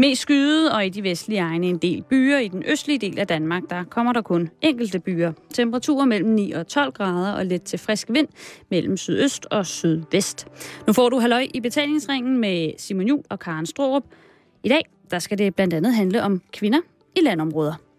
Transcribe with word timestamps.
Mest 0.00 0.22
skyde 0.22 0.72
og 0.72 0.86
i 0.86 0.88
de 0.88 1.02
vestlige 1.02 1.40
egne 1.40 1.66
en 1.66 1.78
del 1.78 2.02
byer. 2.02 2.38
I 2.38 2.48
den 2.48 2.62
østlige 2.66 2.98
del 2.98 3.18
af 3.18 3.26
Danmark, 3.26 3.62
der 3.70 3.84
kommer 3.84 4.12
der 4.12 4.22
kun 4.22 4.50
enkelte 4.62 4.98
byer. 4.98 5.32
Temperaturer 5.54 6.04
mellem 6.04 6.30
9 6.30 6.52
og 6.52 6.68
12 6.68 6.92
grader 6.92 7.32
og 7.32 7.46
let 7.46 7.62
til 7.62 7.78
frisk 7.78 8.06
vind 8.10 8.28
mellem 8.70 8.96
sydøst 8.96 9.46
og 9.50 9.66
sydvest. 9.66 10.46
Nu 10.86 10.92
får 10.92 11.08
du 11.08 11.18
halløj 11.18 11.46
i 11.54 11.60
betalingsringen 11.60 12.38
med 12.38 12.72
Simon 12.78 13.06
Jul 13.06 13.22
og 13.28 13.38
Karen 13.38 13.66
Strohrup. 13.66 14.04
I 14.64 14.68
dag, 14.68 14.82
der 15.10 15.18
skal 15.18 15.38
det 15.38 15.54
blandt 15.54 15.74
andet 15.74 15.94
handle 15.94 16.22
om 16.22 16.42
kvinder 16.52 16.80
i 17.16 17.20
landområder. 17.20 17.89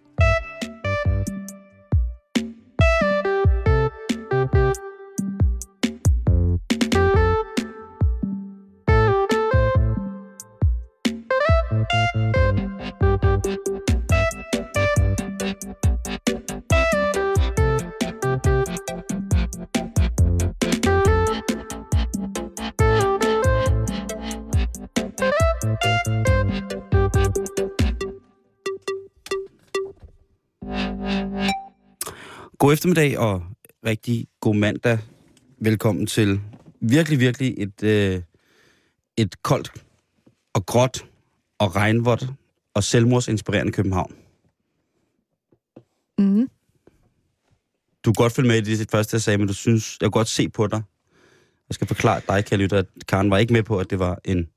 God 32.71 32.73
eftermiddag 32.73 33.17
og 33.17 33.43
rigtig 33.85 34.27
god 34.39 34.55
mandag. 34.55 34.99
Velkommen 35.59 36.07
til 36.07 36.39
virkelig, 36.81 37.19
virkelig 37.19 37.55
et, 37.57 37.83
øh, 37.83 38.21
et 39.17 39.43
koldt 39.43 39.71
og 40.53 40.65
gråt 40.65 41.05
og 41.59 41.75
regnvådt 41.75 42.25
og 42.73 42.83
selvmordsinspirerende 42.83 43.71
København. 43.71 44.15
Mm. 46.17 46.49
Du 48.05 48.13
kan 48.13 48.23
godt 48.23 48.33
følge 48.33 48.47
med 48.47 48.67
i 48.67 48.75
det 48.75 48.91
første, 48.91 49.15
jeg 49.15 49.21
sagde, 49.21 49.37
men 49.37 49.47
du 49.47 49.53
synes, 49.53 49.97
jeg 50.01 50.05
kan 50.05 50.11
godt 50.11 50.27
se 50.27 50.49
på 50.49 50.67
dig. 50.67 50.81
Jeg 51.69 51.75
skal 51.75 51.87
forklare 51.87 52.21
dig, 52.27 52.45
kan 52.45 52.59
lytte, 52.59 52.77
at 52.77 52.85
Karen 53.07 53.31
var 53.31 53.37
ikke 53.37 53.53
med 53.53 53.63
på, 53.63 53.79
at 53.79 53.89
det 53.89 53.99
var 53.99 54.19
en 54.25 54.49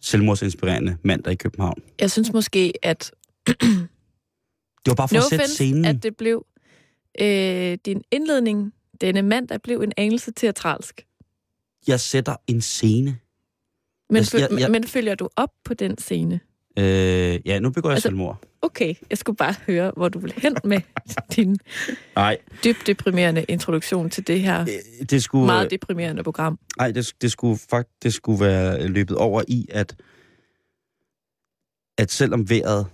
selvmordsinspirerende 0.00 0.96
mandag 1.02 1.32
i 1.32 1.36
København. 1.36 1.82
Jeg 2.00 2.10
synes 2.10 2.32
måske, 2.32 2.72
at 2.82 3.10
Det 3.46 3.58
var 4.86 4.94
bare 4.94 5.08
for 5.08 5.14
no 5.14 5.18
at 5.18 5.24
sætte 5.24 5.42
offense, 5.42 5.54
scenen. 5.54 5.84
at 5.84 6.02
det 6.02 6.16
blev 6.16 6.46
øh, 7.20 7.78
din 7.86 8.02
indledning 8.10 8.72
denne 9.00 9.22
mandag 9.22 9.62
blev 9.62 9.80
en 9.80 9.92
anelse 9.96 10.32
teatralsk. 10.32 11.06
Jeg 11.86 12.00
sætter 12.00 12.36
en 12.46 12.60
scene. 12.60 13.18
Men, 14.10 14.16
Jeg- 14.32 14.40
jeg- 14.50 14.60
jeg- 14.60 14.70
men 14.70 14.84
følger 14.84 15.14
du 15.14 15.28
op 15.36 15.50
på 15.64 15.74
den 15.74 15.98
scene? 15.98 16.40
Øh, 16.78 16.84
ja, 17.46 17.58
nu 17.58 17.70
begår 17.70 17.88
jeg 17.88 17.94
Altså- 17.94 18.08
selvmord. 18.08 18.42
Okay, 18.62 18.94
jeg 19.10 19.18
skulle 19.18 19.36
bare 19.36 19.54
høre, 19.66 19.92
hvor 19.96 20.08
du 20.08 20.18
vil 20.18 20.32
hen 20.36 20.56
med 20.64 20.80
din 21.36 21.56
Nej, 22.16 22.38
dybt 22.64 22.86
deprimerende 22.86 23.44
introduktion 23.48 24.10
til 24.10 24.26
det 24.26 24.40
her 24.40 24.60
øh, 24.60 25.06
det 25.10 25.22
skulle... 25.22 25.46
meget 25.46 25.70
deprimerende 25.70 26.22
program. 26.22 26.58
Nej, 26.78 26.90
det, 26.90 27.12
det 27.20 27.32
skulle 27.32 27.58
faktisk 27.70 28.02
det 28.02 28.14
skulle 28.14 28.40
være 28.40 28.88
løbet 28.88 29.16
over 29.16 29.42
i, 29.48 29.66
at, 29.70 29.96
at 31.98 32.10
selvom 32.12 32.50
vejret 32.50 32.86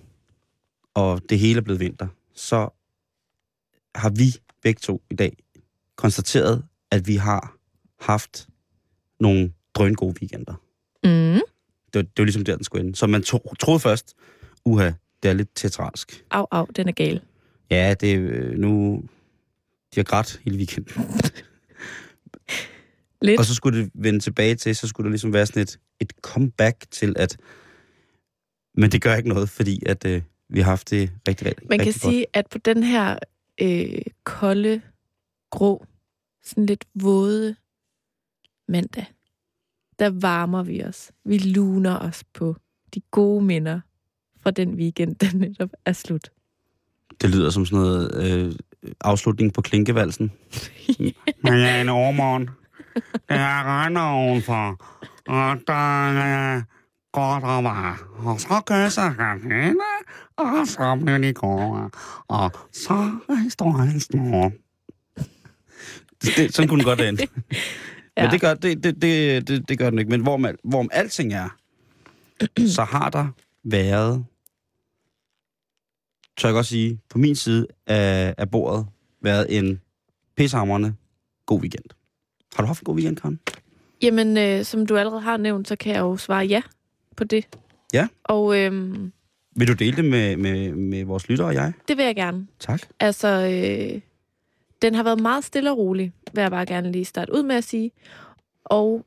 og 0.95 1.21
det 1.29 1.39
hele 1.39 1.59
er 1.59 1.63
blevet 1.63 1.81
vinter, 1.81 2.09
så 2.35 2.69
har 3.95 4.11
vi 4.11 4.37
begge 4.63 4.79
to 4.79 5.03
i 5.11 5.15
dag 5.15 5.37
konstateret, 5.97 6.65
at 6.91 7.07
vi 7.07 7.17
har 7.17 7.57
haft 8.01 8.49
nogle 9.21 9.53
drøngode 9.75 10.15
weekender. 10.21 10.55
Mm. 11.05 11.41
Det 11.93 11.95
var, 11.95 12.03
det 12.03 12.19
var 12.19 12.25
ligesom 12.25 12.45
der, 12.45 12.57
den 12.57 12.65
skulle 12.65 12.85
ende. 12.85 12.97
Så 12.97 13.07
man 13.07 13.23
to, 13.23 13.55
troede 13.61 13.81
først, 13.81 14.15
uha, 14.65 14.91
det 15.23 15.29
er 15.29 15.33
lidt 15.33 15.49
teatralsk. 15.55 16.25
Au, 16.31 16.47
au, 16.51 16.67
den 16.77 16.89
er 16.89 16.93
gal. 16.93 17.21
Ja, 17.71 17.95
det 18.01 18.13
er 18.13 18.19
øh, 18.21 18.59
nu... 18.59 19.03
De 19.95 20.01
har 20.01 20.05
grædt 20.05 20.41
hele 20.45 20.57
weekenden. 20.57 20.93
Lidt. 23.23 23.39
Og 23.39 23.45
så 23.45 23.55
skulle 23.55 23.83
det 23.83 23.91
vende 23.95 24.21
tilbage 24.21 24.55
til, 24.55 24.77
så 24.77 24.89
skulle 24.89 25.05
der 25.05 25.11
ligesom 25.11 25.33
være 25.33 25.47
sådan 25.47 25.63
et, 25.63 25.79
et 26.01 26.13
comeback 26.23 26.85
til, 26.91 27.15
at... 27.19 27.37
Men 28.75 28.93
det 28.93 29.03
gør 29.03 29.15
ikke 29.15 29.29
noget, 29.29 29.49
fordi 29.49 29.83
at 29.87 30.07
øh, 30.07 30.23
vi 30.49 30.61
har 30.61 30.71
haft 30.71 30.91
det 30.91 31.11
rigtig, 31.29 31.47
rigtig, 31.47 31.67
Man 31.69 31.79
kan 31.79 31.87
rigtig 31.87 32.03
godt. 32.03 32.13
sige, 32.13 32.27
at 32.33 32.47
på 32.51 32.59
den 32.59 32.83
her 32.83 33.19
øh, 33.63 34.03
kolde, 34.25 34.83
grå, 35.51 35.87
sådan 36.43 36.67
lidt 36.67 36.85
våde 36.95 37.57
mandag, 38.69 39.07
der 39.99 40.11
varmer 40.11 40.63
vi 40.63 40.85
os. 40.85 41.13
Vi 41.25 41.39
luner 41.39 41.99
os 41.99 42.25
på 42.35 42.57
de 42.95 43.01
gode 43.11 43.45
minder 43.45 43.81
fra 44.41 44.51
den 44.51 44.75
weekend, 44.75 45.17
der 45.21 45.37
netop 45.37 45.71
er 45.85 45.93
slut. 45.93 46.31
Det 47.21 47.31
lyder 47.31 47.51
som 47.51 47.67
sådan 47.67 47.79
noget 47.79 48.25
øh, 48.25 48.55
afslutning 49.01 49.53
på 49.53 49.63
klinkevalsen. 49.63 50.33
Men 51.43 51.55
jeg 51.55 51.77
er 51.77 51.81
en 51.81 51.89
overmorgen. 51.89 52.51
Det 52.95 53.37
er 53.37 53.63
regner 53.63 54.01
ovenfor. 54.01 54.85
Og 55.29 55.59
der 55.67 56.09
er 56.09 56.63
godt 57.13 57.45
og 57.45 57.65
var. 57.65 58.09
Og 58.19 58.41
så 58.41 58.63
kysser 58.67 59.03
han 59.03 59.43
hende. 59.43 59.85
Og 60.37 60.67
så 60.67 60.99
bliver 61.03 61.19
de 61.19 61.33
gode. 61.33 61.91
Og 62.29 62.51
så 62.73 63.19
er 63.29 63.35
historien 63.35 64.01
stor. 64.01 64.53
Det, 66.23 66.37
det, 66.37 66.55
sådan 66.55 66.69
kunne 66.69 66.79
den 66.79 66.85
godt 66.85 67.01
ende. 67.01 67.27
Ja. 68.17 68.23
Men 68.23 68.31
det 68.31 68.41
gør, 68.41 68.55
det, 68.55 68.85
det, 68.85 69.03
det, 69.03 69.49
det, 69.49 69.69
det 69.69 69.79
gør 69.79 69.91
den 69.91 69.99
ikke. 69.99 70.11
Men 70.11 70.21
hvorom, 70.21 70.47
hvorom 70.65 70.89
alting 70.93 71.33
er, 71.33 71.49
så 72.67 72.85
har 72.85 73.11
der 73.11 73.27
været, 73.65 74.25
tør 76.37 76.49
jeg 76.49 76.55
godt 76.55 76.67
sige, 76.67 77.01
på 77.09 77.19
min 77.19 77.37
side 77.37 77.67
af, 77.87 78.35
af 78.39 78.51
bordet, 78.51 78.87
været 79.23 79.59
en 79.59 79.81
pissehamrende 80.37 80.95
god 81.47 81.61
weekend. 81.61 81.85
Har 82.55 82.63
du 82.63 82.67
haft 82.67 82.81
en 82.81 82.85
god 82.85 82.95
weekend, 82.95 83.17
Karen? 83.17 83.41
Jamen, 84.03 84.37
øh, 84.37 84.65
som 84.65 84.87
du 84.87 84.97
allerede 84.97 85.21
har 85.21 85.37
nævnt, 85.37 85.69
så 85.69 85.77
kan 85.77 85.93
jeg 85.93 86.01
jo 86.01 86.17
svare 86.17 86.45
ja 86.45 86.63
på 87.17 87.25
det. 87.25 87.49
Ja. 87.95 88.09
Og 88.25 88.59
øhm, 88.59 89.13
Vil 89.57 89.69
du 89.69 89.73
dele 89.73 89.97
det 89.97 90.05
med, 90.05 90.37
med, 90.37 90.73
med 90.73 91.05
vores 91.05 91.29
lyttere 91.29 91.49
og 91.49 91.55
jeg? 91.55 91.73
det 91.89 91.97
vil 91.97 92.05
jeg 92.05 92.17
gerne. 92.17 92.47
Tak. 92.59 92.81
Altså, 93.01 93.29
øh, 93.29 94.01
den 94.83 94.95
har 94.95 95.03
været 95.03 95.21
meget 95.21 95.45
stille 95.45 95.71
og 95.71 95.79
rolig, 95.79 96.13
vil 96.33 96.43
jeg 96.43 96.51
bare 96.51 96.67
gerne 96.67 96.93
lige 96.93 97.05
starte 97.05 97.35
ud 97.35 97.43
med 97.43 97.57
at 97.57 97.65
sige. 97.65 97.91
Og, 98.65 99.07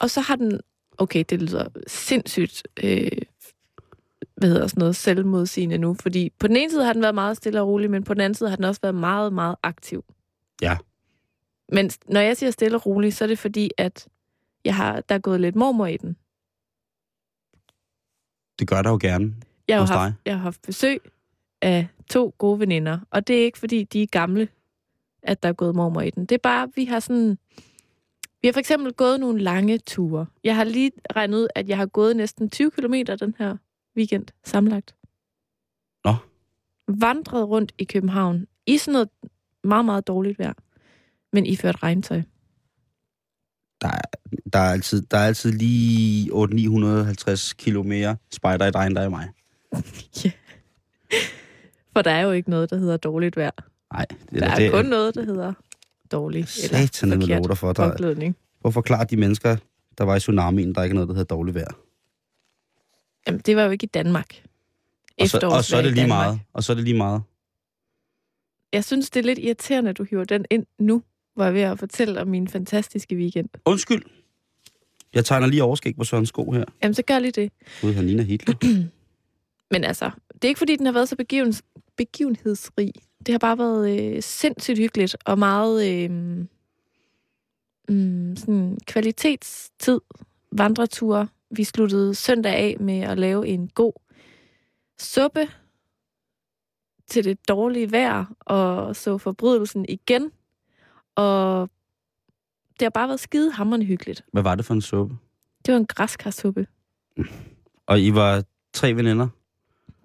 og 0.00 0.10
så 0.10 0.20
har 0.20 0.36
den, 0.36 0.60
okay, 0.98 1.24
det 1.30 1.42
lyder 1.42 1.68
sindssygt, 1.86 2.62
øh, 2.84 3.10
hvad 4.36 4.48
hedder 4.48 4.66
sådan 4.66 4.80
noget, 4.80 4.96
selvmodsigende 4.96 5.78
nu, 5.78 5.96
fordi 6.00 6.32
på 6.38 6.48
den 6.48 6.56
ene 6.56 6.70
side 6.70 6.84
har 6.84 6.92
den 6.92 7.02
været 7.02 7.14
meget 7.14 7.36
stille 7.36 7.60
og 7.60 7.68
rolig, 7.68 7.90
men 7.90 8.04
på 8.04 8.14
den 8.14 8.20
anden 8.20 8.34
side 8.34 8.48
har 8.48 8.56
den 8.56 8.64
også 8.64 8.80
været 8.80 8.94
meget, 8.94 9.32
meget 9.32 9.56
aktiv. 9.62 10.04
Ja. 10.62 10.76
Men 11.72 11.90
når 12.08 12.20
jeg 12.20 12.36
siger 12.36 12.50
stille 12.50 12.76
og 12.76 12.86
rolig, 12.86 13.14
så 13.14 13.24
er 13.24 13.28
det 13.28 13.38
fordi, 13.38 13.70
at 13.78 14.08
jeg 14.64 14.74
har, 14.74 15.00
der 15.00 15.14
er 15.14 15.18
gået 15.18 15.40
lidt 15.40 15.56
mormor 15.56 15.86
i 15.86 15.96
den. 15.96 16.16
Det 18.58 18.68
gør 18.68 18.82
der 18.82 18.90
jo 18.90 18.98
gerne. 19.00 19.34
Jeg 19.68 19.78
har, 19.78 19.86
haft, 19.86 20.12
dig? 20.12 20.14
jeg 20.24 20.34
har 20.34 20.42
haft 20.42 20.62
besøg 20.62 21.00
af 21.62 21.86
to 22.10 22.34
gode 22.38 22.60
veninder, 22.60 22.98
og 23.10 23.26
det 23.26 23.40
er 23.40 23.44
ikke, 23.44 23.58
fordi 23.58 23.84
de 23.84 24.02
er 24.02 24.06
gamle, 24.06 24.48
at 25.22 25.42
der 25.42 25.48
er 25.48 25.52
gået 25.52 25.74
mormor 25.74 26.00
i 26.00 26.10
den. 26.10 26.26
Det 26.26 26.34
er 26.34 26.42
bare, 26.42 26.68
vi 26.74 26.84
har 26.84 27.00
sådan... 27.00 27.38
Vi 28.42 28.48
har 28.48 28.52
for 28.52 28.60
eksempel 28.60 28.92
gået 28.92 29.20
nogle 29.20 29.42
lange 29.42 29.78
ture. 29.78 30.26
Jeg 30.44 30.56
har 30.56 30.64
lige 30.64 30.92
regnet 31.16 31.38
ud, 31.38 31.48
at 31.54 31.68
jeg 31.68 31.76
har 31.76 31.86
gået 31.86 32.16
næsten 32.16 32.50
20 32.50 32.70
km 32.70 32.94
den 33.20 33.34
her 33.38 33.56
weekend 33.96 34.26
sammenlagt. 34.44 34.94
Nå. 36.04 36.14
Vandret 36.88 37.48
rundt 37.48 37.72
i 37.78 37.84
København 37.84 38.46
i 38.66 38.78
sådan 38.78 38.92
noget 38.92 39.08
meget, 39.64 39.84
meget 39.84 40.06
dårligt 40.06 40.38
vejr, 40.38 40.52
men 41.32 41.46
iført 41.46 41.82
regntøj. 41.82 42.22
Der 43.80 43.88
er, 43.88 44.00
der 44.52 44.58
er, 44.58 44.72
altid, 44.72 45.02
der 45.02 45.18
er 45.18 45.26
altid 45.26 45.52
lige 45.52 46.32
800-950 46.32 47.54
kilo 47.58 47.82
mere 47.82 48.16
spejder 48.32 48.66
i 48.66 48.70
dig, 48.70 48.86
end 48.86 48.94
der 48.94 49.00
er 49.00 49.06
i 49.06 49.10
mig. 49.10 49.28
For 51.92 52.02
der 52.02 52.10
er 52.10 52.20
jo 52.20 52.30
ikke 52.30 52.50
noget, 52.50 52.70
der 52.70 52.76
hedder 52.78 52.96
dårligt 52.96 53.36
vejr. 53.36 53.50
Nej, 53.92 54.06
det, 54.30 54.40
Der 54.40 54.46
er 54.46 54.56
det, 54.56 54.72
kun 54.72 54.84
noget, 54.84 55.14
der 55.14 55.24
hedder 55.24 55.52
dårlig 56.12 56.48
Satan 56.48 57.12
eller 57.12 57.26
forkert 57.26 57.48
dig 57.48 57.58
for. 57.58 57.72
Der, 57.72 57.90
påklædning. 57.90 58.36
Prøv 58.62 58.68
at 58.68 58.74
forklare 58.74 59.04
de 59.04 59.16
mennesker, 59.16 59.56
der 59.98 60.04
var 60.04 60.16
i 60.16 60.20
tsunamien, 60.20 60.74
der 60.74 60.80
er 60.80 60.84
ikke 60.84 60.94
noget, 60.94 61.08
der 61.08 61.14
hedder 61.14 61.34
dårligt 61.34 61.54
vejr. 61.54 61.76
Jamen, 63.26 63.40
det 63.40 63.56
var 63.56 63.62
jo 63.62 63.70
ikke 63.70 63.84
i 63.84 63.90
Danmark. 63.94 64.42
Og 65.20 65.28
så, 65.28 65.38
og 65.42 65.64
så 65.64 65.76
er 65.76 65.82
det 65.82 65.92
lige 65.92 66.06
meget. 66.06 66.40
Og 66.52 66.64
så 66.64 66.72
er 66.72 66.74
det 66.74 66.84
lige 66.84 66.96
meget. 66.96 67.22
Jeg 68.72 68.84
synes, 68.84 69.10
det 69.10 69.20
er 69.20 69.24
lidt 69.24 69.38
irriterende, 69.38 69.90
at 69.90 69.98
du 69.98 70.04
hiver 70.04 70.24
den 70.24 70.44
ind 70.50 70.66
nu, 70.78 71.02
hvor 71.36 71.44
jeg 71.44 71.54
ved 71.54 71.60
at 71.60 71.78
fortælle 71.78 72.20
om 72.20 72.28
min 72.28 72.48
fantastiske 72.48 73.16
weekend. 73.16 73.48
Undskyld. 73.64 74.02
Jeg 75.14 75.24
tegner 75.24 75.46
lige 75.46 75.62
overskæg 75.62 75.96
på 75.96 76.04
Søren 76.04 76.26
Sko 76.26 76.50
her. 76.50 76.64
Jamen, 76.82 76.94
så 76.94 77.02
gør 77.02 77.18
lige 77.18 77.32
det. 77.32 77.52
Gud, 77.80 77.92
han 77.92 78.06
ligner 78.06 78.22
Hitler. 78.22 78.54
Men 79.72 79.84
altså, 79.84 80.10
det 80.34 80.44
er 80.44 80.48
ikke 80.48 80.58
fordi, 80.58 80.76
den 80.76 80.86
har 80.86 80.92
været 80.92 81.08
så 81.08 81.16
begiven, 81.16 81.54
begivenhedsrig. 81.96 82.92
Det 83.26 83.32
har 83.32 83.38
bare 83.38 83.58
været 83.58 84.00
øh, 84.00 84.22
sindssygt 84.22 84.78
hyggeligt 84.78 85.16
og 85.24 85.38
meget 85.38 85.92
øh, 85.92 86.10
mm, 87.88 88.36
sådan 88.36 88.78
kvalitetstid, 88.86 90.00
vandreture, 90.52 91.28
vi 91.50 91.64
sluttede 91.64 92.14
søndag 92.14 92.54
af 92.54 92.76
med 92.80 93.00
at 93.00 93.18
lave 93.18 93.48
en 93.48 93.68
god 93.68 93.92
suppe 94.98 95.48
til 97.06 97.24
det 97.24 97.48
dårlige 97.48 97.92
vejr, 97.92 98.24
og 98.40 98.96
så 98.96 99.18
forbrydelsen 99.18 99.86
igen. 99.88 100.30
Og 101.16 101.70
det 102.80 102.82
har 102.82 102.90
bare 102.90 103.08
været 103.08 103.20
skide 103.20 103.52
hammerende 103.52 103.86
hyggeligt. 103.86 104.24
Hvad 104.32 104.42
var 104.42 104.54
det 104.54 104.64
for 104.64 104.74
en 104.74 104.82
suppe? 104.82 105.16
Det 105.66 105.72
var 105.72 105.78
en 105.80 105.86
græskarsuppe. 105.86 106.66
Og 107.86 108.00
I 108.00 108.14
var 108.14 108.44
tre 108.74 108.96
veninder? 108.96 109.28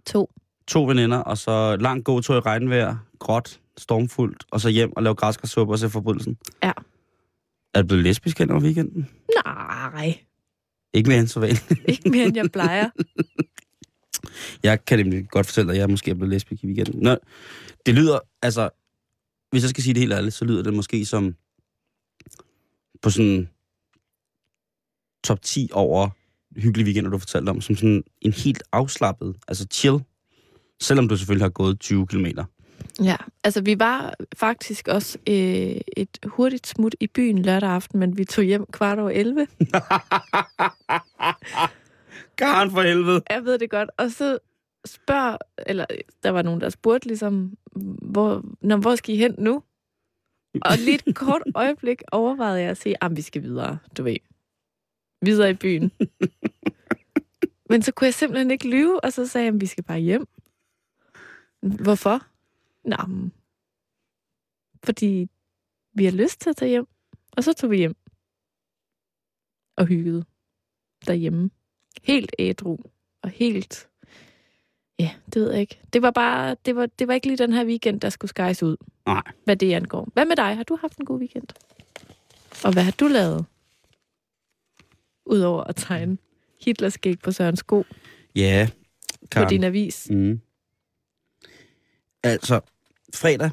To. 0.06 0.31
To 0.68 0.84
veninder, 0.88 1.18
og 1.18 1.38
så 1.38 1.75
langt 1.75 2.06
gåtur 2.06 2.36
i 2.36 2.40
regnvejr, 2.40 2.96
gråt, 3.19 3.60
stormfuldt, 3.78 4.46
og 4.52 4.62
så 4.62 4.69
hjem 4.69 4.94
og 4.96 5.04
lave 5.04 5.16
græskarsuppe 5.16 5.74
og 5.74 5.80
se 5.80 5.90
forbrydelsen? 5.90 6.38
Ja. 6.63 6.72
Er 7.74 7.81
du 7.81 7.88
blevet 7.88 8.04
lesbisk 8.04 8.40
hen 8.40 8.52
over 8.52 8.62
weekenden? 8.62 9.10
Nej, 9.46 10.19
Ikke 10.94 11.10
mere 11.10 11.19
end 11.19 11.28
så 11.28 11.40
vel. 11.40 11.60
ikke 11.88 12.10
mere 12.10 12.25
end 12.25 12.36
jeg 12.36 12.52
plejer. 12.54 12.90
Jeg 14.63 14.86
kan 14.86 15.00
nemlig 15.00 15.30
godt 15.30 15.46
fortælle 15.46 15.68
dig, 15.68 15.75
at 15.75 15.80
jeg 15.81 15.90
måske 15.90 16.12
er 16.12 16.16
blevet 16.16 16.30
lesbisk 16.30 16.63
i 16.63 16.68
weekenden. 16.68 17.04
Nå, 17.04 17.16
det 17.86 17.96
lyder, 17.96 18.19
altså, 18.42 18.69
hvis 19.51 19.63
jeg 19.63 19.69
skal 19.69 19.83
sige 19.83 19.94
det 19.94 20.01
helt 20.01 20.13
ærligt, 20.13 20.36
så 20.36 20.45
lyder 20.45 20.63
det 20.63 20.74
måske 20.74 21.06
som 21.06 21.36
på 23.01 23.09
sådan 23.09 23.50
top 25.24 25.42
10 25.42 25.69
over 25.74 26.09
hyggelige 26.56 26.86
weekender, 26.86 27.09
du 27.09 27.15
har 27.15 27.19
fortalt 27.19 27.50
om, 27.50 27.62
som 27.62 27.75
sådan 27.75 28.03
en 28.21 28.33
helt 28.33 28.63
afslappet, 28.71 29.36
altså 29.48 29.68
chill, 29.71 30.00
selvom 30.81 31.07
du 31.07 31.18
selvfølgelig 31.18 31.44
har 31.44 31.50
gået 31.50 31.80
20 31.80 32.07
kilometer. 32.07 32.45
Ja, 33.03 33.15
altså 33.44 33.62
vi 33.62 33.80
var 33.80 34.13
faktisk 34.38 34.88
også 34.88 35.18
øh, 35.27 35.81
et 35.98 36.19
hurtigt 36.25 36.68
smut 36.68 36.95
i 37.00 37.07
byen 37.07 37.42
lørdag 37.42 37.69
aften, 37.69 38.00
men 38.00 38.18
vi 38.18 38.25
tog 38.25 38.44
hjem 38.44 38.65
kvart 38.71 39.00
over 39.00 39.09
11. 39.09 39.48
Karen 42.38 42.71
for 42.75 42.81
helvede! 42.81 43.21
Jeg 43.30 43.45
ved 43.45 43.59
det 43.59 43.69
godt. 43.69 43.89
Og 43.98 44.12
så 44.12 44.38
spørger, 44.86 45.38
eller 45.57 45.86
der 46.24 46.30
var 46.30 46.42
nogen, 46.42 46.62
der 46.62 46.69
spurgte 46.69 47.07
ligesom, 47.07 47.57
hvor, 48.01 48.44
når, 48.62 48.78
hvor 48.78 48.95
skal 48.95 49.16
I 49.16 49.18
hen 49.18 49.36
nu? 49.38 49.63
Og 50.62 50.78
lige 50.78 51.00
et 51.07 51.16
kort 51.16 51.42
øjeblik 51.56 52.01
overvejede 52.12 52.62
jeg 52.62 52.69
at 52.69 52.78
sige, 52.78 53.04
at 53.04 53.16
vi 53.16 53.22
skal 53.22 53.44
videre, 53.44 53.78
du 53.98 54.04
ved. 54.04 54.16
Videre 55.22 55.50
i 55.50 55.54
byen. 55.54 55.92
Men 57.69 57.81
så 57.81 57.92
kunne 57.92 58.06
jeg 58.06 58.13
simpelthen 58.13 58.51
ikke 58.51 58.69
lyve, 58.69 59.04
og 59.04 59.13
så 59.13 59.28
sagde 59.28 59.45
jeg, 59.45 59.54
at 59.56 59.62
vi 59.62 59.66
skal 59.66 59.83
bare 59.83 60.00
hjem. 60.00 60.28
Hvorfor? 61.62 62.27
Nå, 62.84 63.30
fordi 64.84 65.30
vi 65.94 66.06
har 66.06 66.12
lyst 66.12 66.42
til 66.42 66.50
at 66.50 66.56
tage 66.56 66.69
hjem. 66.69 66.88
Og 67.38 67.44
så 67.44 67.54
tog 67.54 67.72
vi 67.72 67.77
hjem. 67.77 67.95
Og 69.77 69.86
hyggede 69.86 70.25
derhjemme. 71.07 71.50
Helt 72.01 72.36
ædru. 72.39 72.77
Og 73.22 73.30
helt... 73.30 73.90
Ja, 75.01 75.12
det 75.33 75.42
ved 75.42 75.51
jeg 75.51 75.62
ikke. 75.62 75.80
Det 75.94 76.01
var 76.01 76.12
bare... 76.12 76.56
Det 76.65 76.75
var, 76.75 76.86
det 76.86 77.07
var 77.07 77.13
ikke 77.13 77.27
lige 77.27 77.38
den 77.38 77.53
her 77.53 77.65
weekend, 77.65 78.01
der 78.01 78.09
skulle 78.09 78.30
skæres 78.30 78.63
ud. 78.63 78.77
Nej. 79.06 79.21
Hvad 79.44 79.56
det 79.56 79.74
angår. 79.74 80.09
Hvad 80.13 80.25
med 80.25 80.36
dig? 80.36 80.56
Har 80.56 80.63
du 80.63 80.75
haft 80.81 80.98
en 80.98 81.06
god 81.06 81.19
weekend? 81.19 81.48
Og 82.63 82.74
hvad 82.74 82.83
har 82.83 82.92
du 82.92 83.07
lavet? 83.07 83.45
Udover 85.25 85.63
at 85.63 85.75
tegne 85.75 86.18
Hitlerskæg 86.65 87.19
på 87.19 87.31
Sørens 87.31 87.59
sko 87.59 87.83
Ja, 88.36 88.69
på 89.21 89.27
Karen. 89.31 89.50
din 89.50 89.63
avis. 89.63 90.07
Mm. 90.09 90.42
Altså, 92.24 92.59
fredag 93.15 93.50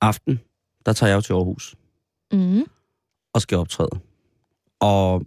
aften, 0.00 0.40
der 0.86 0.92
tager 0.92 1.10
jeg 1.10 1.16
jo 1.16 1.20
til 1.20 1.32
Aarhus 1.32 1.74
Mm. 2.32 2.64
og 3.32 3.42
skal 3.42 3.58
optræde. 3.58 4.00
Og 4.80 5.22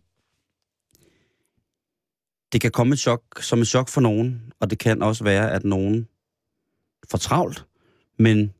det 2.51 2.61
kan 2.61 2.71
komme 2.71 2.93
et 2.93 2.99
chok, 2.99 3.21
som 3.41 3.59
et 3.61 3.67
chok 3.67 3.89
for 3.89 4.01
nogen, 4.01 4.53
og 4.59 4.69
det 4.69 4.79
kan 4.79 5.01
også 5.01 5.23
være, 5.23 5.51
at 5.51 5.63
nogen 5.63 6.07
får 7.11 7.17
travlt, 7.17 7.65
men 8.17 8.53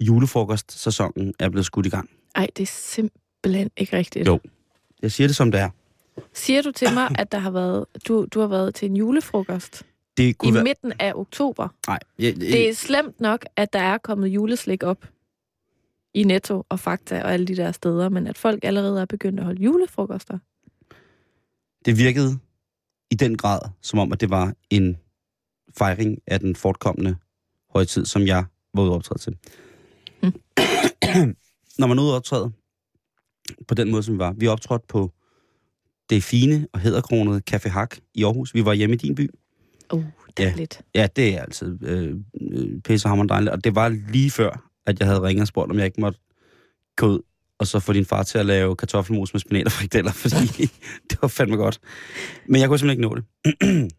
julefrokostsæsonen 0.00 1.34
er 1.38 1.48
blevet 1.48 1.66
skudt 1.66 1.86
i 1.86 1.88
gang. 1.88 2.10
Ej, 2.34 2.46
det 2.56 2.62
er 2.62 2.72
simpelthen 2.72 3.70
ikke 3.76 3.96
rigtigt. 3.96 4.26
Jo. 4.26 4.40
Jeg 5.02 5.12
siger 5.12 5.26
det 5.28 5.36
som 5.36 5.50
det 5.50 5.60
er. 5.60 5.70
Siger 6.32 6.62
du 6.62 6.72
til 6.72 6.88
mig, 6.94 7.08
at 7.18 7.32
der 7.32 7.38
har 7.38 7.50
været, 7.50 7.84
du, 8.08 8.26
du 8.34 8.40
har 8.40 8.46
været 8.46 8.74
til 8.74 8.90
en 8.90 8.96
julefrokost 8.96 9.82
Det 10.16 10.22
i 10.24 10.32
kunne 10.32 10.54
være... 10.54 10.64
midten 10.64 10.92
af 10.98 11.12
oktober? 11.14 11.68
Nej, 11.86 11.98
jeg, 12.18 12.24
jeg, 12.26 12.36
Det 12.36 12.68
er 12.68 12.74
slemt 12.74 13.20
nok, 13.20 13.44
at 13.56 13.72
der 13.72 13.78
er 13.78 13.98
kommet 13.98 14.28
juleslik 14.28 14.82
op 14.82 15.06
i 16.14 16.24
Netto 16.24 16.64
og 16.68 16.80
Fakta 16.80 17.22
og 17.22 17.32
alle 17.32 17.46
de 17.46 17.56
der 17.56 17.72
steder, 17.72 18.08
men 18.08 18.26
at 18.26 18.38
folk 18.38 18.64
allerede 18.64 19.00
er 19.00 19.04
begyndt 19.04 19.40
at 19.40 19.46
holde 19.46 19.62
julefrokoster. 19.62 20.38
det 21.84 21.98
virkede 21.98 22.38
i 23.14 23.16
den 23.16 23.36
grad, 23.36 23.60
som 23.80 23.98
om, 23.98 24.12
at 24.12 24.20
det 24.20 24.30
var 24.30 24.54
en 24.70 24.96
fejring 25.78 26.18
af 26.26 26.40
den 26.40 26.56
fortkommende 26.56 27.16
højtid, 27.70 28.04
som 28.04 28.26
jeg 28.26 28.44
var 28.74 28.82
ude 28.82 28.92
optræde 28.92 29.20
til. 29.20 29.36
Mm. 30.22 30.32
Når 31.78 31.86
man 31.86 31.98
er 31.98 32.02
ude 32.02 32.16
optræde, 32.16 32.52
på 33.68 33.74
den 33.74 33.90
måde, 33.90 34.02
som 34.02 34.14
vi 34.14 34.18
var. 34.18 34.32
Vi 34.32 34.46
optrådte 34.46 34.86
på 34.88 35.12
det 36.10 36.22
fine 36.22 36.68
og 36.72 36.80
hæderkronede 36.80 37.42
Café 37.50 37.68
Hak 37.68 37.96
i 38.14 38.24
Aarhus. 38.24 38.54
Vi 38.54 38.64
var 38.64 38.72
hjemme 38.72 38.94
i 38.94 38.98
din 38.98 39.14
by. 39.14 39.30
Uh, 39.92 40.04
det 40.36 40.46
er 40.46 40.54
lidt. 40.54 40.80
Ja, 40.94 41.08
det 41.16 41.34
er 41.34 41.42
altid 41.42 41.82
øh, 41.82 42.16
øh, 42.40 42.80
pissehammerende 42.80 43.32
dejligt. 43.32 43.52
Og 43.52 43.64
det 43.64 43.74
var 43.74 43.88
lige 43.88 44.30
før, 44.30 44.70
at 44.86 44.98
jeg 44.98 45.08
havde 45.08 45.22
ringet 45.22 45.42
og 45.42 45.48
spurgt, 45.48 45.70
om 45.70 45.78
jeg 45.78 45.86
ikke 45.86 46.00
måtte 46.00 46.18
gå 46.96 47.06
ud 47.06 47.20
og 47.60 47.66
så 47.66 47.80
få 47.80 47.92
din 47.92 48.04
far 48.06 48.22
til 48.22 48.38
at 48.38 48.46
lave 48.46 48.76
kartoffelmos 48.76 49.34
med 49.34 49.40
spinat 49.40 49.66
og 49.66 49.72
frikadeller, 49.72 50.12
fordi 50.22 50.70
det 51.10 51.18
var 51.22 51.28
fandme 51.28 51.56
godt. 51.56 51.78
Men 52.48 52.60
jeg 52.60 52.68
kunne 52.68 52.78
simpelthen 52.78 53.04
ikke 53.04 53.14
nå 53.14 53.14
det. 53.16 53.92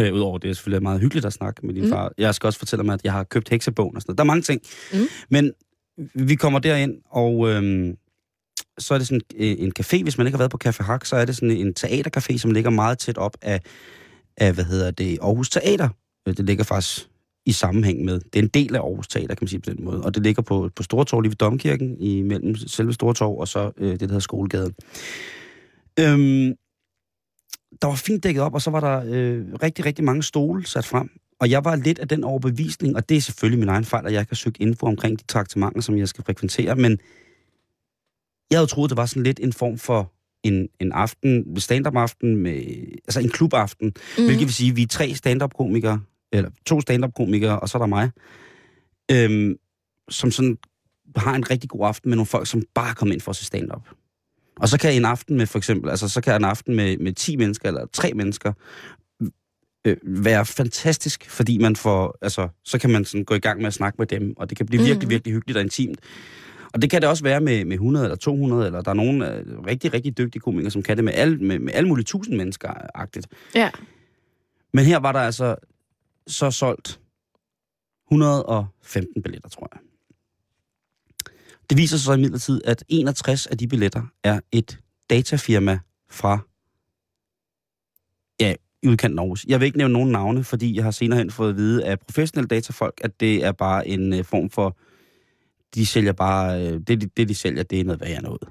øh, 0.00 0.14
Udover 0.14 0.38
det 0.38 0.50
er 0.50 0.54
selvfølgelig 0.54 0.82
meget 0.82 1.00
hyggeligt 1.00 1.26
at 1.26 1.32
snakke 1.32 1.66
med 1.66 1.74
din 1.74 1.84
Mm. 1.84 1.90
far. 1.90 2.12
Jeg 2.18 2.34
skal 2.34 2.46
også 2.46 2.58
fortælle 2.58 2.84
mig, 2.84 2.94
at 2.94 3.00
jeg 3.04 3.12
har 3.12 3.24
købt 3.24 3.48
heksebogen 3.48 3.96
og 3.96 4.02
sådan 4.02 4.10
noget. 4.10 4.18
Der 4.18 4.24
er 4.24 4.26
mange 4.26 4.42
ting. 4.42 4.60
Mm. 4.92 4.98
Men 5.30 5.52
vi 6.14 6.34
kommer 6.34 6.58
derind, 6.58 6.94
og 7.10 7.48
øhm, 7.48 7.96
så 8.78 8.94
er 8.94 8.98
det 8.98 9.06
sådan 9.06 9.20
øh, 9.36 9.56
en 9.58 9.72
café. 9.80 10.02
Hvis 10.02 10.18
man 10.18 10.26
ikke 10.26 10.36
har 10.36 10.48
været 10.48 10.50
på 10.50 10.58
Café 10.66 10.82
Hak, 10.82 11.04
så 11.06 11.16
er 11.16 11.24
det 11.24 11.36
sådan 11.36 11.50
en 11.50 11.74
teatercafé, 11.80 12.38
som 12.38 12.50
ligger 12.50 12.70
meget 12.70 12.98
tæt 12.98 13.18
op 13.18 13.36
af, 13.42 13.60
af 14.36 14.52
hvad 14.54 14.64
hedder 14.64 14.90
det, 14.90 15.18
Aarhus 15.22 15.50
Teater. 15.50 15.88
Øh, 16.28 16.36
Det 16.36 16.46
ligger 16.46 16.64
faktisk 16.64 17.08
i 17.46 17.52
sammenhæng 17.52 18.04
med, 18.04 18.20
det 18.20 18.38
er 18.38 18.42
en 18.42 18.48
del 18.48 18.76
af 18.76 18.80
Aarhus 18.80 19.08
Teater, 19.08 19.34
kan 19.34 19.38
man 19.40 19.48
sige 19.48 19.60
på 19.60 19.70
den 19.70 19.84
måde. 19.84 20.02
Og 20.02 20.14
det 20.14 20.22
ligger 20.22 20.42
på, 20.42 20.70
på 20.76 20.82
Stortorv, 20.82 21.20
lige 21.20 21.30
ved 21.30 21.36
Domkirken, 21.36 21.96
i 22.00 22.22
mellem 22.22 22.56
selve 22.56 22.92
Stortorv 22.92 23.38
og 23.38 23.48
så 23.48 23.72
øh, 23.76 23.90
det, 23.90 24.00
der 24.00 24.06
hedder 24.06 24.20
Skolegaden. 24.20 24.74
Øhm, 26.00 26.54
der 27.82 27.86
var 27.86 27.94
fint 27.94 28.24
dækket 28.24 28.42
op, 28.42 28.54
og 28.54 28.62
så 28.62 28.70
var 28.70 28.80
der 28.80 29.02
øh, 29.06 29.44
rigtig, 29.62 29.84
rigtig 29.84 30.04
mange 30.04 30.22
stole 30.22 30.66
sat 30.66 30.84
frem. 30.84 31.10
Og 31.40 31.50
jeg 31.50 31.64
var 31.64 31.76
lidt 31.76 31.98
af 31.98 32.08
den 32.08 32.24
overbevisning, 32.24 32.96
og 32.96 33.08
det 33.08 33.16
er 33.16 33.20
selvfølgelig 33.20 33.58
min 33.58 33.68
egen 33.68 33.84
fejl, 33.84 34.06
at 34.06 34.12
jeg 34.12 34.20
ikke 34.20 34.30
har 34.30 34.36
søgt 34.36 34.56
info 34.60 34.86
omkring 34.86 35.18
de 35.18 35.24
traktementer, 35.24 35.80
som 35.80 35.98
jeg 35.98 36.08
skal 36.08 36.24
frekventere, 36.24 36.76
men 36.76 36.98
jeg 38.50 38.58
havde 38.58 38.66
troet, 38.66 38.90
det 38.90 38.96
var 38.96 39.06
sådan 39.06 39.22
lidt 39.22 39.40
en 39.42 39.52
form 39.52 39.78
for 39.78 40.12
en, 40.42 40.68
en 40.80 40.92
aften, 40.92 41.60
stand-up 41.60 41.96
aften, 41.96 42.36
med, 42.36 42.62
altså 43.06 43.20
en 43.20 43.28
klubaften, 43.28 43.92
mm. 44.18 44.24
hvilket 44.24 44.46
vil 44.46 44.54
sige, 44.54 44.70
at 44.70 44.76
vi 44.76 44.82
er 44.82 44.86
tre 44.86 45.14
stand-up-komikere, 45.14 46.00
eller 46.32 46.50
to 46.66 46.80
stand-up-komikere, 46.80 47.60
og 47.60 47.68
så 47.68 47.78
er 47.78 47.82
der 47.82 47.86
mig, 47.86 48.10
øhm, 49.12 49.56
som 50.10 50.30
sådan 50.30 50.58
har 51.16 51.34
en 51.34 51.50
rigtig 51.50 51.70
god 51.70 51.86
aften 51.86 52.08
med 52.10 52.16
nogle 52.16 52.26
folk, 52.26 52.46
som 52.46 52.62
bare 52.74 52.94
kommer 52.94 53.12
ind 53.12 53.20
for 53.20 53.30
at 53.30 53.36
se 53.36 53.44
stand-up. 53.44 53.88
Og 54.60 54.68
så 54.68 54.78
kan 54.78 54.94
en 54.94 55.04
aften 55.04 55.36
med 55.36 55.46
for 55.46 55.58
eksempel, 55.58 55.90
altså 55.90 56.08
så 56.08 56.20
kan 56.20 56.34
en 56.34 56.44
aften 56.44 56.76
med, 56.76 56.98
med 56.98 57.12
10 57.12 57.36
mennesker 57.36 57.68
eller 57.68 57.86
tre 57.92 58.12
mennesker 58.14 58.52
øh, 59.86 59.96
være 60.02 60.46
fantastisk, 60.46 61.30
fordi 61.30 61.58
man 61.58 61.76
får, 61.76 62.18
altså 62.22 62.48
så 62.64 62.78
kan 62.78 62.90
man 62.90 63.04
sådan 63.04 63.24
gå 63.24 63.34
i 63.34 63.38
gang 63.38 63.58
med 63.58 63.66
at 63.66 63.74
snakke 63.74 63.96
med 63.98 64.06
dem, 64.06 64.34
og 64.36 64.48
det 64.50 64.56
kan 64.56 64.66
blive 64.66 64.82
virkelig, 64.82 65.02
Mhm. 65.06 65.10
virkelig 65.10 65.34
hyggeligt 65.34 65.56
og 65.56 65.62
intimt. 65.62 66.00
Og 66.72 66.82
det 66.82 66.90
kan 66.90 67.00
det 67.02 67.08
også 67.08 67.22
være 67.24 67.40
med, 67.40 67.64
med 67.64 67.72
100 67.76 68.04
eller 68.04 68.16
200, 68.16 68.66
eller 68.66 68.80
der 68.80 68.90
er 68.90 68.94
nogen 68.94 69.22
øh, 69.22 69.58
rigtig, 69.66 69.94
rigtig 69.94 70.18
dygtige 70.18 70.40
komikere, 70.40 70.70
som 70.70 70.82
kan 70.82 70.96
det 70.96 71.04
med, 71.04 71.12
al, 71.16 71.42
med, 71.42 71.58
med 71.58 71.72
alle 71.74 71.88
mulige 71.88 72.04
tusind 72.04 72.36
mennesker-agtigt. 72.36 73.26
Ja. 73.54 73.70
Men 74.72 74.84
her 74.84 74.98
var 74.98 75.12
der 75.12 75.20
altså 75.20 75.56
så 76.26 76.50
solgt 76.50 77.00
115 78.06 79.22
billetter, 79.22 79.48
tror 79.48 79.68
jeg. 79.72 79.80
Det 81.70 81.78
viser 81.78 81.96
sig 81.96 82.04
så 82.04 82.12
imidlertid, 82.12 82.60
at 82.64 82.84
61 82.88 83.46
af 83.46 83.58
de 83.58 83.68
billetter 83.68 84.02
er 84.22 84.40
et 84.52 84.80
datafirma 85.10 85.78
fra 86.10 86.38
ja, 88.40 88.54
i 88.82 88.88
udkanten 88.88 89.18
Aarhus. 89.18 89.44
Jeg 89.48 89.60
vil 89.60 89.66
ikke 89.66 89.78
nævne 89.78 89.92
nogen 89.92 90.12
navne, 90.12 90.44
fordi 90.44 90.76
jeg 90.76 90.84
har 90.84 90.90
senere 90.90 91.18
hen 91.18 91.30
fået 91.30 91.50
at 91.50 91.56
vide 91.56 91.84
af 91.84 92.00
professionelle 92.00 92.48
datafolk, 92.48 93.00
at 93.04 93.20
det 93.20 93.44
er 93.44 93.52
bare 93.52 93.88
en 93.88 94.12
øh, 94.14 94.24
form 94.24 94.50
for, 94.50 94.76
de 95.74 95.86
sælger 95.86 96.12
bare, 96.12 96.66
øh, 96.66 96.80
det, 96.86 97.16
det 97.16 97.28
de 97.28 97.34
sælger, 97.34 97.62
det 97.62 97.80
er 97.80 97.84
noget 97.84 98.00
værre 98.00 98.22
noget. 98.22 98.48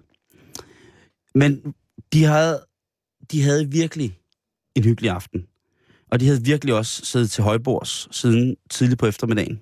Men 1.35 1.73
de 2.13 2.23
havde, 2.23 2.65
de 3.31 3.41
havde 3.41 3.71
virkelig 3.71 4.19
en 4.75 4.83
hyggelig 4.83 5.11
aften. 5.11 5.47
Og 6.15 6.19
de 6.19 6.25
havde 6.25 6.43
virkelig 6.43 6.75
også 6.75 7.05
siddet 7.05 7.31
til 7.31 7.43
højbords 7.43 8.15
siden 8.15 8.55
tidligt 8.69 8.99
på 8.99 9.05
eftermiddagen. 9.05 9.61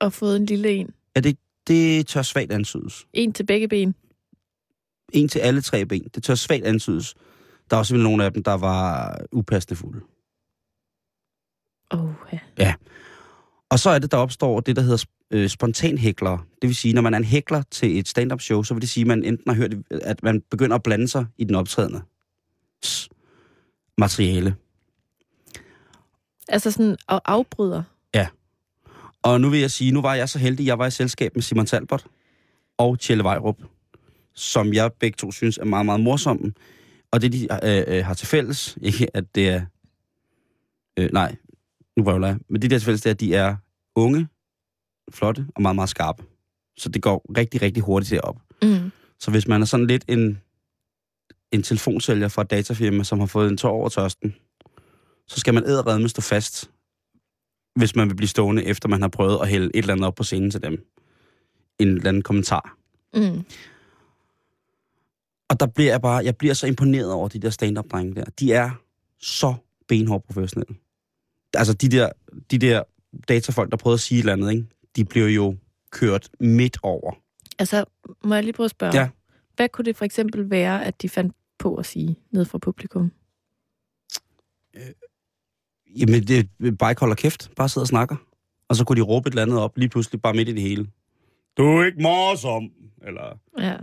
Og 0.00 0.12
fået 0.12 0.36
en 0.36 0.46
lille 0.46 0.70
en. 0.70 0.90
Ja, 1.16 1.20
det, 1.20 1.38
det 1.66 2.06
tør 2.06 2.22
svagt 2.22 2.52
antydes. 2.52 3.06
En 3.12 3.32
til 3.32 3.46
begge 3.46 3.68
ben. 3.68 3.94
En 5.12 5.28
til 5.28 5.38
alle 5.38 5.60
tre 5.60 5.86
ben. 5.86 6.08
Det 6.14 6.22
tør 6.22 6.34
svagt 6.34 6.64
antydes. 6.64 7.14
Der 7.70 7.76
var 7.76 7.82
simpelthen 7.82 8.10
nogle 8.10 8.24
af 8.24 8.32
dem, 8.32 8.42
der 8.42 8.52
var 8.52 9.18
upassende 9.32 9.76
fulde. 9.76 10.00
Oh, 11.90 12.10
ja. 12.58 12.74
Og 13.70 13.78
så 13.78 13.90
er 13.90 13.98
det, 13.98 14.10
der 14.10 14.16
opstår 14.16 14.60
det, 14.60 14.76
der 14.76 14.82
hedder 14.82 15.04
øh, 15.30 15.48
spontanhæklere. 15.48 16.38
Det 16.62 16.68
vil 16.68 16.76
sige, 16.76 16.94
når 16.94 17.02
man 17.02 17.14
er 17.14 17.18
en 17.18 17.24
hækler 17.24 17.62
til 17.70 17.98
et 17.98 18.08
stand-up 18.08 18.40
show, 18.40 18.62
så 18.62 18.74
vil 18.74 18.80
det 18.80 18.90
sige, 18.90 19.02
at 19.02 19.08
man 19.08 19.24
enten 19.24 19.50
har 19.50 19.54
hørt, 19.54 19.74
at 19.90 20.22
man 20.22 20.42
begynder 20.50 20.76
at 20.76 20.82
blande 20.82 21.08
sig 21.08 21.26
i 21.38 21.44
den 21.44 21.54
optrædende 21.54 22.02
materiale. 23.98 24.56
Altså 26.48 26.70
sådan 26.70 26.96
og 27.06 27.20
afbryder. 27.24 27.82
Og 29.22 29.40
nu 29.40 29.48
vil 29.48 29.60
jeg 29.60 29.70
sige, 29.70 29.90
nu 29.90 30.00
var 30.00 30.14
jeg 30.14 30.28
så 30.28 30.38
heldig, 30.38 30.66
jeg 30.66 30.78
var 30.78 30.86
i 30.86 30.90
selskab 30.90 31.34
med 31.34 31.42
Simon 31.42 31.66
Talbot 31.66 32.04
og 32.78 32.98
Tjelle 32.98 33.24
Vejrup, 33.24 33.58
som 34.34 34.72
jeg 34.72 34.92
begge 34.92 35.16
to 35.16 35.32
synes 35.32 35.58
er 35.58 35.64
meget, 35.64 35.86
meget 35.86 36.00
morsomme. 36.00 36.52
Og 37.10 37.22
det, 37.22 37.32
de 37.32 37.48
øh, 37.64 37.96
øh, 37.96 38.04
har 38.04 38.14
til 38.14 38.26
fælles, 38.26 38.76
ikke 38.82 39.16
at 39.16 39.34
det 39.34 39.48
er... 39.48 39.62
Øh, 40.98 41.12
nej, 41.12 41.36
nu 41.96 42.04
var 42.04 42.26
jeg 42.26 42.38
Men 42.48 42.62
det, 42.62 42.70
der 42.70 42.78
til 42.78 42.84
fælles, 42.84 43.02
det 43.02 43.10
er, 43.10 43.14
at 43.14 43.20
de 43.20 43.34
er 43.34 43.56
unge, 43.96 44.28
flotte 45.12 45.46
og 45.54 45.62
meget, 45.62 45.74
meget 45.74 45.90
skarpe. 45.90 46.22
Så 46.76 46.88
det 46.88 47.02
går 47.02 47.24
rigtig, 47.36 47.62
rigtig 47.62 47.82
hurtigt 47.82 48.10
derop. 48.10 48.36
Mm. 48.62 48.90
Så 49.20 49.30
hvis 49.30 49.48
man 49.48 49.62
er 49.62 49.66
sådan 49.66 49.86
lidt 49.86 50.04
en, 50.08 50.40
en 51.52 51.62
telefonsælger 51.62 52.28
fra 52.28 52.42
et 52.42 52.50
datafirma, 52.50 53.04
som 53.04 53.18
har 53.18 53.26
fået 53.26 53.50
en 53.50 53.56
tår 53.56 53.70
over 53.70 53.88
tørsten, 53.88 54.34
så 55.28 55.40
skal 55.40 55.54
man 55.54 55.64
æderredme 55.66 56.08
stå 56.08 56.22
fast, 56.22 56.70
hvis 57.76 57.96
man 57.96 58.08
vil 58.08 58.14
blive 58.14 58.28
stående, 58.28 58.64
efter 58.64 58.88
man 58.88 59.00
har 59.00 59.08
prøvet 59.08 59.38
at 59.42 59.48
hælde 59.48 59.66
et 59.66 59.78
eller 59.78 59.92
andet 59.92 60.06
op 60.06 60.14
på 60.14 60.24
scenen 60.24 60.50
til 60.50 60.62
dem. 60.62 60.86
En 61.78 61.88
eller 61.88 62.08
anden 62.08 62.22
kommentar. 62.22 62.76
Mm. 63.14 63.44
Og 65.48 65.60
der 65.60 65.66
bliver 65.66 65.90
jeg 65.90 66.00
bare, 66.00 66.24
jeg 66.24 66.36
bliver 66.36 66.54
så 66.54 66.66
imponeret 66.66 67.12
over 67.12 67.28
de 67.28 67.38
der 67.38 67.50
stand-up-drenge 67.50 68.14
der. 68.14 68.24
De 68.24 68.52
er 68.52 68.70
så 69.18 69.54
benhårdt 69.88 70.24
professionelle. 70.26 70.76
Altså 71.54 71.74
de 71.74 71.88
der, 71.88 72.10
de 72.50 72.58
der 72.58 72.82
datafolk, 73.28 73.70
der 73.70 73.76
prøvede 73.76 73.94
at 73.94 74.00
sige 74.00 74.18
et 74.18 74.22
eller 74.22 74.32
andet, 74.32 74.50
ikke? 74.50 74.66
de 74.96 75.04
bliver 75.04 75.28
jo 75.28 75.56
kørt 75.90 76.28
midt 76.40 76.78
over. 76.82 77.12
Altså, 77.58 77.84
må 78.24 78.34
jeg 78.34 78.44
lige 78.44 78.52
prøve 78.52 78.64
at 78.64 78.70
spørge? 78.70 78.96
Ja. 78.96 79.08
Hvad 79.56 79.68
kunne 79.68 79.84
det 79.84 79.96
for 79.96 80.04
eksempel 80.04 80.50
være, 80.50 80.84
at 80.84 81.02
de 81.02 81.08
fandt 81.08 81.36
på 81.58 81.74
at 81.74 81.86
sige 81.86 82.16
ned 82.30 82.44
fra 82.44 82.58
publikum? 82.58 83.12
Jamen, 85.96 86.22
det 86.22 86.48
bare 86.78 86.90
ikke 86.90 87.00
holder 87.00 87.14
kæft. 87.14 87.50
Bare 87.56 87.68
sidder 87.68 87.84
og 87.84 87.88
snakker. 87.88 88.16
Og 88.68 88.76
så 88.76 88.84
kunne 88.84 88.96
de 88.96 89.00
råbe 89.06 89.28
et 89.28 89.32
eller 89.32 89.42
andet 89.42 89.58
op, 89.58 89.78
lige 89.78 89.88
pludselig 89.88 90.22
bare 90.22 90.34
midt 90.34 90.48
i 90.48 90.52
det 90.52 90.62
hele. 90.62 90.86
Du 91.56 91.62
er 91.62 91.84
ikke 91.86 92.02
morsom. 92.02 92.70
Eller, 93.06 93.38
Ja. 93.58 93.76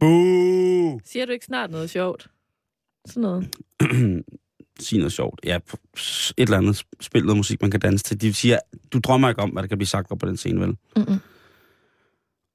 buh. 0.00 1.00
Siger 1.04 1.26
du 1.26 1.32
ikke 1.32 1.44
snart 1.44 1.70
noget 1.70 1.90
sjovt? 1.90 2.30
Sådan 3.06 3.22
noget. 3.22 3.54
Sige 4.80 4.98
noget 4.98 5.12
sjovt. 5.12 5.40
Ja, 5.44 5.56
et 5.56 6.32
eller 6.38 6.58
andet. 6.58 6.82
Spil 7.00 7.22
noget 7.24 7.36
musik, 7.36 7.62
man 7.62 7.70
kan 7.70 7.80
danse 7.80 8.04
til. 8.04 8.20
De 8.20 8.34
siger, 8.34 8.58
du 8.92 8.98
drømmer 8.98 9.28
ikke 9.28 9.42
om, 9.42 9.50
hvad 9.50 9.62
der 9.62 9.68
kan 9.68 9.78
blive 9.78 9.86
sagt 9.88 10.10
op 10.10 10.18
på 10.18 10.26
den 10.26 10.36
scene, 10.36 10.60
vel? 10.60 10.68
Mm-mm. 10.96 11.18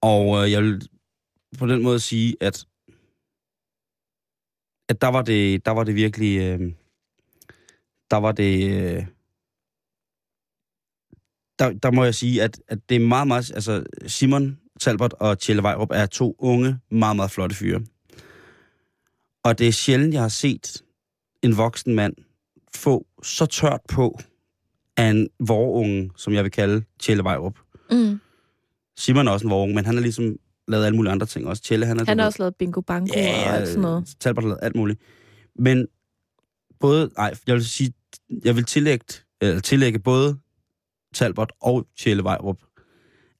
Og 0.02 0.44
øh, 0.46 0.52
jeg 0.52 0.64
vil 0.64 0.90
på 1.60 1.68
den 1.68 1.84
måde 1.84 2.00
sige, 2.00 2.36
at, 2.42 2.66
at 4.90 5.02
der, 5.02 5.08
var 5.08 5.22
det, 5.22 5.66
der 5.66 5.72
var 5.72 5.84
det 5.84 5.96
virkelig... 5.96 6.40
Øh, 6.40 6.72
der 8.12 8.18
var 8.18 8.32
det... 8.32 8.72
Øh, 8.72 9.06
der, 11.60 11.72
der 11.74 11.92
må 11.92 12.04
jeg 12.04 12.16
sige, 12.16 12.44
at, 12.44 12.62
at 12.68 12.80
det 12.90 12.96
er 12.96 13.00
meget, 13.00 13.28
meget... 13.28 13.52
Altså, 13.52 13.84
Simon 14.08 14.60
Talbot 14.80 15.14
og 15.14 15.40
Tjelle 15.40 15.64
Vejrup 15.64 15.92
er 15.92 16.06
to 16.06 16.36
unge, 16.40 16.80
meget, 16.92 17.16
meget 17.16 17.32
flotte 17.32 17.56
fyre. 17.56 17.82
Og 19.44 19.60
det 19.60 19.68
er 19.68 19.72
sjældent, 19.72 20.14
jeg 20.14 20.22
har 20.22 20.30
set 20.30 20.84
en 21.42 21.58
voksen 21.58 21.96
mand 21.96 22.14
få 22.76 23.08
så 23.24 23.46
tørt 23.46 23.82
på 23.90 24.20
af 24.98 25.04
en 25.06 25.30
vorunge, 25.40 26.12
som 26.16 26.34
jeg 26.34 26.44
vil 26.44 26.52
kalde 26.52 26.84
Tjelle 27.00 27.24
Vejrup. 27.24 27.60
Mm. 27.92 28.20
Simon 28.98 29.28
er 29.28 29.32
også 29.32 29.46
en 29.46 29.52
vorunge, 29.52 29.76
men 29.76 29.86
han 29.86 29.96
har 29.96 30.02
ligesom 30.02 30.36
lavet 30.68 30.86
alle 30.86 30.96
mulige 30.96 31.12
andre 31.12 31.26
ting 31.26 31.48
også. 31.48 31.64
Tjelle, 31.64 31.86
han 31.86 32.00
er... 32.00 32.06
Han 32.06 32.20
har 32.20 32.26
også 32.26 32.40
lavet 32.40 32.56
bingo 32.56 32.82
bango 32.82 33.14
Ja, 33.16 33.50
og 33.50 33.56
alt 33.56 33.68
sådan 33.68 33.82
noget. 33.82 34.16
Talbot 34.20 34.44
har 34.44 34.50
lavet 34.50 34.60
alt 34.62 34.76
muligt. 34.76 35.00
Men 35.56 35.88
både, 36.80 37.12
nej, 37.18 37.34
jeg 37.48 37.56
vil 37.56 37.66
sige, 37.66 37.94
jeg 38.46 38.56
vil 38.56 38.66
tillægge, 38.66 39.06
eller 39.42 39.60
tillægge 39.60 40.00
både 40.00 40.38
Talbot 41.14 41.52
og 41.62 41.88
Tjelle 41.98 42.24
Vejrup, 42.24 42.58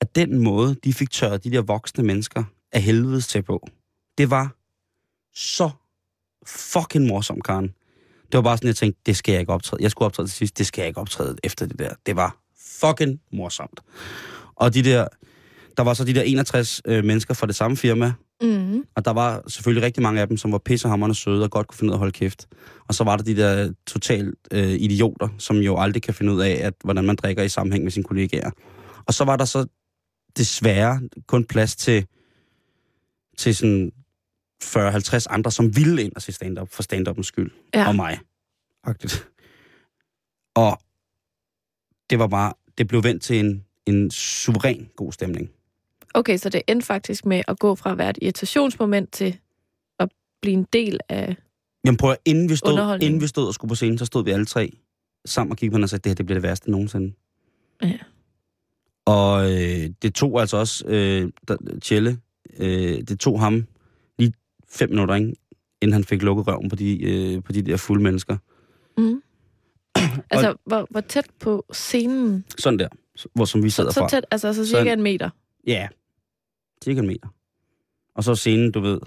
at 0.02 0.16
den 0.16 0.44
måde, 0.44 0.76
de 0.84 0.94
fik 0.94 1.12
tørret 1.12 1.44
de 1.44 1.52
der 1.52 1.62
voksne 1.62 2.04
mennesker 2.04 2.44
af 2.72 2.82
helvedes 2.82 3.28
til 3.28 3.44
på, 3.44 3.68
det 4.18 4.30
var 4.30 4.56
så 5.36 5.70
fucking 6.48 7.08
morsomt, 7.08 7.44
Karen. 7.44 7.74
Det 8.32 8.38
var 8.38 8.42
bare 8.42 8.58
sådan, 8.58 8.68
jeg 8.68 8.76
tænkte, 8.76 9.02
det 9.06 9.18
skal 9.18 9.32
jeg 9.32 9.40
ikke 9.40 9.54
optræde. 9.54 9.84
Jeg 9.84 9.92
skulle 9.92 10.06
optræde 10.06 10.28
til 10.28 10.36
sidst, 10.36 10.58
det 10.58 10.68
skal 10.68 10.82
jeg 10.82 10.88
ikke 10.88 11.00
optræde 11.00 11.38
efter 11.44 11.66
det 11.66 11.80
der. 11.80 11.94
Det 12.06 12.16
var 12.16 12.38
fucking 12.58 13.22
morsomt. 13.32 13.80
Og 14.56 14.74
de 14.74 14.84
der, 14.84 15.08
der 15.78 15.84
var 15.84 15.94
så 15.94 16.04
de 16.04 16.14
der 16.14 16.22
61 16.22 16.82
øh, 16.86 17.04
mennesker 17.04 17.34
fra 17.34 17.48
det 17.48 17.56
samme 17.56 17.78
firma, 17.78 18.14
Mm. 18.42 18.86
og 18.96 19.06
der 19.06 19.12
var 19.12 19.44
selvfølgelig 19.48 19.86
rigtig 19.86 20.04
mange 20.04 20.22
af 20.22 20.28
dem, 20.28 20.38
som 20.38 20.52
var 20.52 20.58
pissehammerende 20.58 21.16
søde 21.16 21.44
og 21.44 21.52
godt 21.52 21.68
kunne 21.68 21.78
finde 21.78 21.92
ud 21.92 21.94
af 21.94 21.96
at 21.96 22.00
holde 22.00 22.12
kæft. 22.12 22.48
Og 22.88 22.96
så 22.96 23.04
var 23.04 23.18
der 23.18 23.24
de 23.24 23.36
der 23.36 23.74
totalt 23.88 24.36
øh, 24.52 24.70
idioter, 24.70 25.28
som 25.38 25.58
jo 25.58 25.78
aldrig 25.78 26.04
kan 26.04 26.14
finde 26.14 26.34
ud 26.34 26.42
af, 26.42 26.60
at, 26.64 26.74
hvordan 26.84 27.06
man 27.06 27.16
drikker 27.16 27.44
i 27.44 27.50
sammenhæng 27.50 27.84
med 27.84 27.92
sine 27.92 28.04
kollegaer. 28.04 28.52
Og 29.06 29.14
så 29.14 29.24
var 29.24 29.38
der 29.38 29.46
så 29.46 29.66
desværre 30.38 31.02
kun 31.28 31.46
plads 31.46 31.76
til, 31.76 32.06
til 33.38 33.56
sådan 33.56 33.92
40-50 34.64 35.26
andre, 35.30 35.52
som 35.52 35.76
ville 35.76 36.04
ind 36.04 36.12
og 36.16 36.22
se 36.22 36.32
stand-up 36.32 36.70
for 36.72 36.84
stand-upens 36.84 37.28
skyld. 37.28 37.52
Ja. 37.74 37.88
Og 37.88 37.96
mig. 37.96 38.20
Agtigt. 38.84 39.28
Og 40.56 40.82
det 42.10 42.20
var 42.20 42.28
bare, 42.28 42.54
det 42.78 42.88
blev 42.88 43.04
vendt 43.04 43.24
til 43.24 43.40
en, 43.40 43.66
en 43.86 44.12
suveræn 44.12 44.90
god 44.96 45.12
stemning. 45.12 45.50
Okay, 46.14 46.38
så 46.38 46.50
det 46.50 46.62
endte 46.68 46.86
faktisk 46.86 47.26
med 47.26 47.42
at 47.48 47.60
gå 47.60 47.76
fra 47.76 47.92
at 47.92 47.98
være 47.98 48.10
et 48.10 48.18
irritationsmoment 48.22 49.12
til 49.12 49.38
at 50.00 50.10
blive 50.42 50.54
en 50.54 50.68
del 50.74 51.00
af... 51.10 51.36
Jamen 51.86 51.98
prøv 51.98 52.12
at, 52.12 52.18
inden 52.26 52.50
vi, 52.50 52.56
stod, 52.56 53.00
inden 53.02 53.22
vi 53.22 53.28
stod 53.28 53.48
og 53.48 53.54
skulle 53.54 53.70
på 53.70 53.76
scenen, 53.76 53.98
så 53.98 54.06
stod 54.06 54.24
vi 54.24 54.32
alle 54.32 54.46
tre 54.46 54.78
sammen 55.26 55.52
og 55.52 55.58
kiggede 55.58 55.72
på 55.72 55.76
hinanden 55.76 55.84
og 55.84 55.90
sagde, 55.90 56.04
det 56.04 56.10
her 56.10 56.16
det 56.16 56.26
bliver 56.26 56.36
det 56.36 56.44
værste 56.44 56.72
nogensinde. 56.72 57.14
Ja. 57.84 57.98
Og 59.06 59.52
øh, 59.52 59.90
det 60.02 60.14
tog 60.16 60.40
altså 60.42 60.58
også 60.58 60.86
øh, 60.88 61.32
der, 61.48 61.58
Tjelle, 61.82 62.18
øh, 62.60 63.02
det 63.02 63.20
tog 63.20 63.40
ham 63.40 63.66
lige 64.20 64.34
fem 64.70 64.90
minutter, 64.90 65.16
ikke, 65.16 65.34
inden 65.82 65.94
han 65.94 66.04
fik 66.04 66.22
lukket 66.22 66.48
røven 66.48 66.70
på 66.70 66.76
de, 66.76 67.04
øh, 67.04 67.44
på 67.44 67.52
de 67.52 67.62
der 67.62 67.78
fulde 67.78 68.04
mennesker. 68.04 68.38
Mm. 68.98 69.22
Altså, 70.30 70.56
hvor, 70.66 70.88
hvor 70.90 71.02
tæt 71.02 71.26
på 71.40 71.66
scenen? 71.72 72.46
Sådan 72.58 72.80
der, 72.80 72.88
hvor 73.34 73.46
som 73.46 73.64
vi 73.64 73.70
Så, 73.70 73.76
sidder 73.76 73.92
så 73.92 74.00
fra. 74.00 74.10
tæt, 74.10 74.26
altså 74.32 74.54
så 74.54 74.66
Så- 74.66 74.70
cirka 74.78 74.94
en 74.94 75.02
meter. 75.02 75.30
Ja, 75.68 75.88
cirka 76.84 77.00
en 77.00 77.08
meter. 77.08 77.28
Og 78.16 78.24
så 78.24 78.36
scenen, 78.36 78.72
du 78.72 78.80
ved. 78.80 79.00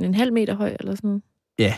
En 0.00 0.14
halv 0.14 0.32
meter 0.32 0.54
høj 0.54 0.76
eller 0.80 0.94
sådan 0.94 1.08
noget. 1.08 1.22
Ja. 1.58 1.74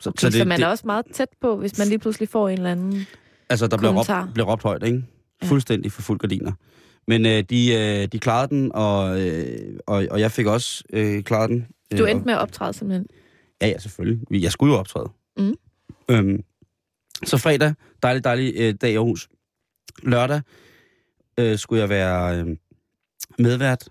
Så, 0.00 0.10
Okay, 0.10 0.30
så, 0.30 0.38
så 0.38 0.44
man 0.44 0.62
er 0.62 0.66
også 0.66 0.86
meget 0.86 1.06
tæt 1.12 1.28
på, 1.40 1.56
hvis 1.56 1.78
man 1.78 1.88
lige 1.88 1.98
pludselig 1.98 2.28
får 2.28 2.48
en 2.48 2.56
eller 2.56 2.72
anden... 2.72 3.06
Altså, 3.48 3.66
der 3.66 3.76
blev 3.78 3.90
råbt, 3.90 4.34
blev 4.34 4.46
råbt 4.46 4.62
højt, 4.62 4.82
ikke? 4.82 5.04
Ja. 5.42 5.46
Fuldstændig 5.46 5.92
for 5.92 6.02
fuld 6.02 6.18
gardiner. 6.18 6.52
Men 7.08 7.26
øh, 7.26 7.42
de, 7.50 7.74
øh, 7.74 8.08
de 8.12 8.18
klarede 8.18 8.48
den, 8.48 8.72
og, 8.74 9.20
øh, 9.20 9.78
og, 9.86 10.06
og 10.10 10.20
jeg 10.20 10.30
fik 10.32 10.46
også 10.46 10.84
øh, 10.92 11.22
klaret 11.22 11.50
den. 11.50 11.66
Du 11.98 12.04
Øh, 12.04 12.10
endte 12.10 12.26
med 12.26 12.34
at 12.34 12.40
optræde 12.40 12.72
simpelthen. 12.72 13.06
Ja, 13.62 13.66
ja, 13.66 13.78
selvfølgelig. 13.78 14.42
Jeg 14.42 14.52
skulle 14.52 14.72
jo 14.72 14.78
optræde. 14.78 15.10
Mm. 15.36 15.54
Øhm, 16.10 16.44
så 17.24 17.36
fredag, 17.38 17.74
dejlig, 18.02 18.24
dejlig 18.24 18.54
øh, 18.56 18.74
dag 18.74 18.90
i 18.92 18.94
Aarhus. 18.94 19.28
Lørdag 20.02 20.40
øh, 21.38 21.58
skulle 21.58 21.80
jeg 21.80 21.88
være 21.88 22.40
øh, 22.40 22.56
medvært 23.42 23.88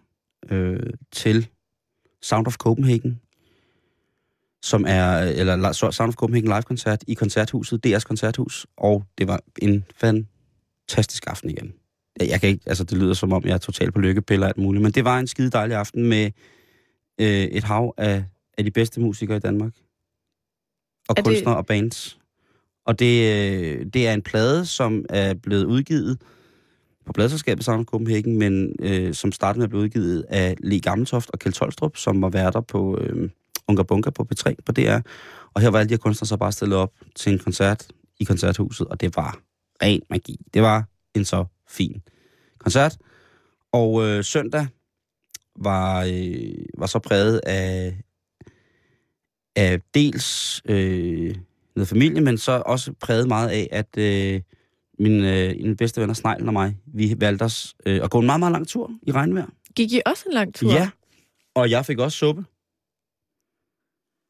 øh, 0.50 0.80
til 1.12 1.48
Sound 2.22 2.48
of 2.48 2.56
Copenhagen, 2.58 3.20
som 4.64 4.86
er, 4.88 5.18
eller 5.20 5.72
Sound 5.72 6.10
of 6.10 6.16
Copenhagen 6.16 6.48
live-koncert 6.50 7.04
i 7.08 7.14
koncerthuset, 7.14 7.86
DR's 7.88 8.00
koncerthus, 8.04 8.68
og 8.78 9.04
det 9.18 9.28
var 9.28 9.40
en 9.62 9.86
fantastisk 9.96 11.24
aften 11.28 11.50
igen. 11.50 11.74
Jeg, 12.20 12.30
jeg 12.30 12.40
kan 12.40 12.50
ikke, 12.50 12.64
altså 12.66 12.84
det 12.84 12.98
lyder 12.98 13.14
som 13.14 13.34
om, 13.34 13.44
jeg 13.46 13.54
er 13.54 13.58
totalt 13.58 13.94
på 13.94 14.00
lykkepiller 14.00 14.46
og 14.46 14.50
alt 14.50 14.58
muligt, 14.58 14.82
men 14.82 14.92
det 14.92 15.06
var 15.06 15.20
en 15.20 15.28
skide 15.28 15.50
dejlig 15.50 15.78
aften 15.78 16.04
med 16.10 16.32
øh, 17.22 17.28
et 17.44 17.64
hav 17.64 17.94
af, 17.98 18.24
af 18.58 18.64
de 18.64 18.72
bedste 18.72 19.00
musikere 19.02 19.38
i 19.38 19.40
Danmark. 19.40 19.72
Og 21.10 21.10
Er 21.10 21.14
det- 21.14 21.26
kunstnere 21.26 21.58
og 21.58 21.66
bands. 21.66 22.20
Og 22.86 23.00
det, 23.00 23.34
øh, 23.34 23.86
det 23.94 24.08
er 24.08 24.14
en 24.14 24.22
plade, 24.22 24.66
som 24.66 25.06
er 25.10 25.34
blevet 25.34 25.64
udgivet 25.66 26.22
på 27.10 27.14
pladselskabet 27.14 27.66
sammen 27.66 27.80
med 27.80 27.86
Copenhagen, 27.86 28.38
men 28.38 28.76
øh, 28.80 29.14
som 29.14 29.32
startede 29.32 29.60
med 29.60 29.64
at 29.64 29.70
blive 29.70 29.82
udgivet 29.82 30.26
af 30.30 30.56
Le 30.60 30.80
Gammeltoft 30.80 31.30
og 31.34 31.40
Kjeld 31.40 31.54
Tolstrup, 31.54 31.98
som 31.98 32.22
var 32.22 32.30
værter 32.30 32.62
på 32.62 32.98
øh, 33.02 33.30
Unga 33.68 33.84
Bunker 33.84 34.12
på 34.12 34.28
P3 34.32 34.54
på 34.66 34.72
DR. 34.72 35.00
Og 35.54 35.62
her 35.62 35.70
var 35.70 35.80
alle 35.80 35.90
de 35.90 35.94
her 35.94 35.98
kunstnere 35.98 36.28
så 36.28 36.38
bare 36.38 36.52
stillet 36.52 36.78
op 36.78 36.94
til 37.16 37.34
en 37.34 37.40
koncert 37.40 37.88
i 38.20 38.24
koncerthuset, 38.24 38.88
og 38.88 39.02
det 39.02 39.16
var 39.16 39.38
ren 39.84 40.02
magi. 40.10 40.40
Det 40.54 40.62
var 40.62 40.86
en 41.16 41.26
så 41.26 41.46
fin 41.68 42.02
koncert. 42.58 42.98
Og 43.72 44.08
øh, 44.08 44.24
søndag 44.24 44.68
var, 45.56 46.04
øh, 46.04 46.66
var 46.78 46.86
så 46.86 47.00
præget 47.00 47.42
af 47.46 47.98
af 49.56 49.82
dels 49.94 50.62
øh, 50.66 51.36
noget 51.76 51.88
familie, 51.88 52.22
men 52.22 52.38
så 52.38 52.64
også 52.66 52.94
præget 53.02 53.28
meget 53.28 53.50
af, 53.50 53.68
at 53.72 53.98
øh, 53.98 54.42
min, 55.00 55.26
øh, 55.26 55.56
min 55.62 55.78
bedste 55.78 56.02
venner 56.02 56.14
Sneglen 56.14 56.48
og 56.48 56.54
mig, 56.54 56.78
vi 56.86 57.16
valgte 57.18 57.44
os 57.44 57.76
øh, 57.86 58.04
at 58.04 58.12
gå 58.12 58.20
en 58.20 58.26
meget, 58.26 58.40
meget 58.40 58.52
lang 58.52 58.68
tur 58.68 58.92
i 59.02 59.12
regnvejr. 59.12 59.48
Gik 59.76 59.92
I 59.92 60.02
også 60.06 60.24
en 60.28 60.34
lang 60.34 60.56
tur? 60.56 60.72
Ja, 60.72 60.90
og 61.56 61.70
jeg 61.70 61.86
fik 61.86 62.00
også 62.00 62.18
suppe. 62.18 62.46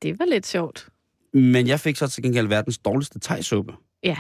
Det 0.02 0.20
var 0.20 0.26
lidt 0.26 0.48
sjovt. 0.48 0.90
Men 1.34 1.68
jeg 1.68 1.80
fik 1.80 1.96
så 1.96 2.08
til 2.08 2.24
gengæld 2.24 2.48
verdens 2.48 2.78
dårligste 2.78 3.20
tegsuppe. 3.20 3.74
Ja. 4.04 4.18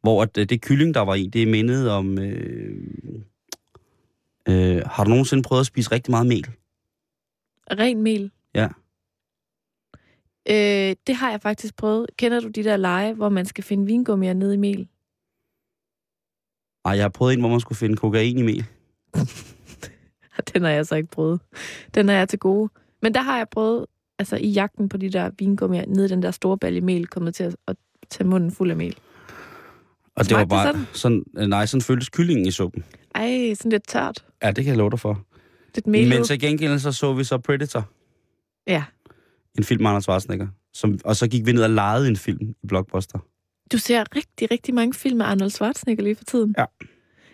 Hvor 0.00 0.22
at, 0.22 0.38
øh, 0.38 0.48
det 0.48 0.60
kylling, 0.60 0.94
der 0.94 1.00
var 1.00 1.14
i, 1.14 1.26
det 1.26 1.48
mindede 1.48 1.92
om... 1.92 2.18
Øh, 2.18 2.76
øh, 4.48 4.82
har 4.86 5.04
du 5.04 5.10
nogensinde 5.10 5.42
prøvet 5.42 5.60
at 5.60 5.66
spise 5.66 5.92
rigtig 5.92 6.10
meget 6.10 6.26
mel? 6.26 6.50
Ren 7.70 8.02
mel. 8.02 8.30
Ja. 8.54 8.68
Øh, 10.48 10.96
det 11.06 11.14
har 11.14 11.30
jeg 11.30 11.40
faktisk 11.40 11.76
prøvet. 11.76 12.06
Kender 12.16 12.40
du 12.40 12.48
de 12.48 12.64
der 12.64 12.76
lege, 12.76 13.14
hvor 13.14 13.28
man 13.28 13.46
skal 13.46 13.64
finde 13.64 13.86
vingummier 13.86 14.32
nede 14.32 14.54
i 14.54 14.56
mel? 14.56 14.88
Ej, 16.84 16.92
jeg 16.92 17.04
har 17.04 17.08
prøvet 17.08 17.32
en, 17.34 17.40
hvor 17.40 17.48
man 17.48 17.60
skulle 17.60 17.78
finde 17.78 17.96
kokain 17.96 18.38
i 18.38 18.42
mel. 18.42 18.64
Den 20.54 20.62
har 20.62 20.70
jeg 20.70 20.86
så 20.86 20.94
ikke 20.94 21.10
prøvet. 21.10 21.40
Den 21.94 22.08
er 22.08 22.12
jeg 22.12 22.28
til 22.28 22.38
gode. 22.38 22.70
Men 23.02 23.14
der 23.14 23.22
har 23.22 23.36
jeg 23.36 23.46
prøvet, 23.50 23.86
altså 24.18 24.36
i 24.36 24.48
jagten 24.48 24.88
på 24.88 24.96
de 24.96 25.10
der 25.10 25.30
vingummier, 25.38 25.84
nede 25.86 26.04
i 26.04 26.08
den 26.08 26.22
der 26.22 26.30
store 26.30 26.58
balje 26.58 26.80
mel, 26.80 27.06
kommet 27.06 27.34
til 27.34 27.44
at, 27.44 27.56
at 27.68 27.76
tage 28.10 28.28
munden 28.28 28.50
fuld 28.50 28.70
af 28.70 28.76
mel. 28.76 28.96
Og 30.16 30.24
det 30.24 30.30
var 30.36 30.38
Smagte 30.38 30.40
det 30.42 30.48
bare 30.48 30.66
sådan? 30.66 30.86
sådan? 30.92 31.24
sådan 31.34 31.48
nej, 31.48 31.66
sådan 31.66 31.82
føltes 31.82 32.08
kyllingen 32.08 32.46
i 32.46 32.50
suppen. 32.50 32.84
Ej, 33.14 33.54
sådan 33.54 33.72
lidt 33.72 33.88
tørt. 33.88 34.24
Ja, 34.42 34.48
det 34.48 34.64
kan 34.64 34.66
jeg 34.66 34.76
love 34.78 34.90
dig 34.90 35.00
for. 35.00 35.22
Lidt 35.74 35.86
melet. 35.86 36.08
Men 36.08 36.24
til 36.24 36.40
gengæld 36.40 36.78
så 36.78 36.92
så 36.92 37.12
vi 37.12 37.24
så 37.24 37.38
Predator, 37.38 37.88
Ja. 38.66 38.84
en 39.58 39.64
film 39.64 39.82
med 39.82 39.88
Arnold 39.90 40.02
Schwarzenegger. 40.02 40.48
Som, 40.74 40.98
og 41.04 41.16
så 41.16 41.28
gik 41.28 41.46
vi 41.46 41.52
ned 41.52 41.62
og 41.62 41.70
legede 41.70 42.08
en 42.08 42.16
film 42.16 42.54
i 42.62 42.66
Blockbuster. 42.66 43.18
Du 43.72 43.78
ser 43.78 44.16
rigtig, 44.16 44.50
rigtig 44.50 44.74
mange 44.74 44.94
film 44.94 45.16
med 45.16 45.26
Arnold 45.26 45.50
Schwarzenegger 45.50 46.02
lige 46.02 46.16
for 46.16 46.24
tiden. 46.24 46.54
Ja. 46.58 46.64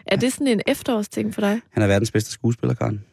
Er 0.06 0.16
det 0.16 0.32
sådan 0.32 0.46
en 0.46 0.62
efterårsting 0.66 1.34
for 1.34 1.40
dig? 1.40 1.60
Han 1.70 1.82
er 1.82 1.86
verdens 1.86 2.10
bedste 2.10 2.30
skuespiller, 2.30 2.74
Karen. 2.74 3.04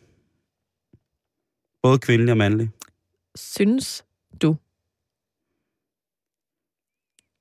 Både 1.82 2.00
kvindelig 2.00 2.32
og 2.32 2.38
mandlig, 2.38 2.70
Synes 3.36 4.06
du? 4.42 4.56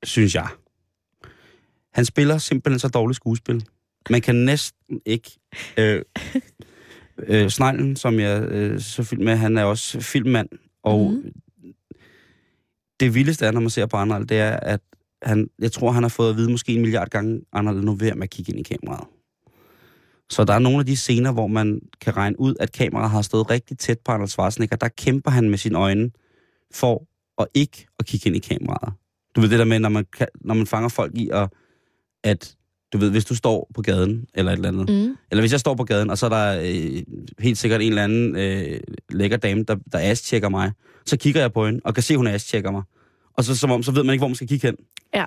synes 0.03 0.35
jeg. 0.35 0.49
Han 1.91 2.05
spiller 2.05 2.39
simpelthen 2.39 2.79
så 2.79 2.89
dårligt 2.89 3.17
skuespil. 3.17 3.67
Man 4.11 4.21
kan 4.21 4.35
næsten 4.35 5.01
ikke... 5.05 5.31
Øh, 5.77 6.03
øh, 7.29 7.51
Sneglen, 7.51 7.97
som 7.97 8.21
jeg 8.21 8.43
øh, 8.43 8.81
så 8.81 9.03
film 9.03 9.25
med, 9.25 9.37
han 9.37 9.59
er 9.59 9.65
også 9.65 10.01
filmmand. 10.01 10.49
Og 10.83 11.11
mm. 11.11 11.33
det 13.01 13.15
vildeste 13.15 13.47
er, 13.47 13.51
når 13.51 13.61
man 13.61 13.71
ser 13.71 13.87
på 13.87 13.97
Arnold, 13.97 14.27
det 14.27 14.39
er, 14.39 14.57
at 14.57 14.81
han, 15.25 15.49
jeg 15.59 15.73
tror, 15.73 15.91
han 15.91 16.03
har 16.03 16.09
fået 16.09 16.31
at 16.31 16.37
vide 16.37 16.51
måske 16.51 16.73
en 16.73 16.81
milliard 16.81 17.09
gange, 17.09 17.41
Arnold, 17.53 17.83
nu 17.83 17.95
ved 17.95 18.15
med 18.15 18.23
at 18.23 18.31
kigge 18.31 18.53
ind 18.53 18.61
i 18.61 18.75
kameraet. 18.75 19.07
Så 20.31 20.45
der 20.45 20.55
er 20.55 20.59
nogle 20.59 20.79
af 20.79 20.87
de 20.87 20.97
scener, 20.97 21.33
hvor 21.33 21.47
man 21.47 21.81
kan 22.01 22.17
regne 22.17 22.41
ud, 22.41 22.55
at 22.61 22.73
kameraet 22.73 23.11
har 23.11 23.23
stået 23.23 23.51
rigtig 23.51 23.79
tæt 23.79 23.99
på 24.05 24.13
Arnold 24.13 24.29
Schwarzenegger. 24.29 24.77
Der 24.77 24.89
kæmper 24.89 25.31
han 25.31 25.51
med 25.51 25.59
sine 25.59 25.79
øjne 25.79 26.11
for 26.75 27.07
at 27.39 27.47
ikke 27.55 27.87
at 27.99 28.07
kigge 28.07 28.27
ind 28.27 28.37
i 28.37 28.39
kameraet. 28.39 28.93
Du 29.37 29.41
ved 29.41 29.49
det 29.51 29.59
der 29.59 29.65
med, 29.65 29.79
når 29.79 29.89
man, 29.89 30.05
kan, 30.17 30.27
når 30.41 30.55
man 30.55 30.67
fanger 30.67 30.89
folk 30.89 31.13
i, 31.15 31.31
at, 31.33 31.49
at 32.25 32.57
du 32.93 32.99
ved, 32.99 33.11
hvis 33.11 33.25
du 33.25 33.35
står 33.35 33.71
på 33.75 33.83
gaden, 33.83 34.27
eller 34.35 34.53
et 34.53 34.57
eller 34.57 34.69
andet. 34.69 34.89
Mm. 34.89 35.17
eller 35.31 35.43
hvis 35.43 35.53
jeg 35.53 35.61
står 35.61 35.75
på 35.75 35.85
gaden, 35.85 36.11
og 36.11 36.19
så 36.19 36.27
er 36.27 36.31
der 36.31 36.61
øh, 36.61 37.03
helt 37.39 37.59
sikkert 37.59 37.81
en 37.81 37.89
eller 37.89 38.05
anden 38.05 38.37
øh, 38.37 38.81
lækker 39.11 39.37
dame, 39.37 39.63
der, 39.63 39.77
der 39.93 39.99
ass-tjekker 39.99 40.49
mig, 40.49 40.73
så 41.07 41.17
kigger 41.17 41.41
jeg 41.41 41.53
på 41.53 41.67
hende, 41.67 41.81
og 41.85 41.95
kan 41.95 42.03
se, 42.03 42.15
at 42.15 42.19
hun 42.19 42.27
ass-tjekker 42.27 42.71
mig. 42.71 42.83
Og 43.37 43.45
så, 43.45 43.57
som 43.57 43.71
om, 43.71 43.83
så 43.83 43.93
ved 43.93 44.03
man 44.05 44.13
ikke, 44.13 44.21
hvor 44.21 44.29
man 44.29 44.35
skal 44.35 44.49
kigge 44.49 44.67
hen. 44.69 44.77
Ja. 45.15 45.25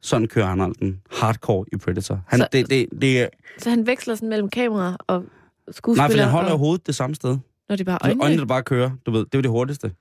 Sådan 0.00 0.28
kører 0.28 0.46
Arnold 0.46 0.74
den 0.74 1.02
hardcore 1.10 1.64
i 1.72 1.76
Predator. 1.76 2.20
Han, 2.26 2.38
Så- 2.40 2.48
det, 2.52 2.70
det, 2.70 2.88
det 3.00 3.28
Så 3.58 3.70
han 3.70 3.86
veksler 3.86 4.14
sådan 4.14 4.28
mellem 4.28 4.48
kamera 4.48 4.96
og 5.06 5.24
skuespiller? 5.70 6.08
nej, 6.08 6.16
for 6.16 6.22
han 6.22 6.30
holder 6.30 6.52
og, 6.52 6.58
hovedet 6.58 6.86
det 6.86 6.94
samme 6.94 7.14
sted. 7.16 7.38
Når 7.68 7.76
det 7.76 7.86
bare 7.86 7.98
Øjnene, 8.02 8.22
øjnene? 8.24 8.40
der 8.40 8.46
bare 8.46 8.62
kører, 8.62 8.90
du 9.06 9.10
ved, 9.10 9.20
det 9.24 9.34
er 9.34 9.38
jo 9.38 9.42
det 9.42 9.50
hurtigste. 9.50 9.94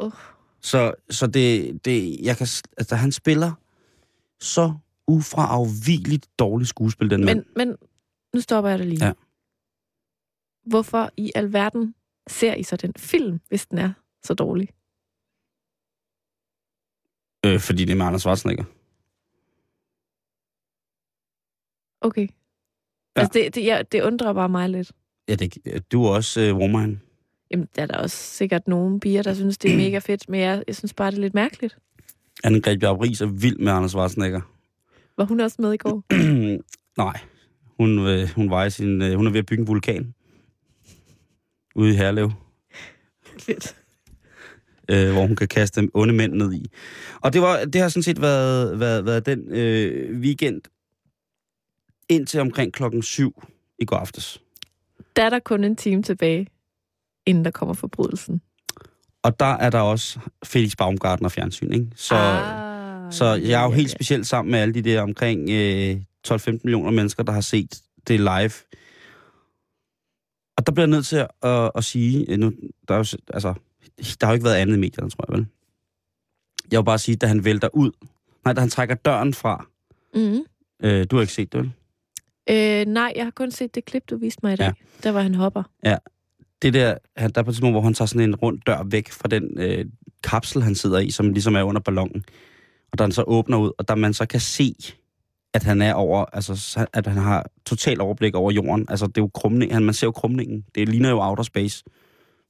Uh. 0.00 0.12
Så, 0.60 0.94
så 1.10 1.26
det, 1.26 1.84
det, 1.84 2.20
jeg 2.22 2.36
kan, 2.36 2.46
altså, 2.76 2.96
han 2.96 3.12
spiller 3.12 3.52
så 4.40 4.74
ufraafvigeligt 5.06 6.28
dårligt 6.38 6.68
skuespil, 6.68 7.10
den 7.10 7.24
mand. 7.24 7.44
Men, 7.56 7.68
men 7.68 7.76
nu 8.34 8.40
stopper 8.40 8.70
jeg 8.70 8.78
dig 8.78 8.86
lige. 8.86 9.06
Ja. 9.06 9.12
Hvorfor 10.66 11.10
i 11.16 11.32
alverden 11.34 11.94
ser 12.28 12.54
I 12.54 12.62
så 12.62 12.76
den 12.76 12.92
film, 12.98 13.40
hvis 13.48 13.66
den 13.66 13.78
er 13.78 13.92
så 14.24 14.34
dårlig? 14.34 14.68
Øh, 17.46 17.60
fordi 17.60 17.84
det 17.84 17.92
er 17.92 17.96
med 17.96 18.06
Anders 18.06 18.20
Schwarzenegger. 18.20 18.64
Okay. 22.00 22.28
Ja. 23.16 23.20
Altså, 23.20 23.30
det, 23.38 23.54
det, 23.54 23.64
ja, 23.64 23.82
det 23.92 24.02
undrer 24.02 24.32
bare 24.32 24.48
mig 24.48 24.68
lidt. 24.70 24.92
Ja, 25.28 25.34
det, 25.34 25.58
du 25.92 26.04
er 26.04 26.10
også 26.10 26.40
øh, 26.40 26.56
woman. 26.56 27.02
Jamen, 27.50 27.68
der 27.76 27.82
er 27.82 27.86
der 27.86 27.98
også 27.98 28.16
sikkert 28.16 28.68
nogle 28.68 29.00
piger, 29.00 29.22
der 29.22 29.34
synes, 29.34 29.58
det 29.58 29.72
er 29.72 29.76
mega 29.84 29.98
fedt, 29.98 30.28
men 30.28 30.40
jeg, 30.40 30.64
jeg 30.66 30.76
synes 30.76 30.94
bare, 30.94 31.10
det 31.10 31.16
er 31.16 31.20
lidt 31.20 31.34
mærkeligt. 31.34 31.78
Anne-Grethe 32.46 32.78
Bjarup 32.78 33.00
Ries 33.00 33.20
er 33.20 33.26
vild 33.26 33.58
med 33.58 33.72
Anders 33.72 33.90
Schwarzenegger. 33.90 34.40
Var 35.16 35.24
hun 35.24 35.40
også 35.40 35.62
med 35.62 35.72
i 35.72 35.76
går? 35.76 36.04
Nej, 37.04 37.20
hun, 37.76 37.98
øh, 37.98 38.28
hun, 38.28 38.50
var 38.50 38.64
i 38.64 38.70
sin, 38.70 39.02
øh, 39.02 39.16
hun 39.16 39.26
er 39.26 39.30
ved 39.30 39.38
at 39.38 39.46
bygge 39.46 39.60
en 39.60 39.66
vulkan. 39.66 40.14
Ude 41.74 41.90
i 41.90 41.96
Herlev, 41.96 42.32
fedt. 43.46 43.81
Øh, 44.92 45.12
hvor 45.12 45.26
hun 45.26 45.36
kan 45.36 45.48
kaste 45.48 45.88
onde 45.94 46.14
mænd 46.14 46.32
ned 46.32 46.52
i. 46.52 46.66
Og 47.20 47.32
det, 47.32 47.42
var, 47.42 47.64
det 47.64 47.80
har 47.80 47.88
sådan 47.88 48.02
set 48.02 48.20
været, 48.20 48.80
været, 48.80 49.04
været 49.04 49.26
den 49.26 49.52
øh, 49.52 50.18
weekend 50.20 50.60
indtil 52.08 52.40
omkring 52.40 52.72
klokken 52.72 53.02
syv 53.02 53.42
i 53.78 53.84
går 53.84 53.96
aftes. 53.96 54.40
Der 55.16 55.24
er 55.24 55.30
der 55.30 55.38
kun 55.38 55.64
en 55.64 55.76
time 55.76 56.02
tilbage, 56.02 56.46
inden 57.26 57.44
der 57.44 57.50
kommer 57.50 57.74
forbrydelsen. 57.74 58.40
Og 59.22 59.40
der 59.40 59.56
er 59.56 59.70
der 59.70 59.80
også 59.80 60.18
Felix 60.44 60.76
Baumgartner 60.76 61.28
fjernsyn, 61.28 61.72
ikke? 61.72 61.86
Så, 61.96 62.14
ah, 62.14 63.12
så 63.12 63.24
jeg 63.24 63.60
er 63.60 63.64
jo 63.64 63.70
ja, 63.70 63.76
helt 63.76 63.88
ja. 63.88 63.94
specielt 63.94 64.26
sammen 64.26 64.52
med 64.52 64.60
alle 64.60 64.74
de 64.74 64.82
der 64.82 65.02
omkring 65.02 65.50
øh, 65.50 65.96
12-15 66.28 66.50
millioner 66.64 66.90
mennesker, 66.90 67.22
der 67.22 67.32
har 67.32 67.40
set 67.40 67.82
det 68.08 68.20
live. 68.20 68.52
Og 70.56 70.66
der 70.66 70.72
bliver 70.72 70.86
jeg 70.86 70.90
nødt 70.90 71.06
til 71.06 71.16
at, 71.16 71.28
at, 71.42 71.70
at 71.74 71.84
sige, 71.84 72.30
øh, 72.30 72.38
nu, 72.38 72.52
der, 72.88 72.94
er 72.94 72.98
jo, 72.98 73.18
altså, 73.34 73.54
der 74.20 74.26
har 74.26 74.32
jo 74.32 74.34
ikke 74.34 74.44
været 74.44 74.56
andet 74.56 74.76
i 74.76 74.80
medierne, 74.80 75.10
tror 75.10 75.24
jeg 75.28 75.38
vel. 75.38 75.46
Jeg 76.72 76.78
vil 76.78 76.84
bare 76.84 76.98
sige, 76.98 77.16
da 77.16 77.26
han 77.26 77.44
vælter 77.44 77.68
ud, 77.74 77.90
nej, 78.44 78.52
da 78.54 78.60
han 78.60 78.70
trækker 78.70 78.94
døren 78.94 79.34
fra, 79.34 79.66
Mm. 80.14 80.38
øh, 80.82 81.06
du 81.10 81.16
har 81.16 81.20
ikke 81.20 81.32
set 81.32 81.52
det, 81.52 81.60
vel? 81.60 81.72
Øh, 82.50 82.86
nej, 82.86 83.12
jeg 83.16 83.24
har 83.24 83.30
kun 83.30 83.50
set 83.50 83.74
det 83.74 83.84
klip, 83.84 84.02
du 84.10 84.16
viste 84.16 84.40
mig 84.42 84.52
i 84.52 84.56
dag. 84.56 84.64
Ja. 84.66 84.72
Der 85.02 85.10
var 85.12 85.20
han 85.22 85.34
hopper. 85.34 85.62
Det 86.62 86.74
der, 86.74 86.94
han, 87.16 87.30
der 87.32 87.40
er 87.40 87.42
på 87.44 87.50
et 87.50 87.54
tidspunkt, 87.54 87.74
hvor 87.74 87.80
han 87.80 87.94
tager 87.94 88.06
sådan 88.06 88.28
en 88.28 88.34
rund 88.36 88.60
dør 88.66 88.82
væk 88.82 89.10
fra 89.10 89.28
den 89.28 89.58
øh, 89.60 89.84
kapsel, 90.24 90.62
han 90.62 90.74
sidder 90.74 90.98
i, 90.98 91.10
som 91.10 91.32
ligesom 91.32 91.54
er 91.56 91.62
under 91.62 91.80
ballonen. 91.80 92.24
Og 92.92 92.98
der 92.98 93.04
han 93.04 93.12
så 93.12 93.22
åbner 93.26 93.58
ud, 93.58 93.70
og 93.78 93.88
der 93.88 93.94
man 93.94 94.14
så 94.14 94.26
kan 94.26 94.40
se, 94.40 94.74
at 95.54 95.62
han 95.62 95.82
er 95.82 95.94
over, 95.94 96.24
altså 96.32 96.56
så- 96.56 96.86
at 96.92 97.06
han 97.06 97.16
har 97.16 97.46
total 97.66 98.00
overblik 98.00 98.34
over 98.34 98.50
jorden. 98.52 98.86
Altså 98.88 99.06
det 99.06 99.18
er 99.18 99.22
jo 99.22 99.30
krumning, 99.34 99.72
han, 99.74 99.82
man 99.84 99.94
ser 99.94 100.06
jo 100.06 100.10
krumningen. 100.12 100.64
Det 100.74 100.88
ligner 100.88 101.10
jo 101.10 101.20
outer 101.22 101.42
space. 101.42 101.84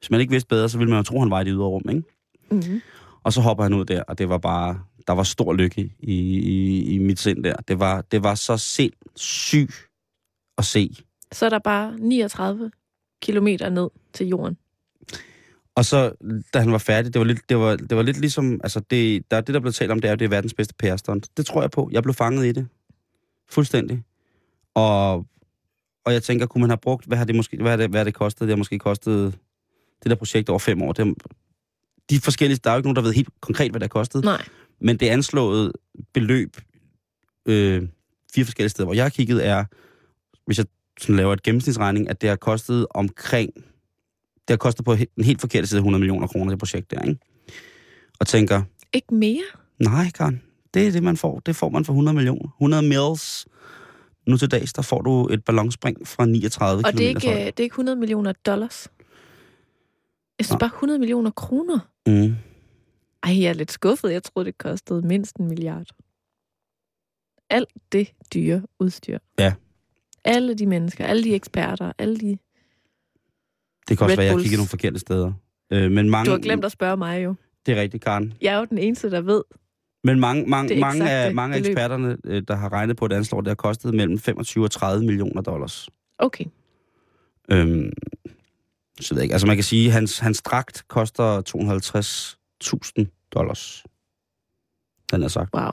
Hvis 0.03 0.11
man 0.11 0.21
ikke 0.21 0.31
vidste 0.31 0.49
bedre, 0.49 0.69
så 0.69 0.79
ville 0.79 0.91
man 0.91 0.99
jo 0.99 1.03
tro, 1.03 1.21
han 1.21 1.31
var 1.31 1.41
i 1.41 1.45
det 1.45 1.53
ydre 1.53 1.67
rum, 1.67 1.83
ikke? 1.89 2.03
Mm. 2.51 2.81
Og 3.23 3.33
så 3.33 3.41
hopper 3.41 3.63
han 3.65 3.75
ud 3.75 3.85
der, 3.85 4.03
og 4.03 4.19
det 4.19 4.29
var 4.29 4.39
bare, 4.39 4.81
der 5.07 5.13
var 5.13 5.23
stor 5.23 5.53
lykke 5.53 5.93
i, 5.99 6.13
i, 6.13 6.95
i 6.95 6.99
mit 6.99 7.19
sind 7.19 7.45
der. 7.45 7.57
Det 7.69 7.79
var, 7.81 8.01
det 8.01 8.23
var 8.23 8.35
så 8.35 8.57
sindssygt 8.57 9.89
at 10.59 10.65
se. 10.65 10.97
Så 11.33 11.45
er 11.47 11.51
der 11.51 11.59
bare 11.59 11.97
39 11.99 12.71
kilometer 13.23 13.71
ned 13.71 13.89
til 14.13 14.27
jorden. 14.27 14.57
Og 15.75 15.85
så, 15.85 16.13
da 16.55 16.59
han 16.59 16.73
var 16.73 16.79
færdig, 16.79 17.15
det 17.15 17.19
var 17.19 17.25
lidt, 17.25 17.49
det 17.49 17.59
var, 17.59 17.77
det 17.77 17.97
var 17.97 18.03
lidt 18.03 18.21
ligesom, 18.21 18.61
altså 18.65 18.81
det, 18.81 19.31
der, 19.31 19.41
det, 19.41 19.55
der 19.55 19.61
blev 19.61 19.73
talt 19.73 19.91
om, 19.91 20.01
det 20.01 20.11
er, 20.11 20.15
det 20.15 20.25
er 20.25 20.29
verdens 20.29 20.55
bedste 20.55 20.75
PR-stunt. 20.79 21.29
Det 21.37 21.47
tror 21.47 21.61
jeg 21.61 21.71
på. 21.71 21.89
Jeg 21.93 22.03
blev 22.03 22.15
fanget 22.15 22.47
i 22.47 22.53
det. 22.53 22.67
Fuldstændig. 23.51 24.03
Og, 24.75 25.15
og 26.05 26.13
jeg 26.13 26.23
tænker, 26.23 26.47
kunne 26.47 26.61
man 26.61 26.71
have 26.71 26.79
brugt, 26.79 27.07
hvad 27.07 27.19
har 27.19 27.25
det 27.25 27.35
måske, 27.35 27.57
hvad 27.57 27.71
har 27.71 27.77
det, 27.77 27.91
hvad 27.91 28.01
har 28.01 28.05
det 28.05 28.15
kostet? 28.15 28.41
Det 28.41 28.49
har 28.49 28.57
måske 28.57 28.79
kostet 28.79 29.39
det 30.03 30.11
der 30.11 30.17
projekt 30.17 30.49
over 30.49 30.59
fem 30.59 30.83
år. 30.83 30.93
Det, 30.93 31.15
de 32.11 32.21
forskellige, 32.21 32.61
der 32.65 32.71
er 32.71 32.75
jo 32.75 32.79
ikke 32.79 32.87
nogen, 32.87 32.97
der 32.97 33.03
ved 33.03 33.13
helt 33.13 33.29
konkret, 33.41 33.71
hvad 33.71 33.81
det 33.81 33.85
har 33.85 34.01
kostet. 34.01 34.25
Nej. 34.25 34.45
Men 34.81 34.97
det 34.97 35.09
anslåede 35.09 35.73
beløb, 36.15 36.57
øh, 37.47 37.89
fire 38.35 38.45
forskellige 38.45 38.71
steder, 38.71 38.87
hvor 38.87 38.95
jeg 38.95 39.05
har 39.05 39.11
kigget, 39.11 39.47
er, 39.47 39.65
hvis 40.47 40.59
jeg 40.59 40.67
sådan 41.01 41.17
laver 41.17 41.33
et 41.33 41.43
gennemsnitsregning, 41.43 42.11
at 42.11 42.21
det 42.21 42.29
har 42.29 42.37
kostet 42.37 42.87
omkring, 42.91 43.51
det 44.35 44.51
har 44.51 44.57
kostet 44.57 44.85
på 44.85 44.95
den 44.95 45.25
helt 45.25 45.41
forkerte 45.41 45.67
side 45.67 45.79
100 45.79 46.01
millioner 46.01 46.27
kroner, 46.27 46.51
det 46.51 46.59
projekt 46.59 46.91
der, 46.91 47.03
ikke? 47.03 47.21
Og 48.21 48.27
tænker, 48.27 48.63
Ikke 48.93 49.15
mere? 49.15 49.43
nej, 49.79 50.11
Karen, 50.15 50.43
det 50.75 50.87
er 50.87 50.93
det, 50.93 51.03
man 51.03 51.17
får. 51.17 51.41
Det 51.47 51.57
får 51.57 51.69
man 51.69 51.85
for 51.85 51.93
100 51.93 52.15
millioner. 52.15 52.49
100 52.61 52.83
mils. 52.83 53.47
Nu 54.27 54.37
til 54.37 54.51
dags, 54.51 54.73
der 54.73 54.83
får 54.83 55.01
du 55.01 55.29
et 55.29 55.45
ballonspring 55.45 56.09
fra 56.09 56.27
39 56.27 56.85
Og 56.85 56.93
det 56.93 57.05
er, 57.05 57.09
ikke, 57.09 57.29
det 57.29 57.61
er 57.61 57.63
ikke 57.63 57.73
100 57.73 57.97
millioner 57.97 58.33
dollars. 58.47 58.89
Jeg 60.43 60.47
synes 60.47 60.61
bare 60.61 60.71
100 60.75 60.99
millioner 60.99 61.31
kroner. 61.31 61.79
Mm. 62.07 62.37
Ej, 63.23 63.43
jeg 63.43 63.49
er 63.49 63.53
lidt 63.53 63.73
skuffet. 63.73 64.13
Jeg 64.13 64.23
troede, 64.23 64.47
det 64.47 64.59
kostede 64.59 65.03
mindst 65.07 65.37
en 65.37 65.49
milliard. 65.49 65.87
Alt 67.51 67.69
det 67.93 68.13
dyre 68.35 68.63
udstyr. 68.79 69.19
Ja. 69.39 69.55
Alle 70.25 70.55
de 70.55 70.67
mennesker, 70.67 71.05
alle 71.05 71.25
de 71.25 71.35
eksperter, 71.35 71.93
alle 71.99 72.19
de... 72.19 72.39
Det 73.89 73.99
kan 73.99 74.05
også 74.05 74.13
Red 74.13 74.17
være, 74.17 74.27
at 74.27 74.33
jeg 74.33 74.43
kigger 74.43 74.59
nogle 74.59 74.69
forkerte 74.69 74.99
steder. 74.99 75.33
Øh, 75.73 75.91
men 75.91 76.11
mange, 76.11 76.27
Du 76.27 76.31
har 76.31 76.39
glemt 76.39 76.65
at 76.65 76.73
spørge 76.73 76.97
mig 76.97 77.25
jo. 77.25 77.35
Det 77.67 77.79
er 77.79 77.81
rigtigt, 77.81 78.05
Karen. 78.05 78.35
Jeg 78.41 78.55
er 78.55 78.59
jo 78.59 78.65
den 78.65 78.79
eneste, 78.79 79.11
der 79.11 79.21
ved. 79.21 79.43
Men 80.05 80.21
mange, 80.21 80.47
mange, 80.47 80.81
mange 80.81 81.11
af, 81.11 81.35
mange 81.35 81.57
af 81.57 81.59
eksperterne, 81.59 82.17
øh, 82.25 82.43
der 82.49 82.55
har 82.55 82.73
regnet 82.73 82.97
på 82.97 83.09
det 83.09 83.17
anslår, 83.17 83.41
det 83.41 83.49
har 83.49 83.55
kostet 83.55 83.95
mellem 83.95 84.19
25 84.19 84.65
og 84.65 84.71
30 84.71 85.05
millioner 85.05 85.43
dollars. 85.43 85.89
Okay. 86.19 86.45
Øhm, 87.51 87.93
så 89.01 89.15
ved 89.15 89.21
jeg 89.21 89.25
ikke. 89.25 89.33
Altså 89.33 89.47
man 89.47 89.57
kan 89.57 89.65
sige, 89.65 89.87
at 89.87 89.93
hans, 89.93 90.19
hans 90.19 90.43
dragt 90.43 90.89
koster 90.89 91.43
250.000 93.03 93.29
dollars. 93.35 93.85
Den 95.11 95.23
er 95.23 95.29
sagt. 95.29 95.55
Wow. 95.55 95.71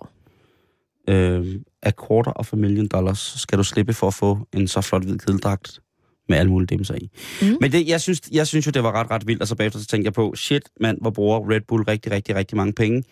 Øhm, 1.08 1.64
a 1.84 1.92
quarter 2.08 2.32
of 2.32 2.54
a 2.54 2.56
million 2.56 2.88
dollars 2.88 3.20
skal 3.38 3.58
du 3.58 3.64
slippe 3.64 3.94
for 3.94 4.08
at 4.08 4.14
få 4.14 4.48
en 4.54 4.68
så 4.68 4.82
flot 4.82 5.04
hvid 5.04 5.18
kedeldragt 5.18 5.80
med 6.30 6.38
alle 6.38 6.52
mulige 6.52 6.68
dimser 6.68 6.96
i. 6.96 7.10
Mm. 7.42 7.58
Men 7.62 7.72
det, 7.72 7.88
jeg, 7.88 8.02
synes, 8.02 8.22
jeg 8.32 8.48
synes 8.48 8.66
jo, 8.66 8.72
det 8.72 8.84
var 8.84 8.92
ret, 8.92 9.12
ret 9.12 9.28
vildt, 9.28 9.42
og 9.42 9.48
så 9.48 9.56
bagefter 9.56 9.80
så 9.80 9.86
tænkte 9.86 10.06
jeg 10.06 10.14
på, 10.14 10.36
shit 10.36 10.70
mand, 10.80 11.02
hvor 11.02 11.10
bruger 11.10 11.50
Red 11.50 11.62
Bull 11.62 11.84
rigtig, 11.84 12.12
rigtig, 12.12 12.36
rigtig 12.36 12.58
mange 12.58 12.74
penge 12.74 13.04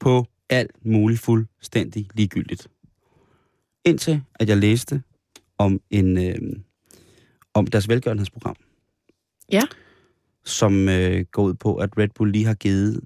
på 0.00 0.26
alt 0.50 0.86
muligt 0.86 1.20
fuldstændig 1.20 2.08
ligegyldigt. 2.14 2.68
Indtil 3.84 4.22
at 4.34 4.48
jeg 4.48 4.56
læste 4.56 5.02
om 5.58 5.80
en 5.90 6.18
øh, 6.18 6.52
om 7.54 7.66
deres 7.66 7.88
velgørenhedsprogram. 7.88 8.56
Ja. 9.52 9.62
Som 10.44 10.88
øh, 10.88 11.24
går 11.32 11.42
ud 11.42 11.54
på, 11.54 11.76
at 11.76 11.98
Red 11.98 12.08
Bull 12.14 12.32
lige 12.32 12.46
har 12.46 12.54
givet 12.54 13.00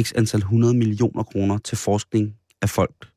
x 0.00 0.12
antal 0.16 0.38
100 0.38 0.74
millioner 0.74 1.22
kroner 1.22 1.58
til 1.58 1.78
forskning 1.78 2.36
af 2.62 2.68
folk, 2.68 3.08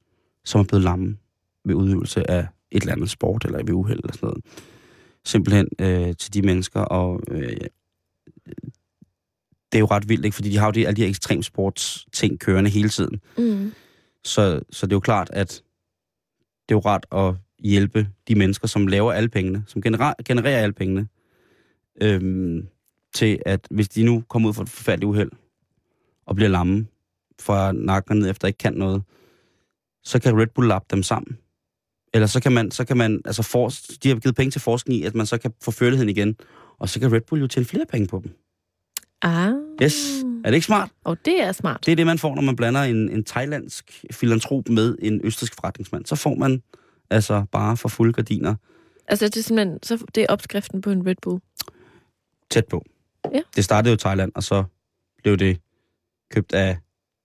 som 0.46 0.62
er 0.62 0.66
blevet 0.66 0.84
lamme 0.84 1.18
ved 1.66 1.76
udøvelse 1.76 2.32
af 2.32 2.48
et 2.72 2.82
eller 2.82 2.94
andet 2.94 3.10
sport, 3.10 3.46
eller 3.46 3.58
ved 3.58 3.74
uheld 3.74 4.00
eller 4.00 4.14
sådan 4.14 4.28
noget. 4.28 4.44
Simpelthen 5.26 5.68
øh, 5.80 6.16
til 6.16 6.34
de 6.34 6.42
mennesker, 6.42 6.80
og 6.80 7.22
øh, 7.32 7.58
det 9.72 9.78
er 9.78 9.80
jo 9.80 9.86
ret 9.86 10.10
vildt, 10.10 10.26
ikke? 10.26 10.36
fordi 10.36 10.50
de 10.50 10.58
har 10.58 10.66
jo 10.66 10.72
de, 10.72 10.88
alle 10.88 10.96
de 10.96 11.02
her 11.02 11.10
ekstremsports 11.10 12.06
ting 12.14 12.40
kørende 12.40 12.70
hele 12.70 12.90
tiden. 12.90 13.22
Mm. 13.38 13.74
Så, 14.24 14.62
så 14.70 14.86
det 14.86 14.92
er 14.92 14.96
jo 14.96 15.00
klart, 15.00 15.30
at 15.34 15.64
det 16.70 16.76
er 16.76 16.78
jo 16.78 16.82
ret 16.86 17.06
at 17.12 17.36
hjælpe 17.60 18.08
de 18.28 18.36
mennesker, 18.36 18.68
som 18.68 18.88
laver 18.88 19.14
alle 19.14 19.30
pengene, 19.30 19.64
som 19.68 19.82
genererer, 19.82 20.14
genererer 20.26 20.62
alle 20.62 20.74
pengene, 20.74 21.08
øhm, 22.02 22.68
til 23.14 23.40
at 23.46 23.68
hvis 23.72 23.90
de 23.90 24.04
nu 24.04 24.24
kommer 24.30 24.50
ud 24.50 24.54
for 24.54 24.62
et 24.62 24.70
forfærdeligt 24.70 25.08
uheld, 25.08 25.32
og 26.26 26.36
bliver 26.36 26.50
lamme 26.50 26.88
fra 27.40 27.72
nakken 27.72 28.18
ned 28.18 28.30
efter 28.30 28.48
ikke 28.48 28.58
kan 28.58 28.74
noget, 28.74 29.04
så 30.04 30.20
kan 30.20 30.40
Red 30.40 30.48
Bull 30.48 30.68
lappe 30.68 30.88
dem 30.92 31.04
sammen. 31.04 31.38
Eller 32.14 32.28
så 32.28 32.40
kan 32.40 32.52
man, 32.52 32.72
så 32.72 32.86
kan 32.86 32.98
man 32.98 33.22
altså 33.26 33.44
for, 33.44 33.72
de 34.04 34.10
har 34.10 34.16
givet 34.16 34.36
penge 34.36 34.52
til 34.52 34.62
forskning 34.62 35.00
i, 35.00 35.04
at 35.04 35.16
man 35.16 35.26
så 35.26 35.38
kan 35.38 35.54
få 35.62 35.72
førligheden 35.72 36.10
igen, 36.10 36.36
og 36.80 36.90
så 36.90 37.00
kan 37.00 37.14
Red 37.14 37.22
Bull 37.22 37.42
jo 37.42 37.48
tjene 37.48 37.66
flere 37.66 37.86
penge 37.86 38.08
på 38.08 38.22
dem. 38.24 38.32
Ah. 39.22 39.54
Yes. 39.84 40.24
Er 40.44 40.50
det 40.50 40.54
ikke 40.54 40.66
smart? 40.66 40.90
Og 41.04 41.18
det 41.26 41.42
er 41.42 41.52
smart. 41.52 41.86
Det 41.86 41.92
er 41.92 41.96
det, 41.96 42.06
man 42.06 42.20
får, 42.20 42.36
når 42.36 42.42
man 42.42 42.56
blander 42.56 42.82
en, 42.82 43.10
en 43.10 43.24
thailandsk 43.24 44.06
filantrop 44.12 44.70
med 44.70 44.96
en 45.02 45.22
østrisk 45.24 45.56
forretningsmand. 45.56 46.06
Så 46.06 46.16
får 46.16 46.36
man 46.36 46.62
altså 47.10 47.46
bare 47.52 47.78
for 47.78 47.90
fulde 47.90 48.14
gardiner 48.14 48.56
Altså, 49.08 49.26
det 49.26 49.38
er 49.38 49.42
simpelthen 49.42 49.80
så 49.84 50.06
det 50.16 50.22
er 50.24 50.28
opskriften 50.30 50.82
på 50.82 50.90
en 50.90 51.08
Red 51.08 51.16
Bull. 51.22 51.42
Tæt 52.52 52.66
på. 52.68 52.86
Ja. 53.34 53.42
Det 53.56 53.64
startede 53.64 53.92
jo 53.92 53.96
i 53.96 53.98
Thailand, 53.98 54.32
og 54.36 54.44
så 54.44 54.64
blev 55.24 55.38
det 55.38 55.60
købt 56.32 56.54
af 56.54 56.78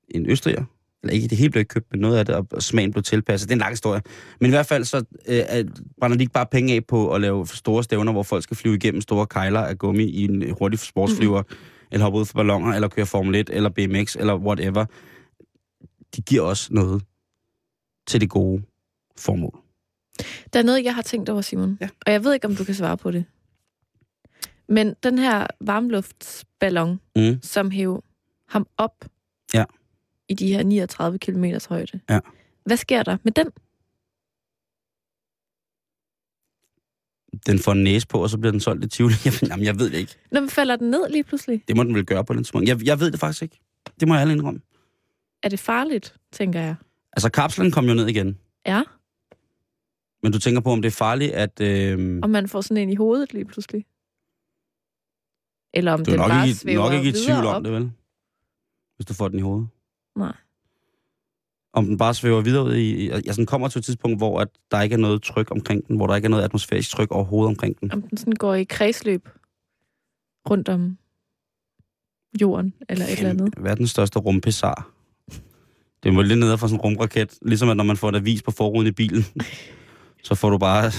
en 0.08 0.30
østriger. 0.30 0.64
Eller 1.02 1.14
ikke, 1.14 1.28
det 1.28 1.38
hele 1.38 1.50
blev 1.50 1.64
købt, 1.64 1.86
men 1.90 2.00
noget 2.00 2.18
af 2.18 2.26
det, 2.26 2.34
og 2.34 2.62
smagen 2.62 2.92
blev 2.92 3.02
tilpasset. 3.02 3.48
Det 3.48 3.52
er 3.52 3.56
en 3.56 3.60
lang 3.60 3.72
historie. 3.72 4.02
Men 4.40 4.50
i 4.50 4.50
hvert 4.50 4.66
fald, 4.66 4.84
så 4.84 5.04
øh, 5.26 5.64
brænder 6.00 6.16
de 6.16 6.22
ikke 6.22 6.32
bare 6.32 6.46
penge 6.46 6.74
af 6.74 6.84
på 6.86 7.14
at 7.14 7.20
lave 7.20 7.46
store 7.46 7.84
stævner, 7.84 8.12
hvor 8.12 8.22
folk 8.22 8.42
skal 8.42 8.56
flyve 8.56 8.74
igennem 8.74 9.00
store 9.00 9.26
kejler 9.26 9.60
af 9.60 9.78
gummi 9.78 10.04
i 10.04 10.24
en 10.24 10.50
hurtig 10.58 10.78
sportsflyver, 10.78 11.42
mm-hmm. 11.42 11.88
eller 11.92 12.04
hoppe 12.04 12.18
ud 12.18 12.24
for 12.24 12.34
ballonger, 12.34 12.74
eller 12.74 12.88
køre 12.88 13.06
Formel 13.06 13.34
1, 13.34 13.50
eller 13.52 13.70
BMX, 13.70 14.16
eller 14.16 14.36
whatever. 14.36 14.84
De 16.16 16.22
giver 16.22 16.42
også 16.42 16.68
noget 16.70 17.02
til 18.06 18.20
det 18.20 18.30
gode 18.30 18.62
formål. 19.16 19.58
Der 20.52 20.58
er 20.58 20.62
noget, 20.62 20.84
jeg 20.84 20.94
har 20.94 21.02
tænkt 21.02 21.28
over, 21.28 21.40
Simon. 21.40 21.78
Ja. 21.80 21.88
Og 22.06 22.12
jeg 22.12 22.24
ved 22.24 22.34
ikke, 22.34 22.46
om 22.46 22.56
du 22.56 22.64
kan 22.64 22.74
svare 22.74 22.96
på 22.96 23.10
det. 23.10 23.24
Men 24.68 24.94
den 25.02 25.18
her 25.18 25.46
varmluftsballon, 25.60 27.00
Mm. 27.16 27.42
som 27.42 27.70
hæv 27.70 28.04
ham 28.48 28.66
op 28.76 29.04
Ja. 29.54 29.64
i 30.28 30.34
de 30.34 30.52
her 30.52 30.62
39 30.62 31.18
km 31.18 31.44
højde. 31.68 32.00
Ja. 32.10 32.20
Hvad 32.64 32.76
sker 32.76 33.02
der 33.02 33.16
med 33.24 33.32
den? 33.32 33.50
Den 37.46 37.58
får 37.58 37.72
en 37.72 37.84
næse 37.84 38.06
på, 38.06 38.22
og 38.22 38.30
så 38.30 38.38
bliver 38.38 38.50
den 38.52 38.60
solgt 38.60 38.84
i 38.84 38.88
Tivoli. 38.88 39.14
Jamen, 39.50 39.64
jeg 39.64 39.78
ved 39.78 39.90
det 39.90 39.98
ikke. 39.98 40.14
Når 40.30 40.40
man 40.40 40.50
falder 40.50 40.76
den 40.76 40.90
ned 40.90 41.10
lige 41.10 41.24
pludselig, 41.24 41.62
Det 41.68 41.76
må 41.76 41.84
den 41.84 41.94
vel 41.94 42.06
gøre 42.06 42.24
på 42.24 42.32
den 42.32 42.44
tidspunkt. 42.44 42.68
Jeg, 42.68 42.86
jeg 42.86 43.00
ved 43.00 43.10
det 43.10 43.20
faktisk 43.20 43.42
ikke. 43.42 43.58
Det 44.00 44.08
må 44.08 44.14
jeg 44.14 44.20
alle 44.22 44.32
indrømme. 44.34 44.60
er 45.42 45.48
det 45.48 45.58
farligt, 45.58 46.14
tænker 46.32 46.60
jeg. 46.60 46.74
Altså, 47.12 47.30
kapslen 47.30 47.70
kom 47.70 47.84
jo 47.88 47.94
ned 47.94 48.06
igen. 48.06 48.38
Ja, 48.66 48.82
Men 50.22 50.32
du 50.32 50.38
tænker 50.38 50.60
på, 50.60 50.70
om 50.72 50.82
det 50.82 50.86
er 50.88 50.96
farligt, 50.96 51.32
at... 51.32 51.60
Øh, 51.60 52.18
og 52.22 52.30
man 52.30 52.48
får 52.48 52.60
sådan 52.60 52.82
en 52.82 52.90
i 52.90 52.94
hovedet 52.94 53.32
lige 53.32 53.44
pludselig. 53.44 53.84
Eller 55.74 55.92
om 55.92 56.04
du 56.04 56.10
er 56.10 56.14
den 56.14 56.20
nok 56.20 56.30
bare 56.30 56.46
ikke, 56.48 56.58
svæver 56.58 56.82
nok 56.82 56.92
ikke 56.92 57.08
i 57.08 57.12
tvivl 57.12 57.46
op. 57.46 57.56
om 57.56 57.64
det, 57.64 57.72
vel? 57.72 57.92
Hvis 58.96 59.06
du 59.06 59.14
får 59.14 59.28
den 59.28 59.38
i 59.38 59.42
hovedet. 59.42 59.68
Nej. 60.16 60.32
Om 61.72 61.86
den 61.86 61.98
bare 61.98 62.14
svæver 62.14 62.40
videre 62.40 62.64
ud 62.64 62.74
i... 62.74 63.08
Altså, 63.08 63.36
den 63.36 63.46
kommer 63.46 63.68
til 63.68 63.78
et 63.78 63.84
tidspunkt, 63.84 64.18
hvor 64.18 64.40
at 64.40 64.48
der 64.70 64.82
ikke 64.82 64.94
er 64.94 64.98
noget 64.98 65.22
tryk 65.22 65.50
omkring 65.50 65.88
den, 65.88 65.96
hvor 65.96 66.06
der 66.06 66.16
ikke 66.16 66.26
er 66.26 66.30
noget 66.30 66.44
atmosfærisk 66.44 66.90
tryk 66.90 67.10
overhovedet 67.12 67.48
omkring 67.48 67.80
den. 67.80 67.92
Om 67.92 68.02
den 68.02 68.18
sådan 68.18 68.32
går 68.32 68.54
i 68.54 68.64
kredsløb 68.64 69.28
rundt 70.50 70.68
om 70.68 70.98
jorden, 72.40 72.74
eller 72.88 73.04
et 73.04 73.12
eller 73.18 73.30
andet. 73.30 73.54
Verdens 73.56 73.90
største 73.90 74.18
rumpesar. 74.18 74.90
Det 76.02 76.14
må 76.14 76.22
lidt 76.22 76.38
ned 76.38 76.58
fra 76.58 76.68
sådan 76.68 76.76
en 76.76 76.80
rumraket. 76.80 77.38
Ligesom 77.42 77.68
at 77.68 77.76
når 77.76 77.84
man 77.84 77.96
får 77.96 78.08
en 78.08 78.14
avis 78.14 78.42
på 78.42 78.50
forruden 78.50 78.86
i 78.86 78.90
bilen, 78.90 79.24
så 80.24 80.34
får 80.34 80.50
du 80.50 80.58
bare 80.58 80.92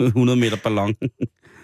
100 0.06 0.38
meter 0.38 0.56
ballon. 0.64 0.94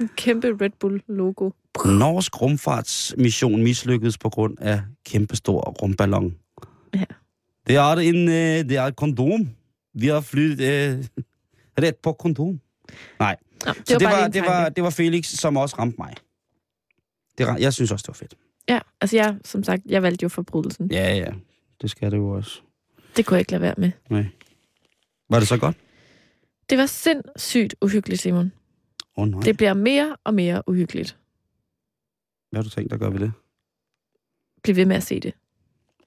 En 0.00 0.10
kæmpe 0.16 0.48
Red 0.60 0.70
Bull-logo. 0.80 1.50
Norsk 1.84 2.42
rumfartsmission 2.42 3.62
mislykkedes 3.62 4.18
på 4.18 4.28
grund 4.28 4.56
af 4.60 4.82
kæmpestor 5.04 5.60
rumballon. 5.82 6.36
Ja. 6.94 7.04
Det 7.66 7.76
er 7.76 7.92
en 7.92 8.28
øh, 8.28 8.68
det 8.68 8.76
er 8.76 8.82
et 8.82 8.96
kondom. 8.96 9.48
Vi 9.94 10.06
har 10.06 10.20
flyttet 10.20 10.60
øh, 10.60 11.04
ret 11.78 11.96
på 11.96 12.12
kondom. 12.12 12.60
Nej, 13.18 13.36
Nå, 13.66 13.72
det 13.72 13.88
så 13.88 13.98
det 13.98 14.06
var, 14.06 14.16
lige 14.16 14.26
en 14.26 14.32
det, 14.32 14.42
var, 14.42 14.68
det 14.68 14.84
var 14.84 14.90
Felix, 14.90 15.26
som 15.26 15.56
også 15.56 15.76
ramte 15.78 15.96
mig. 15.98 16.14
Det, 17.38 17.60
jeg 17.60 17.72
synes 17.72 17.92
også, 17.92 18.02
det 18.02 18.08
var 18.08 18.14
fedt. 18.14 18.34
Ja, 18.68 18.80
altså 19.00 19.16
jeg, 19.16 19.36
som 19.44 19.64
sagt, 19.64 19.82
jeg 19.86 20.02
valgte 20.02 20.22
jo 20.22 20.28
forbrydelsen. 20.28 20.90
Ja, 20.90 21.14
ja. 21.14 21.30
Det 21.82 21.90
skal 21.90 22.10
det 22.10 22.16
jo 22.16 22.28
også. 22.30 22.60
Det 23.16 23.26
kunne 23.26 23.34
jeg 23.34 23.40
ikke 23.40 23.52
lade 23.52 23.62
være 23.62 23.74
med. 23.78 23.90
Nej. 24.10 24.26
Var 25.30 25.38
det 25.38 25.48
så 25.48 25.56
godt? 25.56 25.76
Det 26.70 26.78
var 26.78 26.86
sindssygt 26.86 27.74
uhyggeligt, 27.82 28.20
Simon. 28.20 28.52
Oh, 29.16 29.28
nej. 29.28 29.40
Det 29.40 29.56
bliver 29.56 29.74
mere 29.74 30.16
og 30.24 30.34
mere 30.34 30.62
uhyggeligt. 30.68 31.16
Hvad 32.50 32.58
har 32.58 32.62
du 32.62 32.70
tænkt 32.70 32.90
dig 32.90 32.96
at 32.96 33.00
gøre 33.00 33.12
ved 33.12 33.20
det? 33.20 33.32
Bliv 34.62 34.76
ved 34.76 34.86
med 34.86 34.96
at 34.96 35.02
se 35.02 35.20
det. 35.20 35.34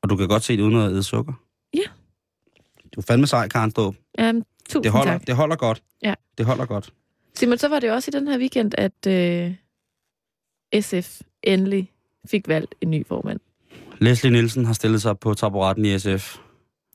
Og 0.01 0.09
du 0.09 0.15
kan 0.15 0.27
godt 0.27 0.43
se 0.43 0.57
det 0.57 0.63
uden 0.63 0.75
at 0.75 0.91
æde 0.91 1.03
sukker? 1.03 1.33
Ja. 1.73 1.79
Du 2.95 2.99
er 2.99 3.03
fandme 3.07 3.27
sej, 3.27 3.47
Karen 3.47 3.71
Ståb. 3.71 3.95
Um, 4.21 4.43
tusind 4.69 4.83
Det 4.83 4.91
holder, 4.91 5.11
tak. 5.11 5.27
det 5.27 5.35
holder 5.35 5.55
godt. 5.55 5.83
Ja. 6.03 6.13
Det 6.37 6.45
holder 6.45 6.65
godt. 6.65 6.93
Simon, 7.35 7.57
så 7.57 7.67
var 7.69 7.79
det 7.79 7.91
også 7.91 8.11
i 8.11 8.19
den 8.19 8.27
her 8.27 8.37
weekend, 8.39 8.71
at 8.77 9.07
øh, 9.07 9.53
SF 10.81 11.21
endelig 11.43 11.91
fik 12.25 12.47
valgt 12.47 12.75
en 12.81 12.91
ny 12.91 13.05
formand. 13.07 13.39
Leslie 14.01 14.31
Nielsen 14.31 14.65
har 14.65 14.73
stillet 14.73 15.01
sig 15.01 15.19
på 15.19 15.33
taburetten 15.33 15.85
i 15.85 15.99
SF. 15.99 16.37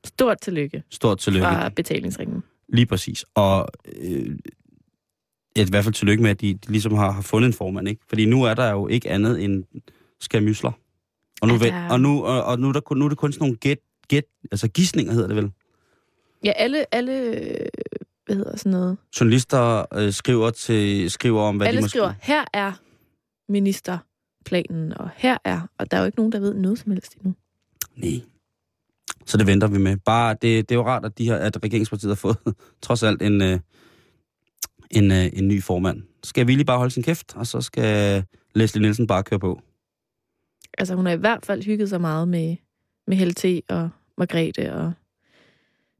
Stort 0.05 0.41
tillykke 0.41 0.83
Stort 0.91 1.19
tillykke. 1.19 1.47
fra 1.47 1.69
betalingsringen. 1.69 2.43
Lige 2.69 2.87
præcis. 2.87 3.25
Og 3.35 3.69
øh, 4.03 4.39
i 5.57 5.65
hvert 5.71 5.85
fald 5.85 5.95
tillykke 5.95 6.23
med, 6.23 6.31
at 6.31 6.41
de, 6.41 6.55
de 6.55 6.71
ligesom 6.71 6.95
har, 6.95 7.11
har 7.11 7.23
fundet 7.23 7.47
en 7.47 7.53
formand, 7.53 7.89
ikke? 7.89 8.03
Fordi 8.09 8.25
nu 8.27 8.43
er 8.43 8.55
der 8.55 8.71
jo 8.71 8.89
ikke 8.89 9.11
andet 9.11 9.45
end 9.45 9.65
skamysler. 10.21 10.73
Og 11.43 11.49
nu, 11.49 11.55
Ja, 11.55 11.59
der 11.59 11.73
er- 11.73 11.91
og 11.91 12.01
nu, 12.01 12.25
og, 12.25 12.45
og 12.45 12.59
nu, 12.59 12.69
er 12.69 12.73
der, 12.73 12.95
nu 12.95 13.05
er 13.05 13.09
det 13.09 13.19
kun 13.19 13.33
sådan 13.33 13.43
nogle 13.43 13.57
gæt, 13.57 13.79
gæt, 14.09 14.25
altså 14.53 14.69
gissninger 14.69 15.13
hedder 15.13 15.27
det 15.29 15.37
vel. 15.37 15.51
Ja, 16.45 16.53
alle, 16.57 16.95
alle 16.95 17.13
øh, 17.13 17.67
hvad 18.27 18.37
hedder 18.37 18.57
sådan 18.57 18.73
noget? 18.73 18.97
Journalister 19.21 19.85
øh, 19.95 20.13
skriver, 20.13 20.51
til, 20.51 21.11
skriver 21.11 21.41
om, 21.43 21.57
hvad 21.57 21.67
alle 21.67 21.79
de 21.79 21.83
måske... 21.85 21.91
skriver, 21.91 22.13
her 22.23 22.45
er 22.53 22.73
ministerplanen, 23.53 24.93
og 24.99 25.09
her 25.17 25.37
er, 25.45 25.61
og 25.79 25.91
der 25.91 25.97
er 25.97 26.01
jo 26.01 26.07
ikke 26.07 26.19
nogen, 26.19 26.33
der 26.33 26.41
ved 26.41 26.55
noget 26.55 26.79
som 26.79 26.93
helst 26.93 27.15
endnu. 27.15 27.35
Nej. 27.97 28.21
Så 29.27 29.37
det 29.37 29.47
venter 29.47 29.69
vi 29.69 29.79
med. 29.79 29.97
Bare, 29.97 30.33
det, 30.33 30.69
det 30.69 30.71
er 30.71 30.75
jo 30.75 30.87
rart, 30.87 31.05
at, 31.05 31.19
de 31.19 31.25
her, 31.25 31.37
at 31.37 31.65
regeringspartiet 31.65 32.11
har 32.11 32.15
fået 32.15 32.37
trods 32.83 33.03
alt 33.03 33.23
en, 33.23 33.43
øh, 33.43 33.59
en, 34.91 35.11
øh, 35.11 35.27
en 35.33 35.49
ny 35.49 35.63
formand. 35.63 36.03
Skal 36.25 36.47
vi 36.47 36.55
lige 36.55 36.65
bare 36.65 36.79
holde 36.79 36.95
sin 36.95 37.03
kæft, 37.03 37.37
og 37.37 37.47
så 37.47 37.61
skal 37.61 38.25
Leslie 38.55 38.83
Nielsen 38.83 39.07
bare 39.07 39.23
køre 39.23 39.41
på. 39.41 39.61
Altså, 40.79 40.95
hun 40.95 41.07
har 41.07 41.13
i 41.13 41.17
hvert 41.17 41.47
fald 41.47 41.63
hygget 41.63 41.89
sig 41.89 42.01
meget 42.01 42.29
med 42.29 42.57
med 43.07 43.17
Helle 43.17 43.63
og 43.69 43.91
Margrethe 44.19 44.73
og 44.75 44.93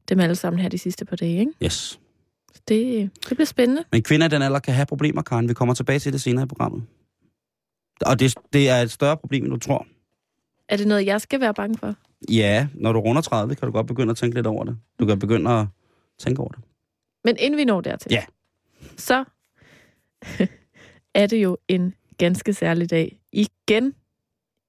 dem 0.09 0.19
alle 0.19 0.35
sammen 0.35 0.59
her 0.59 0.69
de 0.69 0.77
sidste 0.77 1.05
par 1.05 1.15
dage, 1.15 1.39
ikke? 1.39 1.51
Yes. 1.63 1.99
Det, 2.67 3.09
det 3.29 3.37
bliver 3.37 3.45
spændende. 3.45 3.83
Men 3.91 4.03
kvinder 4.03 4.25
i 4.25 4.29
den 4.29 4.41
alder 4.41 4.59
kan 4.59 4.73
have 4.73 4.85
problemer, 4.85 5.21
Karen. 5.21 5.49
Vi 5.49 5.53
kommer 5.53 5.73
tilbage 5.73 5.99
til 5.99 6.13
det 6.13 6.21
senere 6.21 6.43
i 6.43 6.47
programmet. 6.47 6.83
Og 8.05 8.19
det, 8.19 8.35
det 8.53 8.69
er 8.69 8.75
et 8.75 8.91
større 8.91 9.17
problem, 9.17 9.43
end 9.43 9.51
du 9.51 9.57
tror. 9.59 9.87
Er 10.69 10.77
det 10.77 10.87
noget, 10.87 11.05
jeg 11.05 11.21
skal 11.21 11.39
være 11.39 11.53
bange 11.53 11.77
for? 11.77 11.95
Ja, 12.29 12.67
når 12.73 12.93
du 12.93 12.99
runder 12.99 13.21
30, 13.21 13.55
kan 13.55 13.65
du 13.65 13.71
godt 13.71 13.87
begynde 13.87 14.11
at 14.11 14.17
tænke 14.17 14.35
lidt 14.35 14.47
over 14.47 14.63
det. 14.63 14.77
Du 14.99 15.05
kan 15.05 15.19
begynde 15.19 15.51
at 15.51 15.67
tænke 16.19 16.41
over 16.41 16.49
det. 16.51 16.59
Men 17.23 17.35
inden 17.39 17.57
vi 17.57 17.65
når 17.65 17.81
dertil, 17.81 18.11
Ja. 18.11 18.23
Så 18.97 19.25
er 21.13 21.27
det 21.27 21.43
jo 21.43 21.57
en 21.67 21.93
ganske 22.17 22.53
særlig 22.53 22.89
dag 22.89 23.19
igen 23.31 23.93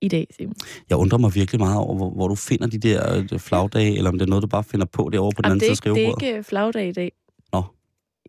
i 0.00 0.08
dag, 0.08 0.26
Simon. 0.36 0.54
Jeg 0.90 0.98
undrer 0.98 1.18
mig 1.18 1.34
virkelig 1.34 1.58
meget 1.60 1.76
over, 1.78 1.96
hvor, 1.96 2.10
hvor 2.10 2.28
du 2.28 2.34
finder 2.34 2.66
de 2.66 2.78
der 2.78 3.18
øh, 3.32 3.38
flagdage, 3.38 3.96
eller 3.96 4.10
om 4.10 4.18
det 4.18 4.26
er 4.26 4.30
noget, 4.30 4.42
du 4.42 4.48
bare 4.48 4.64
finder 4.64 4.86
på 4.86 5.10
derovre 5.12 5.32
på 5.36 5.42
den 5.42 5.48
Jamen, 5.48 5.62
anden 5.62 5.70
det, 5.70 5.78
side 5.78 5.90
af 5.90 5.96
ikke, 5.96 6.00
det 6.00 6.06
er 6.06 6.12
skrivebordet. 6.12 6.26
ikke 6.26 6.42
flagdag 6.48 6.88
i 6.88 6.92
dag. 6.92 7.12
Nå. 7.52 7.62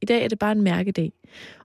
I 0.01 0.05
dag 0.05 0.23
er 0.23 0.27
det 0.27 0.39
bare 0.39 0.51
en 0.51 0.61
mærkedag. 0.61 1.11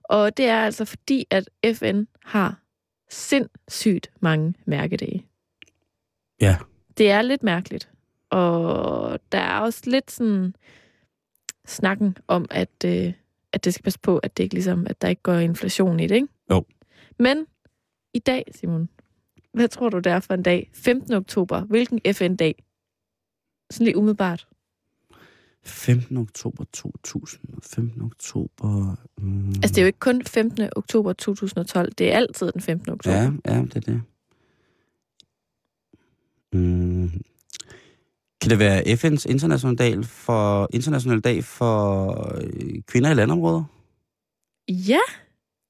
Og 0.03 0.37
det 0.37 0.45
er 0.45 0.57
altså 0.59 0.85
fordi, 0.85 1.25
at 1.31 1.49
FN 1.75 2.03
har 2.25 2.61
sindssygt 3.09 4.11
mange 4.19 4.53
mærkedage. 4.65 5.25
Ja. 6.41 6.57
Det 6.97 7.11
er 7.11 7.21
lidt 7.21 7.43
mærkeligt. 7.43 7.89
Og 8.29 9.19
der 9.31 9.39
er 9.39 9.59
også 9.59 9.81
lidt 9.85 10.11
sådan 10.11 10.55
snakken 11.67 12.17
om, 12.27 12.45
at, 12.51 12.85
øh, 12.85 13.13
at 13.53 13.65
det 13.65 13.73
skal 13.73 13.83
passe 13.83 13.99
på, 13.99 14.17
at 14.17 14.37
det 14.37 14.43
ikke 14.43 14.55
ligesom, 14.55 14.87
at 14.89 15.01
der 15.01 15.07
ikke 15.07 15.21
går 15.21 15.33
inflation 15.33 15.99
i 15.99 16.07
det, 16.07 16.15
ikke? 16.15 16.27
Jo. 16.51 16.63
Men 17.19 17.45
i 18.13 18.19
dag, 18.19 18.43
Simon, 18.55 18.89
hvad 19.53 19.67
tror 19.67 19.89
du, 19.89 19.97
det 19.97 20.11
er 20.11 20.19
for 20.19 20.33
en 20.33 20.43
dag? 20.43 20.69
15. 20.73 21.13
oktober. 21.13 21.61
Hvilken 21.61 21.99
FN-dag? 22.13 22.63
Sådan 23.71 23.85
lige 23.85 23.97
umiddelbart. 23.97 24.47
15. 25.63 26.17
oktober 26.17 26.63
2000. 26.73 27.41
15. 27.63 28.01
oktober... 28.01 28.95
Mm, 29.17 29.47
Altså, 29.49 29.69
det 29.69 29.77
er 29.77 29.81
jo 29.81 29.87
ikke 29.87 29.99
kun 29.99 30.23
15. 30.23 30.69
oktober 30.75 31.13
2012. 31.13 31.91
Det 31.91 32.11
er 32.11 32.17
altid 32.17 32.51
den 32.51 32.61
15. 32.61 32.91
oktober. 32.93 33.15
Ja, 33.17 33.31
ja, 33.53 33.61
det 33.61 33.75
er 33.75 33.79
det. 33.79 34.01
Mm. 36.53 37.11
Kan 38.41 38.49
det 38.49 38.59
være 38.59 38.81
FN's 38.81 39.25
internationale 39.29 39.77
dag 39.77 40.05
for, 40.05 40.69
international 40.73 41.19
dag 41.19 41.43
for 41.43 42.09
øh, 42.41 42.81
kvinder 42.87 43.11
i 43.11 43.13
landområder? 43.13 43.63
Ja, 44.69 44.99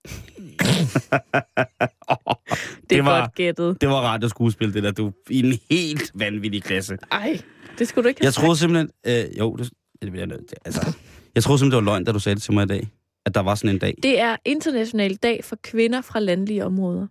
det, 0.03 0.59
Det 2.89 2.97
er 2.97 3.01
var- 3.03 3.19
godt 3.21 3.35
gættet. 3.35 3.81
Det 3.81 3.89
var 3.89 3.95
radioskuespil, 4.01 4.73
det 4.73 4.83
der. 4.83 4.91
Du 4.91 5.11
i 5.29 5.39
en 5.39 5.59
helt 5.69 6.11
vanvittig 6.15 6.63
klasse. 6.63 6.97
Ej, 7.11 7.41
det 7.79 7.87
skulle 7.87 8.03
du 8.03 8.07
ikke 8.09 8.21
have 8.21 8.25
Jeg 8.25 8.33
troede 8.33 8.57
simpelthen... 8.57 8.89
Øh, 9.07 9.39
jo, 9.39 9.55
det, 9.55 9.69
det, 10.01 10.13
jeg 10.13 10.27
nødt 10.27 10.47
til. 10.47 10.57
Altså, 10.65 10.97
jeg 11.35 11.43
troede 11.43 11.59
simpelthen, 11.59 11.71
det 11.71 11.75
var 11.85 11.91
løgn, 11.91 12.03
da 12.03 12.11
du 12.11 12.19
sagde 12.19 12.35
det 12.35 12.43
til 12.43 12.53
mig 12.53 12.63
i 12.63 12.67
dag. 12.67 12.87
At 13.25 13.35
der 13.35 13.41
var 13.41 13.55
sådan 13.55 13.75
en 13.75 13.79
dag. 13.79 13.95
Det 14.03 14.19
er 14.19 14.35
international 14.45 15.15
dag 15.15 15.43
for 15.43 15.55
kvinder 15.63 16.01
fra 16.01 16.19
landlige 16.19 16.65
områder. 16.65 17.07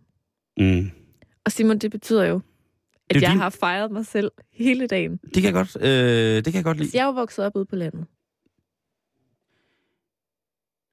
Mm. 0.61 0.91
Og 1.45 1.53
Simon, 1.53 1.79
det 1.79 1.91
betyder 1.91 2.25
jo, 2.25 2.41
at 3.11 3.15
Det 3.15 3.23
jeg 3.23 3.31
din- 3.31 3.39
har 3.39 3.51
fejret 3.51 3.91
mig 3.91 4.07
selv 4.07 4.31
hele 4.53 4.87
dagen. 4.87 5.17
Det 5.17 5.33
kan 5.35 5.45
jeg 5.45 5.53
godt, 5.53 5.77
øh, 5.81 5.89
det 6.37 6.45
kan 6.45 6.55
jeg 6.55 6.65
godt 6.65 6.77
lide. 6.79 6.91
Så 6.91 6.97
jeg 6.97 7.03
er 7.03 7.07
jo 7.07 7.13
vokset 7.13 7.45
op 7.45 7.57
ude 7.57 7.67
på 7.67 7.77
landet. 7.77 8.07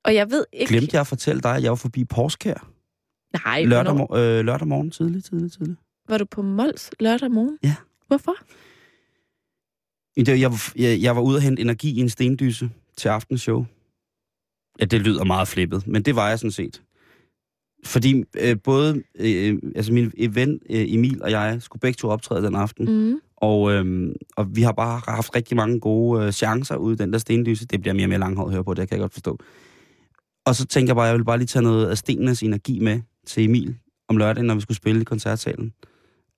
Og 0.05 0.15
jeg 0.15 0.31
ved 0.31 0.45
ikke... 0.53 0.69
Glemte 0.73 0.89
jeg 0.93 1.01
at 1.01 1.07
fortælle 1.07 1.41
dig, 1.41 1.55
at 1.55 1.63
jeg 1.63 1.69
var 1.69 1.75
forbi 1.75 2.05
Porskær 2.05 2.71
Nej, 3.45 3.63
lørdag, 3.63 3.95
mor- 3.95 4.15
øh, 4.15 4.45
lørdag 4.45 4.67
morgen 4.67 4.91
tidlig, 4.91 5.23
tidlig, 5.23 5.51
tidlig. 5.51 5.75
Var 6.09 6.17
du 6.17 6.25
på 6.25 6.41
Mols 6.41 6.91
lørdag 6.99 7.31
morgen? 7.31 7.57
Ja. 7.63 7.75
Hvorfor? 8.07 8.35
Det, 10.15 10.39
jeg, 10.39 10.51
var- 10.51 10.73
jeg, 10.75 11.01
jeg 11.01 11.15
var 11.15 11.21
ude 11.21 11.37
at 11.37 11.43
hente 11.43 11.61
energi 11.61 11.97
i 11.97 11.99
en 11.99 12.09
stendyse 12.09 12.69
til 12.97 13.09
aftenshow. 13.09 13.65
Ja, 14.79 14.85
det 14.85 15.01
lyder 15.01 15.23
meget 15.23 15.47
flippet, 15.47 15.87
men 15.87 16.01
det 16.05 16.15
var 16.15 16.29
jeg 16.29 16.39
sådan 16.39 16.51
set. 16.51 16.81
Fordi 17.85 18.23
øh, 18.41 18.57
både 18.63 19.03
øh, 19.19 19.57
altså 19.75 19.93
min 19.93 20.11
ven 20.29 20.59
øh, 20.69 20.93
Emil 20.93 21.23
og 21.23 21.31
jeg 21.31 21.57
skulle 21.59 21.79
begge 21.79 21.97
to 21.97 22.09
optræde 22.09 22.45
den 22.45 22.55
aften. 22.55 22.85
Mm. 22.85 23.19
Og, 23.37 23.71
øh, 23.71 24.11
og 24.37 24.55
vi 24.55 24.61
har 24.61 24.71
bare 24.71 25.01
haft 25.07 25.35
rigtig 25.35 25.57
mange 25.57 25.79
gode 25.79 26.25
øh, 26.25 26.31
chancer 26.31 26.75
ude 26.75 26.93
i 26.93 26.97
den 26.97 27.13
der 27.13 27.19
stendyse. 27.19 27.65
Det 27.65 27.81
bliver 27.81 27.93
mere 27.93 28.05
og 28.05 28.09
mere 28.09 28.19
langhåret 28.19 28.47
at 28.47 28.53
høre 28.53 28.63
på, 28.63 28.73
det 28.73 28.89
kan 28.89 28.95
jeg 28.97 29.01
godt 29.01 29.13
forstå. 29.13 29.39
Og 30.45 30.55
så 30.55 30.65
tænker 30.65 30.89
jeg 30.89 30.95
bare, 30.95 31.05
at 31.05 31.09
jeg 31.09 31.17
vil 31.17 31.25
bare 31.25 31.37
lige 31.37 31.47
tage 31.47 31.63
noget 31.63 31.87
af 31.89 31.97
stenenes 31.97 32.43
energi 32.43 32.79
med 32.79 33.01
til 33.25 33.43
Emil 33.43 33.75
om 34.07 34.17
lørdagen, 34.17 34.45
når 34.47 34.55
vi 34.55 34.61
skulle 34.61 34.77
spille 34.77 35.01
i 35.01 35.03
koncertsalen. 35.03 35.73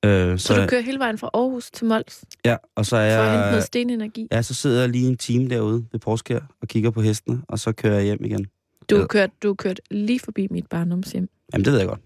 Øh, 0.05 0.39
Så, 0.39 0.47
så 0.47 0.61
du 0.61 0.67
kører 0.67 0.81
hele 0.81 0.99
vejen 0.99 1.17
fra 1.17 1.29
Aarhus 1.33 1.71
til 1.71 1.85
Mols 1.85 2.23
Ja, 2.45 2.55
og 2.75 2.85
så 2.85 2.97
er 2.97 3.17
for 3.17 3.23
at 3.23 3.31
hente 3.31 3.43
jeg... 3.43 3.51
noget 3.51 3.63
stenenergi? 3.63 4.27
Ja, 4.31 4.41
så 4.41 4.53
sidder 4.53 4.79
jeg 4.79 4.89
lige 4.89 5.07
en 5.07 5.17
time 5.17 5.49
derude 5.49 5.85
ved 5.91 5.99
Porskær 5.99 6.39
og 6.61 6.67
kigger 6.67 6.91
på 6.91 7.01
hestene, 7.01 7.41
og 7.47 7.59
så 7.59 7.71
kører 7.71 7.95
jeg 7.95 8.03
hjem 8.03 8.25
igen. 8.25 8.45
Du 8.89 8.97
har 8.97 9.05
kørt, 9.05 9.29
du 9.43 9.47
har 9.47 9.53
kørt 9.53 9.81
lige 9.91 10.19
forbi 10.19 10.47
mit 10.51 10.67
barndomshjem. 10.67 11.29
Jamen, 11.53 11.65
det 11.65 11.73
ved 11.73 11.79
jeg 11.79 11.87
godt. 11.87 12.01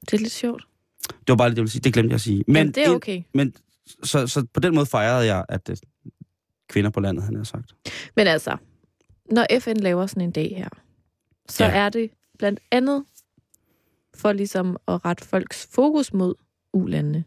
Det 0.00 0.12
er 0.12 0.18
lidt 0.18 0.32
sjovt. 0.32 0.66
Det 1.08 1.28
var 1.28 1.36
bare 1.36 1.50
det, 1.50 1.56
jeg 1.56 1.62
ville 1.62 1.70
sige. 1.70 1.82
Det 1.82 1.92
glemte 1.92 2.08
jeg 2.08 2.14
at 2.14 2.20
sige. 2.20 2.44
Men 2.46 2.56
Jamen, 2.56 2.72
det 2.72 2.86
er 2.86 2.90
okay. 2.90 3.22
Men 3.34 3.54
så, 4.02 4.26
så 4.26 4.46
på 4.54 4.60
den 4.60 4.74
måde 4.74 4.86
fejrede 4.86 5.26
jeg, 5.26 5.44
at 5.48 5.66
det, 5.66 5.80
kvinder 6.68 6.90
på 6.90 7.00
landet, 7.00 7.24
han 7.24 7.36
har 7.36 7.44
sagt. 7.44 7.74
Men 8.16 8.26
altså, 8.26 8.56
når 9.30 9.46
FN 9.60 9.76
laver 9.76 10.06
sådan 10.06 10.22
en 10.22 10.30
dag 10.30 10.54
her, 10.56 10.68
så 11.48 11.64
ja. 11.64 11.70
er 11.70 11.88
det 11.88 12.10
blandt 12.38 12.60
andet 12.70 13.04
for 14.14 14.32
ligesom 14.32 14.76
at 14.88 15.04
rette 15.04 15.24
folks 15.24 15.68
fokus 15.72 16.12
mod 16.12 16.34
ulandene. 16.72 17.24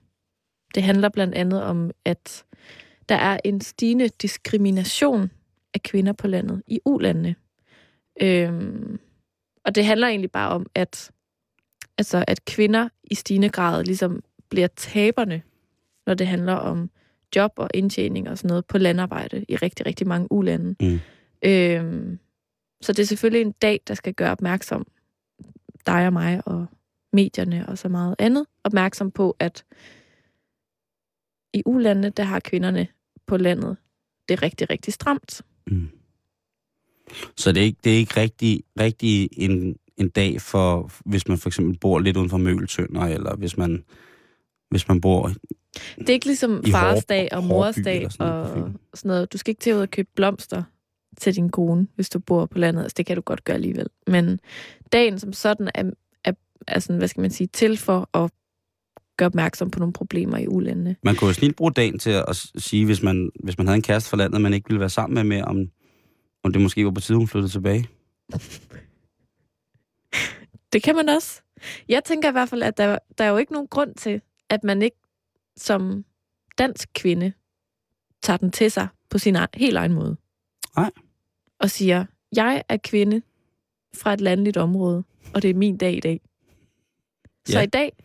Det 0.75 0.83
handler 0.83 1.09
blandt 1.09 1.35
andet 1.35 1.63
om, 1.63 1.91
at 2.05 2.45
der 3.09 3.15
er 3.15 3.39
en 3.43 3.61
stigende 3.61 4.09
diskrimination 4.21 5.31
af 5.73 5.83
kvinder 5.83 6.13
på 6.13 6.27
landet 6.27 6.63
i 6.67 6.79
ulandene. 6.85 7.35
Øhm, 8.21 8.99
og 9.65 9.75
det 9.75 9.85
handler 9.85 10.07
egentlig 10.07 10.31
bare 10.31 10.49
om, 10.49 10.65
at, 10.75 11.11
altså, 11.97 12.25
at 12.27 12.45
kvinder 12.45 12.89
i 13.03 13.15
stigende 13.15 13.49
grad 13.49 13.83
ligesom 13.83 14.23
bliver 14.49 14.67
taberne, 14.67 15.41
når 16.05 16.13
det 16.13 16.27
handler 16.27 16.53
om 16.53 16.89
job 17.35 17.51
og 17.55 17.69
indtjening 17.73 18.29
og 18.29 18.37
sådan 18.37 18.47
noget 18.47 18.65
på 18.65 18.77
landarbejde 18.77 19.45
i 19.49 19.55
rigtig, 19.55 19.85
rigtig 19.85 20.07
mange 20.07 20.31
ulande. 20.31 20.75
Mm. 20.79 20.99
Øhm, 21.45 22.19
så 22.81 22.93
det 22.93 22.99
er 22.99 23.07
selvfølgelig 23.07 23.41
en 23.41 23.51
dag, 23.51 23.79
der 23.87 23.93
skal 23.93 24.13
gøre 24.13 24.31
opmærksom, 24.31 24.87
dig 25.85 26.07
og 26.07 26.13
mig 26.13 26.41
og 26.45 26.65
medierne 27.13 27.69
og 27.69 27.77
så 27.77 27.89
meget 27.89 28.15
andet, 28.19 28.45
opmærksom 28.63 29.11
på, 29.11 29.35
at 29.39 29.65
i 31.53 31.63
ulandene, 31.65 32.09
der 32.09 32.23
har 32.23 32.39
kvinderne 32.39 32.87
på 33.27 33.37
landet 33.37 33.77
det 34.29 34.33
er 34.33 34.43
rigtig, 34.43 34.69
rigtig 34.69 34.93
stramt. 34.93 35.41
Mm. 35.67 35.89
Så 37.35 37.51
det 37.51 37.61
er 37.61 37.65
ikke, 37.65 37.79
det 37.83 37.93
er 37.93 37.97
ikke 37.97 38.19
rigtig, 38.19 38.63
rigtig 38.79 39.29
en, 39.31 39.77
en 39.97 40.09
dag 40.09 40.41
for, 40.41 40.91
hvis 41.05 41.27
man 41.27 41.37
for 41.37 41.49
eksempel 41.49 41.79
bor 41.79 41.99
lidt 41.99 42.17
uden 42.17 42.29
for 42.29 42.37
Møgeltønder, 42.37 43.01
eller 43.01 43.35
hvis 43.35 43.57
man, 43.57 43.83
hvis 44.69 44.87
man 44.87 45.01
bor... 45.01 45.31
Det 45.97 46.09
er 46.09 46.13
ikke 46.13 46.25
ligesom 46.25 46.63
fars 46.71 47.05
dag 47.05 47.29
og 47.31 47.43
mors 47.43 47.75
dag 47.75 48.11
sådan 48.11 48.33
og 48.33 48.71
sådan 48.93 49.09
noget. 49.09 49.33
Du 49.33 49.37
skal 49.37 49.51
ikke 49.51 49.59
til 49.59 49.75
ud 49.75 49.79
og 49.79 49.91
købe 49.91 50.09
blomster 50.15 50.63
til 51.17 51.35
din 51.35 51.49
kone, 51.49 51.87
hvis 51.95 52.09
du 52.09 52.19
bor 52.19 52.45
på 52.45 52.57
landet. 52.57 52.83
Altså, 52.83 52.95
det 52.97 53.05
kan 53.05 53.15
du 53.15 53.21
godt 53.21 53.43
gøre 53.43 53.55
alligevel. 53.55 53.87
Men 54.07 54.39
dagen 54.91 55.19
som 55.19 55.33
sådan 55.33 55.69
er, 55.75 55.83
er, 56.23 56.31
er 56.67 56.79
sådan, 56.79 56.97
hvad 56.97 57.07
skal 57.07 57.21
man 57.21 57.31
sige, 57.31 57.47
til 57.47 57.77
for 57.77 58.09
at 58.17 58.31
gøre 59.17 59.27
opmærksom 59.27 59.71
på 59.71 59.79
nogle 59.79 59.93
problemer 59.93 60.37
i 60.37 60.47
ulandene. 60.47 60.95
Man 61.03 61.15
kunne 61.15 61.27
jo 61.27 61.33
snilt 61.33 61.55
bruge 61.55 61.71
dagen 61.71 61.99
til 61.99 62.09
at 62.09 62.35
sige, 62.57 62.85
hvis 62.85 63.03
man, 63.03 63.29
hvis 63.43 63.57
man 63.57 63.67
havde 63.67 63.75
en 63.75 63.81
kæreste 63.81 64.09
fra 64.09 64.17
landet, 64.17 64.41
man 64.41 64.53
ikke 64.53 64.69
ville 64.69 64.79
være 64.79 64.89
sammen 64.89 65.15
med 65.15 65.23
mere, 65.23 65.45
om, 65.45 65.69
om 66.43 66.53
det 66.53 66.61
måske 66.61 66.85
var 66.85 66.91
på 66.91 67.01
tide, 67.01 67.17
hun 67.17 67.27
flyttede 67.27 67.51
tilbage. 67.51 67.87
Det 70.73 70.83
kan 70.83 70.95
man 70.95 71.09
også. 71.09 71.41
Jeg 71.87 72.03
tænker 72.03 72.29
i 72.29 72.31
hvert 72.31 72.49
fald, 72.49 72.63
at 72.63 72.77
der, 72.77 72.99
der 73.17 73.23
er 73.23 73.29
jo 73.29 73.37
ikke 73.37 73.53
nogen 73.53 73.67
grund 73.67 73.95
til, 73.95 74.21
at 74.49 74.63
man 74.63 74.81
ikke 74.81 74.97
som 75.57 76.05
dansk 76.57 76.89
kvinde 76.95 77.33
tager 78.21 78.37
den 78.37 78.51
til 78.51 78.71
sig 78.71 78.87
på 79.09 79.17
sin 79.17 79.35
egen, 79.35 79.47
helt 79.53 79.77
egen 79.77 79.93
måde. 79.93 80.17
Nej. 80.75 80.91
Og 81.59 81.69
siger, 81.69 82.05
jeg 82.35 82.63
er 82.69 82.77
kvinde 82.77 83.21
fra 83.95 84.13
et 84.13 84.21
landligt 84.21 84.57
område, 84.57 85.03
og 85.33 85.41
det 85.41 85.49
er 85.49 85.53
min 85.53 85.77
dag 85.77 85.93
i 85.93 85.99
dag. 85.99 86.21
Så 87.47 87.57
Ja. 87.57 87.63
i 87.63 87.65
dag, 87.67 87.97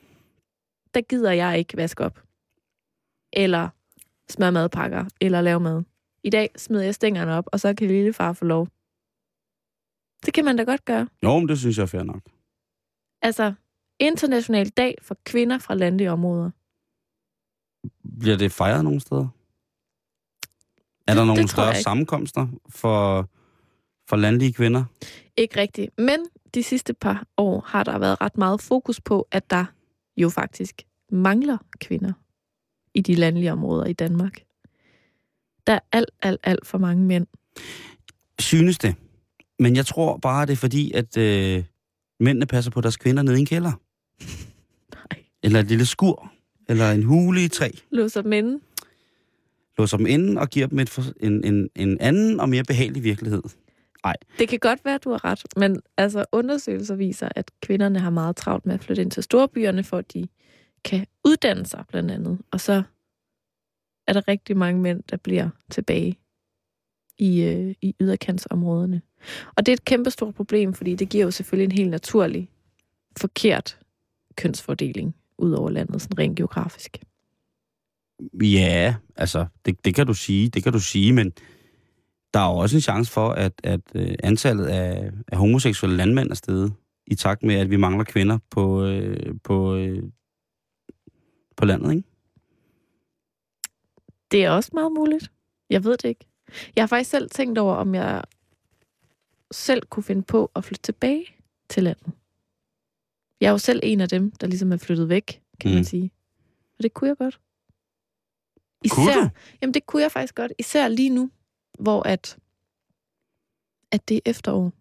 der 0.95 1.01
gider 1.01 1.33
jeg 1.33 1.59
ikke 1.59 1.77
vaske 1.77 2.05
op. 2.05 2.23
Eller 3.33 3.69
smøre 4.31 4.53
madpakker, 4.53 5.05
eller 5.21 5.41
lave 5.41 5.61
mad. 5.61 5.83
I 6.25 6.31
dag 6.31 6.51
smider 6.57 6.85
jeg 6.85 6.95
stængerne 6.95 7.35
op, 7.35 7.45
og 7.53 7.61
så 7.61 7.75
kan 7.75 7.87
lille 7.89 8.13
far 8.13 8.33
få 8.33 8.45
lov. 8.45 8.69
Det 10.27 10.35
kan 10.35 10.45
man 10.45 10.57
da 10.57 10.63
godt 10.63 10.85
gøre. 10.85 11.09
Jo, 11.23 11.39
men 11.39 11.49
det 11.49 11.59
synes 11.59 11.77
jeg 11.77 11.83
er 11.83 11.87
fair 11.87 12.03
nok. 12.03 12.23
Altså, 13.23 13.53
international 13.99 14.69
dag 14.69 14.95
for 15.03 15.17
kvinder 15.25 15.59
fra 15.59 15.75
landlige 15.75 16.11
områder. 16.11 16.51
Bliver 18.21 18.37
det 18.37 18.53
fejret 18.53 18.85
nogle 18.85 19.01
steder? 19.01 19.29
Er 21.07 21.15
der 21.15 21.21
Det- 21.21 21.27
nogle 21.27 21.43
det 21.43 21.51
større 21.51 21.75
sammenkomster 21.75 22.49
for, 22.69 23.29
for 24.09 24.17
landlige 24.17 24.53
kvinder? 24.53 24.85
Ikke 25.37 25.61
rigtigt. 25.61 25.99
Men 25.99 26.19
de 26.55 26.63
sidste 26.63 26.95
par 26.95 27.27
år 27.37 27.61
har 27.67 27.85
der 27.85 27.99
været 27.99 28.21
ret 28.21 28.39
meget 28.39 28.61
fokus 28.61 29.01
på, 29.01 29.29
at 29.31 29.51
der 29.51 29.65
jo 30.17 30.29
faktisk 30.31 30.83
mangler 31.13 31.59
kvinder 31.81 32.13
i 32.95 33.01
de 33.01 33.15
landlige 33.15 33.53
områder 33.53 33.85
i 33.87 33.93
Danmark. 33.93 34.41
Der 35.67 35.73
er 35.73 35.79
alt, 35.93 36.11
alt, 36.23 36.41
alt 36.43 36.67
for 36.67 36.79
mange 36.79 37.05
mænd. 37.05 37.27
Synes 38.39 38.79
det. 38.79 38.95
Men 39.59 39.77
jeg 39.77 39.87
tror 39.87 40.17
bare, 40.17 40.47
det 40.47 40.53
er 40.53 40.57
fordi, 40.57 40.93
at 40.93 41.17
øh, 41.17 41.65
mændene 42.23 42.47
passer 42.47 42.71
på 42.71 42.81
deres 42.81 42.97
kvinder 42.97 43.23
nede 43.23 43.37
i 43.37 43.41
en 43.41 43.47
kælder. 43.47 43.73
Nej. 44.95 45.25
Eller 45.43 45.61
et 45.61 45.67
lille 45.67 45.87
skur. 45.87 46.33
Eller 46.69 46.91
en 46.91 47.03
hule 47.03 47.45
i 47.45 47.49
træ. 47.49 47.71
Låser 47.91 48.23
dem 48.23 48.33
inde. 48.33 48.61
Låser 49.79 49.97
dem 49.97 50.07
inden 50.07 50.39
og 50.39 50.49
giver 50.49 50.67
dem 50.67 50.79
et, 50.79 51.15
en, 51.21 51.45
en, 51.45 51.69
en 51.77 52.01
anden 52.01 52.41
og 52.41 52.49
mere 52.49 52.65
behagelig 52.65 53.05
virkelighed. 53.05 53.43
Det 54.39 54.49
kan 54.49 54.59
godt 54.59 54.85
være, 54.85 54.95
at 54.95 55.05
du 55.05 55.11
har 55.11 55.25
ret, 55.25 55.43
men 55.57 55.81
altså 55.97 56.25
undersøgelser 56.33 56.95
viser, 56.95 57.29
at 57.37 57.51
kvinderne 57.61 57.99
har 57.99 58.11
meget 58.11 58.37
travlt 58.37 58.67
med 58.67 58.75
at 58.75 58.81
flytte 58.81 59.03
ind 59.03 59.11
til 59.11 59.23
storbyerne, 59.23 59.85
for 59.85 59.99
at 59.99 60.13
de 60.13 60.29
kan 60.85 61.07
uddanne 61.25 61.67
sig 61.67 61.85
blandt 61.89 62.11
andet. 62.11 62.39
Og 62.51 62.61
så 62.61 62.83
er 64.07 64.13
der 64.13 64.29
rigtig 64.29 64.57
mange 64.57 64.81
mænd, 64.81 65.03
der 65.11 65.17
bliver 65.17 65.49
tilbage 65.71 66.19
i, 67.19 67.43
øh, 67.43 67.75
i 67.83 67.95
yderkantsområderne. 68.01 69.03
Og 69.57 69.67
det 69.67 69.73
er 69.73 69.77
et 69.77 69.85
kæmpestort 69.85 70.35
problem, 70.35 70.75
fordi 70.75 70.95
det 70.95 71.09
giver 71.09 71.25
jo 71.25 71.31
selvfølgelig 71.31 71.73
en 71.73 71.79
helt 71.79 71.91
naturlig, 71.91 72.49
forkert 73.17 73.79
kønsfordeling 74.37 75.15
ud 75.39 75.53
over 75.53 75.71
landet, 75.71 76.03
sådan 76.03 76.19
rent 76.19 76.37
geografisk. 76.37 76.99
Ja, 78.43 78.95
altså, 79.17 79.47
det, 79.65 79.85
det 79.85 79.95
kan 79.95 80.07
du 80.07 80.15
sige, 80.15 80.49
det 80.49 80.63
kan 80.63 80.73
du 80.73 80.81
sige, 80.81 81.13
men 81.13 81.33
der 82.35 82.41
er 82.41 82.53
jo 82.53 82.59
også 82.59 82.77
en 82.77 82.81
chance 82.81 83.13
for, 83.13 83.29
at, 83.29 83.53
at 83.65 83.81
øh, 83.95 84.15
antallet 84.23 84.67
af, 84.67 85.11
af 85.29 85.39
homoseksuelle 85.39 85.97
landmænd 85.97 86.31
er 86.31 86.35
steget, 86.35 86.73
i 87.07 87.15
takt 87.15 87.43
med, 87.43 87.55
at 87.55 87.71
vi 87.71 87.77
mangler 87.77 88.05
kvinder 88.05 88.39
på, 88.51 88.85
øh, 88.85 89.35
på, 89.45 89.75
øh, 89.75 90.03
på 91.57 91.65
landet, 91.65 91.91
ikke? 91.91 92.09
Det 94.31 94.45
er 94.45 94.51
også 94.51 94.71
meget 94.73 94.93
muligt. 94.93 95.33
Jeg 95.71 95.85
ved 95.85 95.93
det 95.93 96.05
ikke. 96.05 96.27
Jeg 96.77 96.83
har 96.83 96.87
faktisk 96.87 97.11
selv 97.11 97.31
tænkt 97.31 97.59
over, 97.59 97.75
om 97.75 97.95
jeg 97.95 98.23
selv 99.53 99.83
kunne 99.83 100.03
finde 100.03 100.23
på 100.23 100.51
at 100.57 100.65
flytte 100.65 100.83
tilbage 100.83 101.27
til 101.69 101.83
landet. 101.83 102.13
Jeg 103.41 103.47
er 103.47 103.53
jo 103.53 103.59
selv 103.59 103.81
en 103.83 104.01
af 104.01 104.09
dem, 104.09 104.31
der 104.31 104.47
ligesom 104.47 104.73
er 104.73 104.77
flyttet 104.77 105.09
væk, 105.09 105.43
kan 105.61 105.71
mm. 105.71 105.75
Man 105.75 105.85
sige. 105.85 106.11
Og 106.79 106.83
det 106.83 106.95
kunne 106.95 107.09
jeg 107.09 107.17
godt. 107.17 107.41
Kunne 108.91 109.15
du? 109.15 109.29
Jamen, 109.63 109.75
det 109.75 109.87
kunne 109.87 110.03
jeg 110.03 110.13
faktisk 110.13 110.35
godt. 110.35 110.53
Især 110.59 110.89
lige 110.89 111.11
nu, 111.11 111.31
hvor 111.79 112.03
at, 112.03 112.39
at 113.91 114.09
det 114.09 114.17
er 114.17 114.21
efterår. 114.31 114.73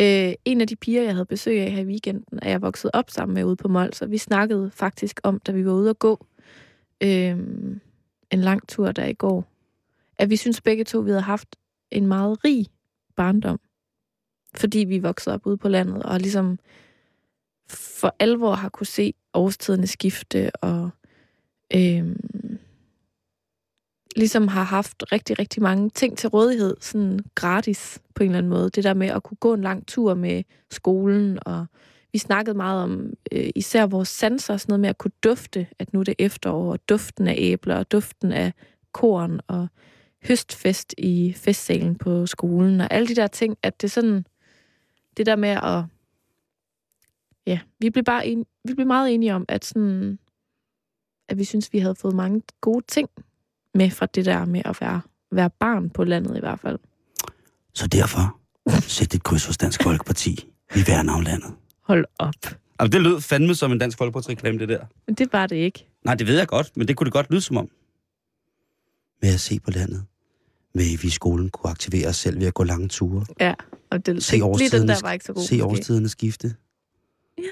Øh, 0.00 0.34
en 0.44 0.60
af 0.60 0.66
de 0.66 0.76
piger, 0.76 1.02
jeg 1.02 1.12
havde 1.12 1.26
besøg 1.26 1.60
af 1.60 1.70
her 1.70 1.82
i 1.82 1.86
weekenden, 1.86 2.38
er 2.42 2.50
jeg 2.50 2.62
vokset 2.62 2.90
op 2.94 3.10
sammen 3.10 3.34
med 3.34 3.44
ude 3.44 3.56
på 3.56 3.68
Mols, 3.68 4.02
og 4.02 4.10
vi 4.10 4.18
snakkede 4.18 4.70
faktisk 4.70 5.20
om, 5.22 5.38
da 5.38 5.52
vi 5.52 5.66
var 5.66 5.72
ude 5.72 5.90
at 5.90 5.98
gå 5.98 6.26
øh, 7.02 7.38
en 8.30 8.40
lang 8.40 8.68
tur 8.68 8.92
der 8.92 9.06
i 9.06 9.14
går, 9.14 9.44
at 10.18 10.30
vi 10.30 10.36
synes 10.36 10.60
begge 10.60 10.84
to, 10.84 10.98
vi 10.98 11.10
havde 11.10 11.22
haft 11.22 11.56
en 11.90 12.06
meget 12.06 12.44
rig 12.44 12.66
barndom, 13.16 13.60
fordi 14.54 14.78
vi 14.78 14.98
voksede 14.98 15.34
op 15.34 15.46
ude 15.46 15.56
på 15.56 15.68
landet, 15.68 16.02
og 16.02 16.20
ligesom 16.20 16.58
for 17.68 18.16
alvor 18.18 18.54
har 18.54 18.68
kunne 18.68 18.86
se 18.86 19.14
årstiderne 19.34 19.86
skifte, 19.86 20.50
og 20.56 20.90
øh, 21.74 22.16
ligesom 24.16 24.48
har 24.48 24.62
haft 24.62 25.04
rigtig, 25.12 25.38
rigtig 25.38 25.62
mange 25.62 25.90
ting 25.90 26.18
til 26.18 26.28
rådighed, 26.28 26.76
sådan 26.80 27.20
gratis 27.34 27.98
på 28.14 28.22
en 28.22 28.28
eller 28.28 28.38
anden 28.38 28.50
måde. 28.50 28.70
Det 28.70 28.84
der 28.84 28.94
med 28.94 29.06
at 29.08 29.22
kunne 29.22 29.36
gå 29.36 29.54
en 29.54 29.62
lang 29.62 29.86
tur 29.86 30.14
med 30.14 30.42
skolen, 30.70 31.38
og 31.46 31.66
vi 32.12 32.18
snakkede 32.18 32.56
meget 32.56 32.82
om 32.82 33.12
øh, 33.32 33.50
især 33.54 33.86
vores 33.86 34.08
sanser, 34.08 34.56
sådan 34.56 34.70
noget 34.72 34.80
med 34.80 34.88
at 34.88 34.98
kunne 34.98 35.12
dufte, 35.24 35.66
at 35.78 35.92
nu 35.92 36.00
er 36.00 36.04
det 36.04 36.14
efterår, 36.18 36.72
og 36.72 36.88
duften 36.88 37.28
af 37.28 37.34
æbler, 37.38 37.76
og 37.76 37.92
duften 37.92 38.32
af 38.32 38.52
korn, 38.92 39.40
og 39.46 39.68
høstfest 40.28 40.94
i 40.98 41.32
festsalen 41.36 41.94
på 41.94 42.26
skolen, 42.26 42.80
og 42.80 42.88
alle 42.90 43.08
de 43.08 43.14
der 43.14 43.26
ting, 43.26 43.56
at 43.62 43.82
det 43.82 43.90
sådan, 43.90 44.24
det 45.16 45.26
der 45.26 45.36
med 45.36 45.48
at, 45.48 45.84
ja, 47.46 47.60
vi 47.78 47.90
blev 47.90 48.04
bare 48.04 48.26
en, 48.26 48.46
vi 48.64 48.74
blev 48.74 48.86
meget 48.86 49.14
enige 49.14 49.34
om, 49.34 49.44
at 49.48 49.64
sådan, 49.64 50.18
at 51.28 51.38
vi 51.38 51.44
synes, 51.44 51.72
vi 51.72 51.78
havde 51.78 51.94
fået 51.94 52.14
mange 52.14 52.42
gode 52.60 52.84
ting 52.88 53.08
med 53.74 53.90
fra 53.90 54.06
det 54.06 54.24
der 54.24 54.44
med 54.44 54.62
at 54.64 54.80
være, 54.80 55.00
være 55.30 55.50
barn 55.50 55.90
på 55.90 56.04
landet 56.04 56.36
i 56.36 56.40
hvert 56.40 56.60
fald. 56.60 56.78
Så 57.74 57.86
derfor, 57.86 58.38
sæt 58.96 59.14
et 59.14 59.22
kryds 59.22 59.46
hos 59.46 59.58
Dansk 59.58 59.82
Folkeparti. 59.82 60.48
Vi 60.74 60.80
værner 60.86 61.12
om 61.14 61.20
landet. 61.22 61.54
Hold 61.82 62.04
op. 62.18 62.34
Altså, 62.78 62.98
det 62.98 63.00
lød 63.02 63.20
fandme 63.20 63.54
som 63.54 63.72
en 63.72 63.78
Dansk 63.78 63.98
Folkeparti-reklame, 63.98 64.58
det 64.58 64.68
der. 64.68 64.84
Men 65.06 65.14
det 65.14 65.32
var 65.32 65.46
det 65.46 65.56
ikke. 65.56 65.86
Nej, 66.04 66.14
det 66.14 66.26
ved 66.26 66.38
jeg 66.38 66.48
godt, 66.48 66.76
men 66.76 66.88
det 66.88 66.96
kunne 66.96 67.04
det 67.04 67.12
godt 67.12 67.30
lyde 67.30 67.40
som 67.40 67.56
om. 67.56 67.68
Med 69.22 69.34
at 69.34 69.40
se 69.40 69.60
på 69.60 69.70
landet. 69.70 70.04
Med 70.74 70.84
at 70.94 71.02
vi 71.02 71.08
i 71.08 71.10
skolen 71.10 71.50
kunne 71.50 71.70
aktivere 71.70 72.08
os 72.08 72.16
selv 72.16 72.40
ved 72.40 72.46
at 72.46 72.54
gå 72.54 72.64
lange 72.64 72.88
ture. 72.88 73.26
Ja, 73.40 73.54
og 73.92 74.06
det, 74.06 74.24
Se 74.24 74.36
lige 74.36 74.70
den 74.70 74.88
der 74.88 75.00
var 75.02 75.12
ikke 75.12 75.24
så 75.24 75.32
god. 75.32 75.42
se 75.42 75.54
måske. 75.54 75.64
årstiderne 75.66 76.08
skifte. 76.08 76.54
Ja. 77.38 77.42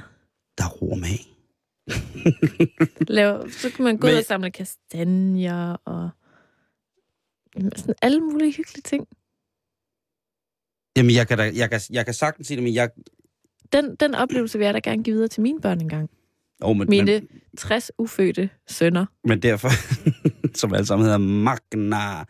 Der 0.59 0.64
er 0.64 0.68
ro 0.68 0.94
med. 0.94 1.18
Lav, 3.09 3.50
så 3.50 3.70
kan 3.70 3.85
man 3.85 3.96
gå 3.98 4.07
ud 4.09 4.12
og 4.12 4.24
samle 4.24 4.50
kastanjer 4.50 5.76
og 5.85 6.11
sådan 7.76 7.94
alle 8.03 8.20
mulige 8.20 8.53
hyggelige 8.53 8.83
ting. 8.83 9.09
Jamen, 10.96 11.14
jeg 11.14 11.29
kan, 11.29 11.38
da, 11.38 11.53
jeg 11.55 11.70
kan, 11.70 11.81
jeg 11.90 12.05
kan 12.05 12.14
sagtens 12.14 12.46
sige 12.46 12.57
det, 12.57 12.64
men 12.64 12.74
jeg... 12.74 12.90
Den, 13.72 13.94
den 13.96 14.14
oplevelse 14.14 14.59
vil 14.59 14.64
jeg 14.64 14.74
da 14.74 14.79
gerne 14.79 15.03
give 15.03 15.14
videre 15.14 15.29
til 15.29 15.42
mine 15.42 15.61
børn 15.61 15.81
engang. 15.81 16.11
Oh, 16.62 16.77
men, 16.77 16.87
Mine 16.90 17.12
men, 17.12 17.29
60 17.59 17.90
ufødte 17.99 18.51
sønner. 18.68 19.07
men 19.25 19.42
derfor, 19.42 19.68
som 20.59 20.75
alle 20.75 20.87
sammen 20.87 21.05
hedder 21.05 21.18
Magna. 21.18 22.25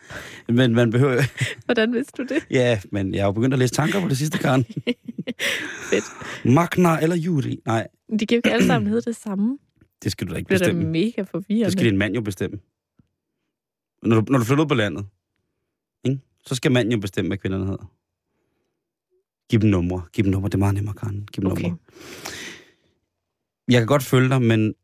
Men 0.48 0.74
man 0.74 0.90
behøver... 0.90 1.22
Hvordan 1.66 1.92
vidste 1.92 2.22
du 2.22 2.34
det? 2.34 2.46
Ja, 2.50 2.80
men 2.92 3.14
jeg 3.14 3.22
har 3.22 3.26
jo 3.28 3.32
begyndt 3.32 3.52
at 3.54 3.58
læse 3.58 3.74
tanker 3.74 4.00
på 4.00 4.08
det 4.08 4.18
sidste, 4.18 4.38
Karen. 4.38 4.64
Fedt. 5.90 6.04
Magna 6.54 7.00
eller 7.02 7.16
Juri? 7.16 7.60
Nej, 7.66 7.88
De 8.20 8.26
kan 8.26 8.36
jo 8.36 8.38
ikke 8.38 8.50
alle 8.52 8.66
sammen 8.66 8.88
hedde 8.90 9.02
det 9.02 9.16
samme. 9.16 9.58
det 10.02 10.12
skal 10.12 10.26
du 10.26 10.32
da 10.32 10.38
ikke 10.38 10.48
Det 10.48 10.58
bliver 10.58 10.58
da 10.58 10.64
bestemme. 10.72 10.92
mega 10.92 11.22
forvirrende. 11.22 11.64
Det 11.64 11.72
skal 11.72 11.84
din 11.86 11.98
mand 11.98 12.14
jo 12.14 12.20
bestemme. 12.20 12.58
Når 14.02 14.20
du, 14.20 14.32
når 14.32 14.38
du 14.38 14.44
flytter 14.44 14.64
ud 14.64 14.68
på 14.68 14.74
landet, 14.74 15.06
ikke? 16.04 16.18
så 16.46 16.54
skal 16.54 16.72
manden 16.72 16.92
jo 16.92 16.98
bestemme, 16.98 17.28
hvad 17.28 17.38
kvinderne 17.38 17.64
hedder. 17.66 17.92
Giv 19.50 19.60
dem 19.60 19.70
numre. 19.70 20.02
Giv 20.12 20.24
dem 20.24 20.30
numre. 20.32 20.48
Det 20.48 20.54
er 20.54 20.58
meget 20.58 20.74
nemmere, 20.74 20.94
Karen. 20.94 21.28
Giv 21.32 21.42
dem 21.42 21.50
Okay. 21.52 21.62
numre. 21.62 21.76
Jeg 23.70 23.80
kan 23.80 23.86
godt 23.86 24.02
følge 24.02 24.28
dig, 24.28 24.42
men 24.42 24.74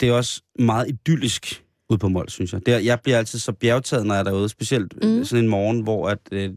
det 0.00 0.08
er 0.08 0.12
også 0.12 0.42
meget 0.58 0.88
idyllisk 0.88 1.64
ude 1.90 1.98
på 1.98 2.08
Mols, 2.08 2.32
synes 2.32 2.52
jeg. 2.52 2.66
Det 2.66 2.74
er, 2.74 2.78
jeg 2.78 3.00
bliver 3.00 3.18
altid 3.18 3.38
så 3.38 3.52
bjergtaget, 3.52 4.06
når 4.06 4.14
jeg 4.14 4.20
er 4.20 4.24
derude. 4.24 4.48
Specielt 4.48 4.94
Mm. 5.02 5.08
mm. 5.08 5.24
sådan 5.24 5.44
en 5.44 5.50
morgen, 5.50 5.80
hvor 5.80 6.08
at, 6.08 6.18
øh, 6.32 6.50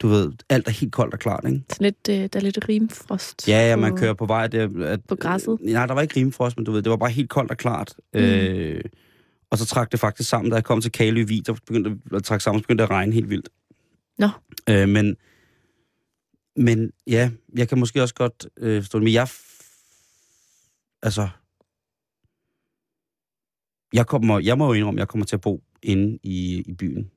du 0.00 0.08
ved, 0.08 0.32
alt 0.48 0.68
er 0.68 0.72
helt 0.72 0.92
koldt 0.92 1.14
og 1.14 1.20
klart, 1.20 1.44
ikke? 1.46 1.62
Sådan 1.72 1.84
lidt, 1.84 2.08
øh, 2.10 2.28
der 2.32 2.38
er 2.38 2.40
lidt 2.40 2.68
rimfrost. 2.68 3.48
Ja, 3.48 3.68
ja, 3.68 3.76
man 3.76 3.90
på- 3.92 3.96
kører 3.96 4.14
på 4.14 4.26
vej. 4.26 4.46
Det, 4.46 4.82
at, 4.84 5.00
På 5.08 5.14
græsset? 5.16 5.58
Øh, 5.62 5.72
nej, 5.72 5.86
der 5.86 5.94
var 5.94 6.02
ikke 6.02 6.20
rimfrost, 6.20 6.56
men 6.56 6.64
du 6.66 6.72
ved, 6.72 6.82
det 6.82 6.90
var 6.90 6.96
bare 6.96 7.10
helt 7.10 7.30
koldt 7.30 7.50
og 7.50 7.56
klart. 7.56 7.94
Mm. 8.14 8.20
Øh, 8.20 8.80
og 9.50 9.58
så 9.58 9.66
trak 9.66 9.92
det 9.92 10.00
faktisk 10.00 10.28
sammen, 10.28 10.50
da 10.50 10.54
jeg 10.56 10.64
kom 10.64 10.80
til 10.80 10.92
Kalø 10.92 11.24
Vig, 11.24 11.46
der 11.46 11.52
begyndte 11.66 11.98
at 12.16 12.24
trække 12.24 12.42
sammen, 12.44 12.60
så 12.60 12.62
begyndte 12.62 12.82
det 12.82 12.88
at 12.88 12.94
regne 12.94 13.12
helt 13.12 13.30
vildt. 13.30 13.48
Nå. 14.18 14.28
Øh, 14.70 14.88
men, 14.88 15.16
men 16.56 16.90
ja, 17.06 17.30
jeg 17.56 17.68
kan 17.68 17.78
måske 17.78 18.02
også 18.02 18.14
godt 18.14 18.46
øh, 18.58 18.82
forstå 18.82 18.98
det, 18.98 19.04
men 19.04 19.12
jeg... 19.12 19.28
Altså... 21.02 21.28
Jeg, 23.92 24.06
kommer, 24.06 24.38
jeg 24.38 24.58
må 24.58 24.66
jo 24.66 24.72
indrømme, 24.72 25.00
jeg 25.00 25.08
kommer 25.08 25.24
til 25.24 25.36
at 25.36 25.40
bo 25.40 25.62
inde 25.82 26.18
i, 26.22 26.62
i 26.66 26.72
byen. 26.72 27.10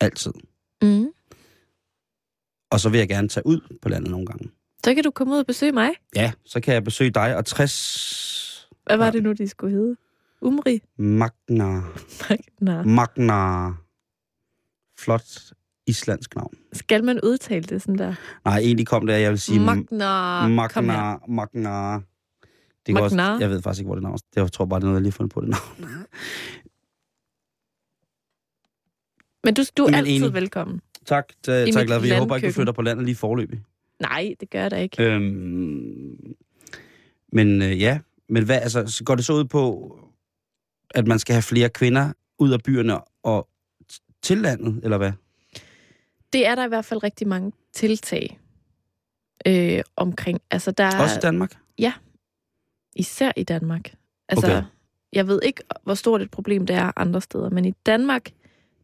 Altid. 0.00 0.32
Mm. 0.82 1.06
Og 2.70 2.80
så 2.80 2.88
vil 2.88 2.98
jeg 2.98 3.08
gerne 3.08 3.28
tage 3.28 3.46
ud 3.46 3.60
på 3.82 3.88
landet 3.88 4.10
nogle 4.10 4.26
gange. 4.26 4.50
Så 4.84 4.94
kan 4.94 5.04
du 5.04 5.10
komme 5.10 5.34
ud 5.34 5.38
og 5.38 5.46
besøge 5.46 5.72
mig. 5.72 5.90
Ja, 6.14 6.32
så 6.44 6.60
kan 6.60 6.74
jeg 6.74 6.84
besøge 6.84 7.10
dig 7.10 7.36
og 7.36 7.46
60 7.46 8.68
Hvad 8.86 8.96
var 8.96 9.10
det 9.10 9.22
nu, 9.22 9.32
de 9.32 9.48
skulle 9.48 9.76
hedde? 9.76 9.96
Umri? 10.40 10.82
Magna. 10.96 11.80
Nå. 12.60 12.82
Magna. 12.82 13.70
Flot 14.98 15.52
islandsk 15.86 16.34
navn. 16.34 16.54
Skal 16.72 17.04
man 17.04 17.20
udtale 17.24 17.62
det 17.62 17.82
sådan 17.82 17.98
der? 17.98 18.14
Nej, 18.44 18.58
egentlig 18.58 18.86
kom 18.86 19.06
det, 19.06 19.14
at 19.14 19.20
jeg 19.20 19.30
vil 19.30 19.40
sige... 19.40 19.60
Magna. 19.60 20.48
Magna. 20.48 21.16
Magna. 21.28 22.00
Det 22.86 22.94
kan 22.94 23.04
også, 23.04 23.36
jeg 23.40 23.50
ved 23.50 23.62
faktisk 23.62 23.80
ikke, 23.80 23.86
hvor 23.86 23.94
det 23.94 24.02
navn 24.02 24.14
er. 24.36 24.40
Jeg 24.42 24.52
tror 24.52 24.64
bare, 24.64 24.80
det 24.80 24.84
er 24.84 24.88
noget, 24.88 24.96
jeg 24.96 25.02
lige 25.02 25.12
har 25.12 25.16
fundet 25.16 25.32
på 25.34 25.40
det 25.40 25.48
navn. 25.48 25.90
Men 29.44 29.54
du, 29.54 29.62
du 29.76 29.82
er 29.84 29.86
Men 29.86 29.94
altid 29.94 30.16
enig. 30.16 30.32
velkommen. 30.34 30.80
Tak, 31.06 31.28
det 31.46 31.64
mit 31.66 31.76
jeg 31.76 31.86
glad. 31.86 32.02
Jeg 32.04 32.18
håber 32.18 32.36
ikke, 32.36 32.48
du 32.48 32.52
flytter 32.52 32.72
på 32.72 32.82
landet 32.82 33.04
lige 33.04 33.14
forløbig. 33.16 33.62
Nej, 34.00 34.34
det 34.40 34.50
gør 34.50 34.60
jeg 34.60 34.70
da 34.70 34.76
ikke. 34.76 35.02
Øhm, 35.04 36.34
men 37.32 37.62
øh, 37.62 37.80
ja, 37.80 37.98
men 38.28 38.44
hvad, 38.44 38.56
altså, 38.60 38.86
så 38.86 39.04
går 39.04 39.14
det 39.14 39.24
så 39.24 39.32
ud 39.32 39.44
på, 39.44 39.92
at 40.90 41.06
man 41.06 41.18
skal 41.18 41.32
have 41.34 41.42
flere 41.42 41.68
kvinder 41.68 42.12
ud 42.38 42.52
af 42.52 42.60
byerne 42.64 43.00
og 43.22 43.48
t- 43.92 44.20
til 44.22 44.38
landet, 44.38 44.80
eller 44.84 44.98
hvad? 44.98 45.12
Det 46.32 46.46
er 46.46 46.54
der 46.54 46.64
i 46.64 46.68
hvert 46.68 46.84
fald 46.84 47.02
rigtig 47.02 47.28
mange 47.28 47.52
tiltag 47.72 48.38
øh, 49.46 49.82
omkring. 49.96 50.40
Altså, 50.50 50.70
der 50.70 50.84
er 50.84 51.02
Også 51.02 51.16
i 51.16 51.20
Danmark? 51.20 51.56
Især 52.96 53.32
i 53.36 53.42
Danmark. 53.44 53.94
Altså, 54.28 54.46
Okay. 54.46 54.62
Jeg 55.12 55.28
ved 55.28 55.40
ikke, 55.42 55.62
hvor 55.82 55.94
stort 55.94 56.22
et 56.22 56.30
problem 56.30 56.66
det 56.66 56.76
er 56.76 56.92
andre 56.96 57.20
steder, 57.20 57.50
men 57.50 57.64
i 57.64 57.70
Danmark, 57.86 58.30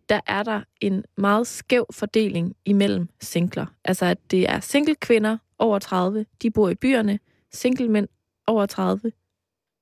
der 0.09 0.21
er 0.27 0.43
der 0.43 0.61
en 0.81 1.05
meget 1.17 1.47
skæv 1.47 1.87
fordeling 1.93 2.57
imellem 2.65 3.09
singler. 3.21 3.67
Altså, 3.85 4.07
at 4.07 4.19
det 4.31 4.49
er 4.51 4.61
single 4.61 4.95
kvinder 4.95 5.39
over 5.59 5.79
30, 5.79 6.27
de 6.43 6.51
bor 6.51 6.69
i 6.69 6.75
byerne. 6.75 7.19
Single 7.53 7.89
mænd 7.89 8.09
over 8.47 8.67
30, 8.67 9.13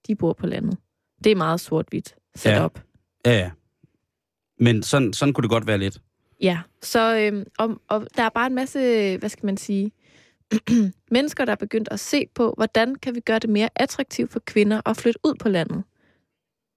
de 0.07 0.15
bor 0.17 0.33
på 0.33 0.47
landet. 0.47 0.79
Det 1.25 1.33
er 1.33 1.37
meget 1.37 1.61
sort-hvidt 1.61 2.15
sat 2.35 2.53
Ja. 2.53 2.65
op. 2.65 2.83
Ja, 3.27 3.33
ja. 3.33 3.51
Men 4.59 4.83
sådan, 4.83 5.13
sådan 5.13 5.35
kunne 5.35 5.43
det 5.43 5.51
godt 5.51 5.67
være 5.67 5.79
lidt. 5.79 6.01
Ja, 6.41 6.61
så 6.83 7.17
øhm, 7.19 7.47
og, 7.59 7.81
og 7.89 8.07
der 8.17 8.23
er 8.23 8.29
bare 8.29 8.47
en 8.47 8.55
masse, 8.55 8.79
hvad 9.19 9.29
skal 9.29 9.47
man 9.47 9.57
sige, 9.57 9.93
mennesker, 11.11 11.45
der 11.45 11.53
er 11.53 11.57
begyndt 11.57 11.89
at 11.91 12.01
se 12.01 12.27
på, 12.35 12.55
hvordan 12.57 12.95
kan 12.95 13.15
vi 13.15 13.21
gøre 13.21 13.39
det 13.39 13.51
mere 13.51 13.69
attraktivt 13.77 14.33
for 14.33 14.41
kvinder 14.41 14.81
at 14.89 14.97
flytte 14.97 15.21
ud 15.25 15.35
på 15.35 15.49
landet. 15.49 15.83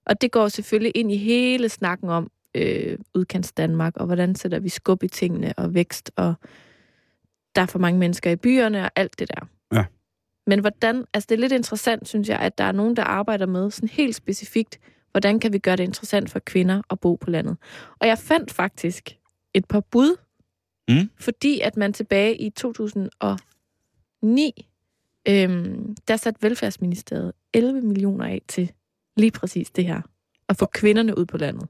Og 0.06 0.22
det 0.22 0.32
går 0.32 0.48
selvfølgelig 0.48 0.92
ind 0.96 1.12
i 1.12 1.18
hele 1.18 1.70
snakken 1.70 2.10
om 2.10 2.32
øh, 2.56 2.98
udkants 3.16 3.52
Danmark, 3.52 3.98
og 3.98 4.06
hvordan 4.06 4.36
sætter 4.36 4.60
vi 4.60 4.70
skub 4.70 5.04
i 5.04 5.08
tingene 5.08 5.54
og 5.58 5.74
vækst, 5.74 6.12
og 6.16 6.34
der 7.56 7.62
er 7.62 7.66
for 7.66 7.80
mange 7.80 8.00
mennesker 8.00 8.32
i 8.32 8.36
byerne 8.36 8.84
og 8.84 8.92
alt 8.96 9.20
det 9.20 9.30
der. 9.30 9.48
Ja. 9.74 9.86
Men 10.48 10.60
hvordan, 10.60 11.06
altså 11.14 11.28
det 11.30 11.36
er 11.36 11.40
lidt 11.40 11.52
interessant, 11.52 12.08
synes 12.08 12.30
jeg, 12.30 12.40
at 12.40 12.58
der 12.58 12.64
er 12.64 12.72
nogen, 12.72 12.96
der 12.96 13.04
arbejder 13.04 13.46
med 13.46 13.72
sådan 13.72 13.90
helt 13.90 14.16
specifikt, 14.16 14.80
hvordan 15.12 15.40
kan 15.40 15.54
vi 15.54 15.58
gøre 15.58 15.76
det 15.76 15.84
interessant 15.84 16.30
for 16.30 16.40
kvinder 16.40 16.82
at 16.90 17.00
bo 17.00 17.16
på 17.16 17.30
landet. 17.30 17.58
Og 18.00 18.08
jeg 18.08 18.18
fandt 18.18 18.52
faktisk 18.52 19.18
et 19.54 19.66
par 19.66 19.80
bud, 19.80 20.16
Mm. 20.90 21.10
fordi 21.20 21.60
at 21.60 21.78
man 21.78 21.94
tilbage 21.94 22.36
i 22.36 22.50
2009, 24.24 24.68
øhm, 25.28 25.96
der 26.08 26.16
satte 26.16 26.44
Velfærdsministeriet 26.44 27.32
11 27.54 27.82
millioner 27.82 28.26
af 28.26 28.42
til 28.48 28.72
lige 29.18 29.32
præcis 29.32 29.72
det 29.72 29.86
her. 29.86 30.02
At 30.50 30.58
få 30.58 30.66
kvinderne 30.66 31.18
ud 31.18 31.26
på 31.26 31.38
landet. 31.38 31.68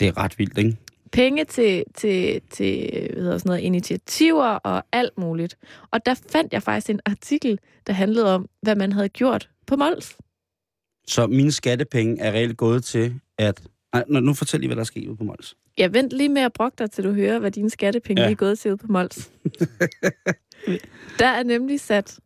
Det 0.00 0.08
er 0.08 0.16
ret 0.16 0.38
vildt, 0.38 0.58
ikke? 0.58 0.76
Penge 1.12 1.44
til, 1.44 1.84
til, 1.94 2.40
til 2.50 2.90
hvad 3.12 3.22
hedder 3.22 3.38
sådan 3.38 3.48
noget, 3.48 3.60
initiativer 3.60 4.46
og 4.46 4.84
alt 4.92 5.18
muligt. 5.18 5.58
Og 5.90 6.06
der 6.06 6.14
fandt 6.30 6.52
jeg 6.52 6.62
faktisk 6.62 6.90
en 6.90 7.00
artikel, 7.06 7.58
der 7.86 7.92
handlede 7.92 8.34
om, 8.34 8.48
hvad 8.62 8.76
man 8.76 8.92
havde 8.92 9.08
gjort 9.08 9.50
på 9.66 9.76
Mols. 9.76 10.16
Så 11.08 11.26
mine 11.26 11.52
skattepenge 11.52 12.20
er 12.22 12.32
reelt 12.32 12.56
gået 12.56 12.84
til, 12.84 13.20
at... 13.38 13.62
Nej, 13.92 14.04
nu- 14.20 14.34
fortæl 14.34 14.60
lige, 14.60 14.68
hvad 14.68 14.76
der 14.76 14.80
er 14.80 14.84
sket 14.84 15.08
ude 15.08 15.16
på 15.16 15.24
Mols. 15.24 15.56
Jeg 15.78 15.94
vent 15.94 16.12
lige 16.12 16.28
med 16.28 16.42
at 16.42 16.52
brokke 16.52 16.76
dig, 16.78 16.90
til 16.90 17.04
du 17.04 17.12
hører, 17.12 17.38
hvad 17.38 17.50
dine 17.50 17.70
skattepenge 17.70 18.22
ja. 18.22 18.30
er 18.30 18.34
gået 18.34 18.58
til 18.58 18.70
ude 18.70 18.76
på 18.76 18.86
Mols. 18.88 19.30
der 21.18 21.26
er 21.26 21.42
nemlig 21.42 21.80
sat 21.80 22.20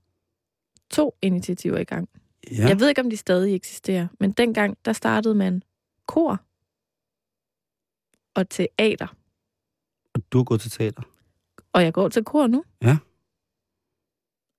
to 0.91 1.17
initiativer 1.23 1.79
i 1.79 1.85
gang. 1.85 2.09
Ja. 2.51 2.57
Ja. 2.57 2.69
Jeg 2.69 2.81
ved 2.81 2.89
ikke, 2.89 3.01
om 3.01 3.11
de 3.11 3.17
stadig 3.17 3.55
eksisterer, 3.55 4.09
men 4.21 4.33
dengang, 4.33 4.79
der 4.85 4.93
startede 4.93 5.35
man 5.35 5.63
kor 6.07 6.41
og 8.35 8.49
teater. 8.49 9.17
Og 10.15 10.33
du 10.33 10.41
er 10.41 10.45
gået 10.45 10.61
til 10.61 10.71
teater. 10.71 11.03
Og 11.73 11.83
jeg 11.83 11.93
går 11.93 12.09
til 12.09 12.25
kor 12.25 12.47
nu. 12.47 12.65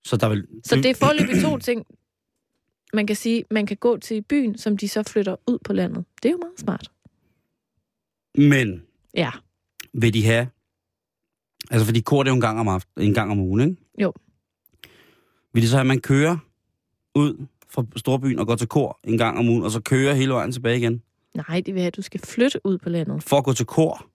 Så 0.05 0.17
der 0.17 0.30
vil... 0.30 0.47
Så 0.63 0.75
det 0.75 0.86
er 0.86 0.95
foreløbig 0.95 1.41
to 1.41 1.57
ting. 1.69 1.86
Man 2.93 3.07
kan 3.07 3.15
sige, 3.15 3.43
man 3.51 3.65
kan 3.65 3.77
gå 3.77 3.97
til 3.97 4.21
byen, 4.21 4.57
som 4.57 4.77
de 4.77 4.89
så 4.89 5.03
flytter 5.03 5.36
ud 5.47 5.59
på 5.65 5.73
landet. 5.73 6.05
Det 6.23 6.30
er 6.30 6.34
jo 6.34 6.38
meget 6.38 6.59
smart. 6.59 6.91
Men 8.36 8.84
Ja. 9.13 9.32
vil 9.93 10.13
de 10.13 10.25
have... 10.25 10.47
Altså, 11.72 11.86
fordi 11.86 12.01
kor 12.01 12.24
det 12.24 12.30
er 12.30 12.32
jo 12.32 12.36
en 12.36 12.41
gang 12.41 12.60
om, 12.60 12.68
aften, 12.68 13.03
en 13.03 13.14
gang 13.14 13.32
om 13.32 13.39
ugen, 13.39 13.70
ikke? 13.70 13.76
Jo. 14.01 14.14
Vil 15.53 15.64
de 15.64 15.68
så 15.68 15.76
have, 15.76 15.82
at 15.82 15.88
man 15.88 16.01
kører 16.01 16.38
ud 17.16 17.45
fra 17.70 17.86
storbyen 17.95 18.39
og 18.39 18.47
går 18.47 18.55
til 18.55 18.68
kor 18.68 18.99
en 19.03 19.18
gang 19.18 19.38
om 19.38 19.49
ugen, 19.49 19.64
og 19.64 19.72
så 19.72 19.82
kører 19.82 20.14
hele 20.14 20.34
vejen 20.34 20.51
tilbage 20.51 20.78
igen? 20.78 21.03
Nej, 21.34 21.62
det 21.66 21.74
vil 21.74 21.82
have, 21.82 21.88
at 21.88 21.97
du 21.97 22.01
skal 22.01 22.20
flytte 22.20 22.66
ud 22.66 22.78
på 22.78 22.89
landet. 22.89 23.24
For 23.24 23.38
at 23.38 23.43
gå 23.43 23.53
til 23.53 23.66
kor? 23.66 24.05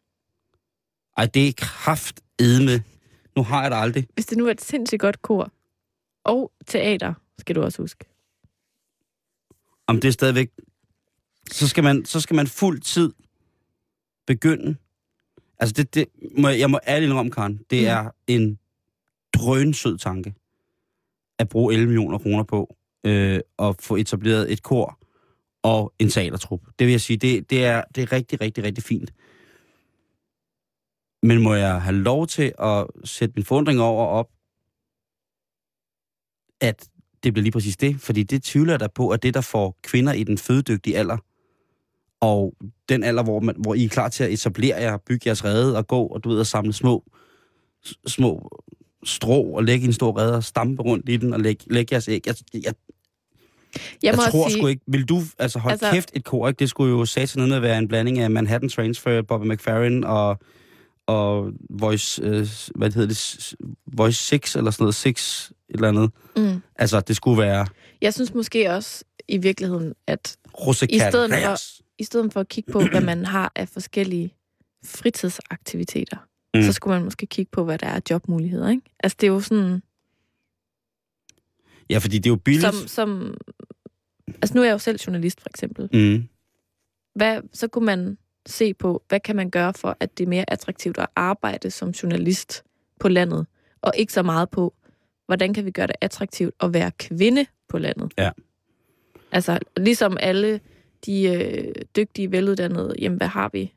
Ej, 1.16 1.26
det 1.26 1.48
er 1.48 1.52
kraft 1.56 2.20
med. 2.38 2.80
Nu 3.36 3.42
har 3.42 3.62
jeg 3.62 3.70
det 3.70 3.76
aldrig. 3.76 4.06
Hvis 4.14 4.26
det 4.26 4.38
nu 4.38 4.46
er 4.46 4.50
et 4.50 4.60
sindssygt 4.60 5.00
godt 5.00 5.22
kor 5.22 5.52
og 6.24 6.52
teater, 6.66 7.14
skal 7.38 7.54
du 7.54 7.62
også 7.62 7.82
huske. 7.82 8.04
Om 9.86 10.00
det 10.00 10.08
er 10.08 10.12
stadigvæk... 10.12 10.50
Så 11.50 11.68
skal 11.68 11.84
man, 11.84 12.04
så 12.04 12.20
skal 12.20 12.36
man 12.36 12.46
fuld 12.46 12.80
tid 12.80 13.12
begynde. 14.26 14.76
Altså, 15.58 15.72
det, 15.72 15.94
det 15.94 16.06
må, 16.38 16.48
jeg 16.48 16.70
må 16.70 16.78
ærligt 16.86 17.08
indrømme, 17.10 17.32
Karen. 17.32 17.60
Det 17.70 17.80
Mm. 17.82 17.86
er 17.88 18.10
en 18.26 18.58
drønsød 19.34 19.98
tanke 19.98 20.34
at 21.38 21.48
bruge 21.48 21.72
11 21.74 21.86
millioner 21.86 22.18
kroner 22.18 22.42
på 22.44 22.76
øh, 23.06 23.40
at 23.58 23.76
få 23.80 23.96
etableret 23.96 24.52
et 24.52 24.62
kor 24.62 24.98
og 25.62 25.92
en 25.98 26.08
teatertrup. 26.08 26.60
Det 26.78 26.86
vil 26.86 26.90
jeg 26.92 27.00
sige, 27.00 27.16
det, 27.16 27.50
det, 27.50 27.64
er, 27.64 27.82
det 27.94 28.02
er 28.02 28.12
rigtig, 28.12 28.40
rigtig, 28.40 28.64
rigtig 28.64 28.84
fint. 28.84 29.12
Men 31.22 31.42
må 31.42 31.54
jeg 31.54 31.82
have 31.82 31.96
lov 31.96 32.26
til 32.26 32.52
at 32.58 32.86
sætte 33.04 33.32
min 33.36 33.44
forundring 33.44 33.80
over 33.80 34.06
op, 34.06 34.30
at 36.60 36.88
det 37.22 37.32
bliver 37.32 37.42
lige 37.42 37.52
præcis 37.52 37.76
det? 37.76 38.00
Fordi 38.00 38.22
det 38.22 38.42
tvivler 38.42 38.76
da 38.76 38.86
på, 38.86 39.08
at 39.10 39.22
det, 39.22 39.34
der 39.34 39.40
får 39.40 39.78
kvinder 39.82 40.12
i 40.12 40.24
den 40.24 40.38
fødedygtige 40.38 40.98
alder, 40.98 41.18
og 42.24 42.54
den 42.88 43.04
alder, 43.04 43.22
hvor, 43.22 43.40
man, 43.40 43.54
hvor 43.58 43.74
I 43.74 43.84
er 43.84 43.88
klar 43.88 44.08
til 44.08 44.24
at 44.24 44.32
etablere 44.32 44.76
jer, 44.76 44.96
bygge 44.96 45.22
jeres 45.26 45.44
rede 45.44 45.76
og 45.76 45.86
gå, 45.86 46.06
og 46.06 46.24
du 46.24 46.28
ved, 46.28 46.40
at 46.40 46.46
samle 46.46 46.72
små, 46.72 47.04
små 48.06 48.48
strå 49.04 49.42
og 49.42 49.64
lægge 49.64 49.86
en 49.86 49.92
stor 49.92 50.18
rede 50.18 50.34
og 50.34 50.44
stampe 50.44 50.82
rundt 50.82 51.08
i 51.08 51.16
den 51.16 51.32
og 51.32 51.40
lægge, 51.40 51.64
lægge 51.72 51.92
jeres 51.92 52.08
æg. 52.08 52.26
Jeg, 52.26 52.34
jeg, 52.54 52.62
jeg, 52.64 52.74
jeg 54.02 54.14
må 54.16 54.22
tror 54.22 54.48
sige, 54.48 54.58
sgu 54.58 54.66
ikke... 54.66 54.82
Vil 54.86 55.04
du... 55.04 55.20
Altså, 55.38 55.58
hold 55.58 55.72
altså, 55.72 55.86
Altså- 55.86 55.96
kæft 55.96 56.10
et 56.14 56.24
kor, 56.24 56.48
ikke? 56.48 56.58
Det 56.58 56.68
skulle 56.68 56.90
jo 56.90 57.04
satan 57.04 57.52
at 57.52 57.62
være 57.62 57.78
en 57.78 57.88
blanding 57.88 58.18
af 58.18 58.30
Manhattan 58.30 58.68
Transfer, 58.68 59.22
Bobby 59.22 59.46
McFerrin 59.46 60.04
og, 60.04 60.38
og 61.06 61.50
Voice... 61.70 62.22
Øh, 62.22 62.48
hvad 62.74 62.90
hedder 62.92 63.08
det? 63.08 63.54
Voice 63.86 64.22
6 64.22 64.56
eller 64.56 64.70
sådan 64.70 64.82
noget. 64.82 64.94
6 64.94 65.52
et 65.68 65.74
eller 65.74 65.88
andet. 65.88 66.10
Mm. 66.36 66.62
Altså, 66.76 67.00
det 67.00 67.16
skulle 67.16 67.42
være 67.42 67.66
Jeg 68.02 68.14
synes 68.14 68.34
måske 68.34 68.70
også 68.70 69.04
i 69.28 69.38
virkeligheden, 69.38 69.94
at 70.06 70.36
Rosekat 70.66 70.96
I 70.96 70.98
stedet 70.98 71.30
for-. 71.30 71.83
I 71.98 72.04
stedet 72.04 72.32
for 72.32 72.40
at 72.40 72.48
kigge 72.48 72.72
på, 72.72 72.80
hvad 72.80 73.00
man 73.00 73.24
har 73.24 73.52
af 73.56 73.68
forskellige 73.68 74.34
fritidsaktiviteter, 74.84 76.16
Mm. 76.54 76.62
så 76.62 76.72
skulle 76.72 76.94
man 76.94 77.04
måske 77.04 77.26
kigge 77.26 77.50
på, 77.52 77.64
hvad 77.64 77.78
der 77.78 77.86
er 77.86 78.00
jobmuligheder, 78.10 78.68
ikke? 78.68 78.82
Altså, 79.00 79.16
det 79.20 79.26
er 79.26 79.30
jo 79.32 79.40
sådan, 79.40 79.82
Ja, 81.90 81.98
fordi 81.98 82.18
det 82.18 82.26
er 82.26 82.30
jo 82.30 82.36
billigt. 82.36 82.74
som, 82.74 82.88
som... 82.88 83.36
Altså, 84.28 84.54
nu 84.54 84.60
er 84.60 84.64
jeg 84.64 84.72
jo 84.72 84.78
selv 84.78 84.98
journalist, 85.06 85.40
for 85.40 85.48
eksempel. 85.48 85.88
Mm. 85.92 86.28
Hvad, 87.14 87.40
så 87.52 87.68
kunne 87.68 87.86
man 87.86 88.18
se 88.46 88.74
på, 88.74 89.02
hvad 89.08 89.20
kan 89.20 89.36
man 89.36 89.50
gøre 89.50 89.74
for, 89.74 89.96
at 90.00 90.18
det 90.18 90.24
er 90.24 90.28
mere 90.28 90.50
attraktivt 90.50 90.98
at 90.98 91.06
arbejde 91.16 91.70
som 91.70 91.88
journalist 91.90 92.64
på 93.00 93.08
landet, 93.08 93.46
og 93.80 93.92
ikke 93.96 94.12
så 94.12 94.22
meget 94.22 94.50
på, 94.50 94.74
hvordan 95.26 95.54
kan 95.54 95.64
vi 95.64 95.70
gøre 95.70 95.86
det 95.86 95.96
attraktivt 96.00 96.54
at 96.60 96.74
være 96.74 96.90
kvinde 96.98 97.46
på 97.68 97.78
landet. 97.78 98.12
Ja. 98.18 98.30
Altså, 99.32 99.58
ligesom 99.76 100.16
alle 100.20 100.60
de 101.06 101.22
øh, 101.22 101.74
dygtige, 101.96 102.32
veluddannede, 102.32 102.94
jamen, 102.98 103.16
hvad 103.16 103.26
har 103.26 103.50
vi? 103.52 103.72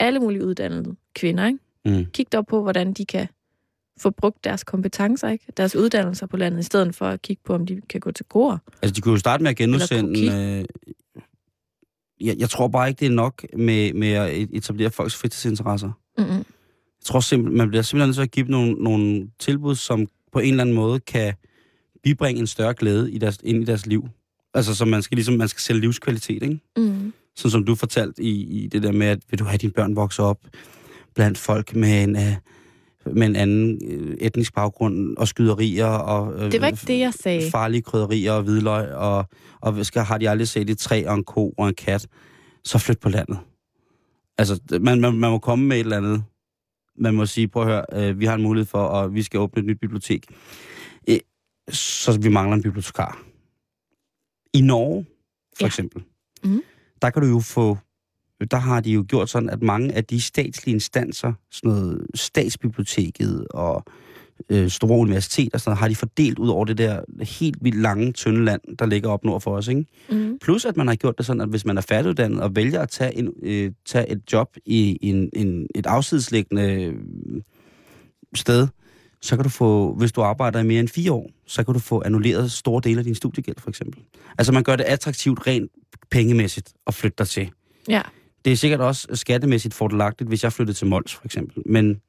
Alle 0.00 0.20
mulige 0.20 0.44
uddannede 0.44 0.96
kvinder, 1.14 1.46
ikke? 1.46 1.58
Mm. 1.84 2.06
Kig 2.12 2.32
dog 2.32 2.46
på, 2.46 2.62
hvordan 2.62 2.92
de 2.92 3.06
kan 3.06 3.28
få 3.98 4.10
brugt 4.10 4.44
deres 4.44 4.64
kompetencer, 4.64 5.28
ikke? 5.28 5.44
deres 5.56 5.76
uddannelser 5.76 6.26
på 6.26 6.36
landet, 6.36 6.60
i 6.60 6.62
stedet 6.62 6.94
for 6.94 7.06
at 7.06 7.22
kigge 7.22 7.42
på, 7.44 7.54
om 7.54 7.66
de 7.66 7.80
kan 7.88 8.00
gå 8.00 8.10
til 8.10 8.24
kor. 8.24 8.62
Altså, 8.82 8.94
de 8.94 9.00
kunne 9.00 9.12
jo 9.12 9.18
starte 9.18 9.42
med 9.42 9.50
at 9.50 9.56
genudsende... 9.56 10.20
Øh, 10.20 10.64
jeg, 12.20 12.36
jeg 12.38 12.50
tror 12.50 12.68
bare 12.68 12.88
ikke, 12.88 13.00
det 13.00 13.06
er 13.06 13.10
nok 13.10 13.46
med, 13.56 13.92
med 13.92 14.12
at 14.12 14.48
etablere 14.52 14.90
folks 14.90 15.16
fritidsinteresser. 15.16 15.90
Mm-mm. 16.18 16.30
Jeg 16.30 17.04
tror 17.04 17.20
simpelthen, 17.20 17.58
man 17.58 17.68
bliver 17.68 17.82
simpelthen 17.82 18.08
nødt 18.08 18.14
til 18.14 18.22
at 18.22 18.30
give 18.30 18.46
dem 18.46 18.50
nogle, 18.50 18.72
nogle 18.72 19.30
tilbud, 19.38 19.74
som 19.74 20.06
på 20.32 20.38
en 20.38 20.50
eller 20.50 20.60
anden 20.60 20.74
måde 20.74 21.00
kan 21.00 21.34
bibringe 22.02 22.40
en 22.40 22.46
større 22.46 22.74
glæde 22.74 23.12
i 23.12 23.18
deres, 23.18 23.38
ind 23.42 23.62
i 23.62 23.64
deres 23.64 23.86
liv. 23.86 24.08
Altså, 24.56 24.74
så 24.74 24.84
man 24.84 25.02
skal 25.02 25.16
ligesom, 25.16 25.34
man 25.34 25.48
skal 25.48 25.60
sælge 25.60 25.80
livskvalitet, 25.80 26.42
ikke? 26.42 26.60
Mm. 26.76 27.12
Sådan 27.36 27.50
som 27.50 27.64
du 27.64 27.74
fortalte 27.74 28.22
i, 28.22 28.62
i 28.64 28.66
det 28.66 28.82
der 28.82 28.92
med, 28.92 29.06
at 29.06 29.18
vil 29.30 29.38
du 29.38 29.44
have 29.44 29.58
dine 29.58 29.72
børn 29.72 29.96
vokse 29.96 30.22
op 30.22 30.38
blandt 31.14 31.38
folk 31.38 31.74
med 31.74 32.02
en, 32.02 32.16
øh, 32.16 32.32
med 33.14 33.26
en 33.26 33.36
anden 33.36 33.80
øh, 33.90 34.16
etnisk 34.20 34.54
baggrund 34.54 35.16
og 35.16 35.28
skyderier 35.28 35.86
og 35.86 36.44
øh, 36.44 36.52
Det 36.52 36.60
var 36.60 36.66
ikke 36.66 36.86
det, 36.86 36.98
jeg 36.98 37.14
sagde. 37.14 37.50
farlige 37.50 37.82
krydderier 37.82 38.32
og 38.32 38.42
hvidløg, 38.42 38.94
og, 38.94 39.24
og 39.60 39.86
skal, 39.86 40.02
har 40.02 40.18
de 40.18 40.30
aldrig 40.30 40.48
set 40.48 40.70
et 40.70 40.78
træ 40.78 41.04
og 41.06 41.14
en 41.14 41.24
ko 41.24 41.54
og 41.58 41.68
en 41.68 41.74
kat, 41.74 42.06
så 42.64 42.78
flyt 42.78 42.98
på 43.00 43.08
landet. 43.08 43.38
Altså, 44.38 44.60
man, 44.80 45.00
man, 45.00 45.14
man 45.14 45.30
må 45.30 45.38
komme 45.38 45.66
med 45.66 45.76
et 45.76 45.80
eller 45.80 45.96
andet. 45.96 46.24
Man 46.98 47.14
må 47.14 47.26
sige, 47.26 47.48
prøv 47.48 47.62
at 47.62 47.68
høre, 47.68 47.84
øh, 47.92 48.20
vi 48.20 48.24
har 48.24 48.34
en 48.34 48.42
mulighed 48.42 48.66
for, 48.66 48.88
at 48.88 49.14
vi 49.14 49.22
skal 49.22 49.40
åbne 49.40 49.60
et 49.60 49.66
nyt 49.66 49.80
bibliotek. 49.80 50.24
Øh, 51.10 51.18
så 51.72 52.18
vi 52.20 52.28
mangler 52.28 52.56
en 52.56 52.62
bibliotekar. 52.62 53.22
I 54.56 54.60
Norge, 54.60 55.06
for 55.56 55.62
Ja. 55.64 55.66
eksempel, 55.66 56.02
Mhm. 56.44 56.62
der 57.02 57.10
kan 57.10 57.22
du 57.22 57.28
jo 57.28 57.40
få 57.40 57.78
der 58.50 58.56
har 58.56 58.80
de 58.80 58.90
jo 58.92 59.04
gjort 59.08 59.30
sådan, 59.30 59.50
at 59.50 59.62
mange 59.62 59.92
af 59.94 60.04
de 60.04 60.20
statslige 60.20 60.74
instanser, 60.74 61.32
sådan 61.50 61.70
noget 61.70 62.06
statsbiblioteket 62.14 63.46
og 63.50 63.84
øh, 64.50 64.68
store 64.70 64.98
universiteter, 64.98 65.58
så 65.58 65.70
har 65.74 65.88
de 65.88 65.94
fordelt 65.94 66.38
ud 66.38 66.48
over 66.48 66.64
det 66.64 66.78
der 66.78 67.00
helt 67.22 67.56
vildt 67.60 67.80
lange, 67.82 68.12
tynde 68.12 68.44
land, 68.44 68.76
der 68.78 68.86
ligger 68.86 69.10
op 69.10 69.24
nord 69.24 69.40
for 69.40 69.56
os. 69.56 69.68
Ikke? 69.68 69.84
Mm. 70.10 70.38
Plus 70.38 70.64
at 70.64 70.76
man 70.76 70.86
har 70.88 70.94
gjort 70.94 71.18
det 71.18 71.26
sådan, 71.26 71.40
at 71.40 71.48
hvis 71.48 71.64
man 71.64 71.76
er 71.76 71.80
færdiguddannet 71.80 72.40
og 72.40 72.56
vælger 72.56 72.80
at 72.80 72.88
tage, 72.88 73.14
en, 73.18 73.32
øh, 73.42 73.72
tage 73.86 74.10
et 74.10 74.32
job 74.32 74.56
i 74.66 74.98
en, 75.00 75.30
en, 75.32 75.66
et 75.74 75.86
afsidesliggende 75.86 76.72
øh, 76.84 76.94
sted, 78.34 78.68
så 79.26 79.36
kan 79.36 79.42
du 79.42 79.48
få, 79.48 79.94
hvis 79.94 80.12
du 80.12 80.22
arbejder 80.22 80.60
i 80.60 80.64
mere 80.64 80.80
end 80.80 80.88
fire 80.88 81.12
år, 81.12 81.30
så 81.46 81.64
kan 81.64 81.74
du 81.74 81.80
få 81.80 82.02
annulleret 82.04 82.52
store 82.52 82.80
dele 82.84 82.98
af 82.98 83.04
din 83.04 83.14
studiegæld, 83.14 83.56
for 83.58 83.68
eksempel. 83.68 84.02
Altså 84.38 84.52
man 84.52 84.62
gør 84.62 84.76
det 84.76 84.84
attraktivt 84.84 85.46
rent 85.46 85.70
pengemæssigt 86.10 86.72
at 86.86 86.94
flytte 86.94 87.14
dig 87.18 87.28
til. 87.28 87.50
Ja. 87.88 88.02
Det 88.44 88.52
er 88.52 88.56
sikkert 88.56 88.80
også 88.80 89.08
skattemæssigt 89.12 89.74
fordelagtigt, 89.74 90.28
hvis 90.28 90.44
jeg 90.44 90.52
flyttede 90.52 90.78
til 90.78 90.86
Mols, 90.86 91.14
for 91.14 91.24
eksempel. 91.24 91.62
Men 91.66 92.00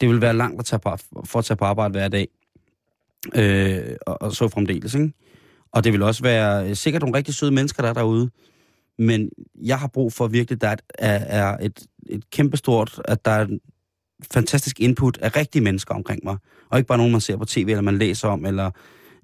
det 0.00 0.08
vil 0.08 0.20
være 0.20 0.34
langt 0.34 0.60
at 0.60 0.64
tage 0.64 0.80
på, 0.80 0.96
for 1.24 1.38
at 1.38 1.44
tage 1.44 1.56
på 1.56 1.64
arbejde 1.64 1.92
hver 1.92 2.08
dag. 2.08 2.28
Øh, 3.34 3.96
og, 4.06 4.22
og 4.22 4.32
så 4.32 4.48
fremdeles, 4.48 4.94
ikke? 4.94 5.12
Og 5.72 5.84
det 5.84 5.92
vil 5.92 6.02
også 6.02 6.22
være 6.22 6.68
øh, 6.68 6.76
sikkert 6.76 7.02
nogle 7.02 7.16
rigtig 7.16 7.34
søde 7.34 7.50
mennesker, 7.50 7.82
der 7.82 7.90
er 7.90 7.94
derude. 7.94 8.30
Men 8.98 9.30
jeg 9.62 9.78
har 9.78 9.88
brug 9.88 10.12
for 10.12 10.26
virkelig, 10.26 10.60
der 10.60 10.76
er, 10.98 11.18
er 11.18 11.56
et, 11.56 11.86
et 12.06 12.30
kæmpestort, 12.30 13.00
at 13.04 13.24
der 13.24 13.30
er 13.30 13.46
fantastisk 14.32 14.80
input 14.80 15.18
af 15.18 15.36
rigtige 15.36 15.62
mennesker 15.62 15.94
omkring 15.94 16.20
mig. 16.24 16.36
Og 16.70 16.78
ikke 16.78 16.88
bare 16.88 16.98
nogen, 16.98 17.12
man 17.12 17.20
ser 17.20 17.36
på 17.36 17.44
tv, 17.44 17.66
eller 17.68 17.80
man 17.80 17.98
læser 17.98 18.28
om, 18.28 18.46
eller, 18.46 18.70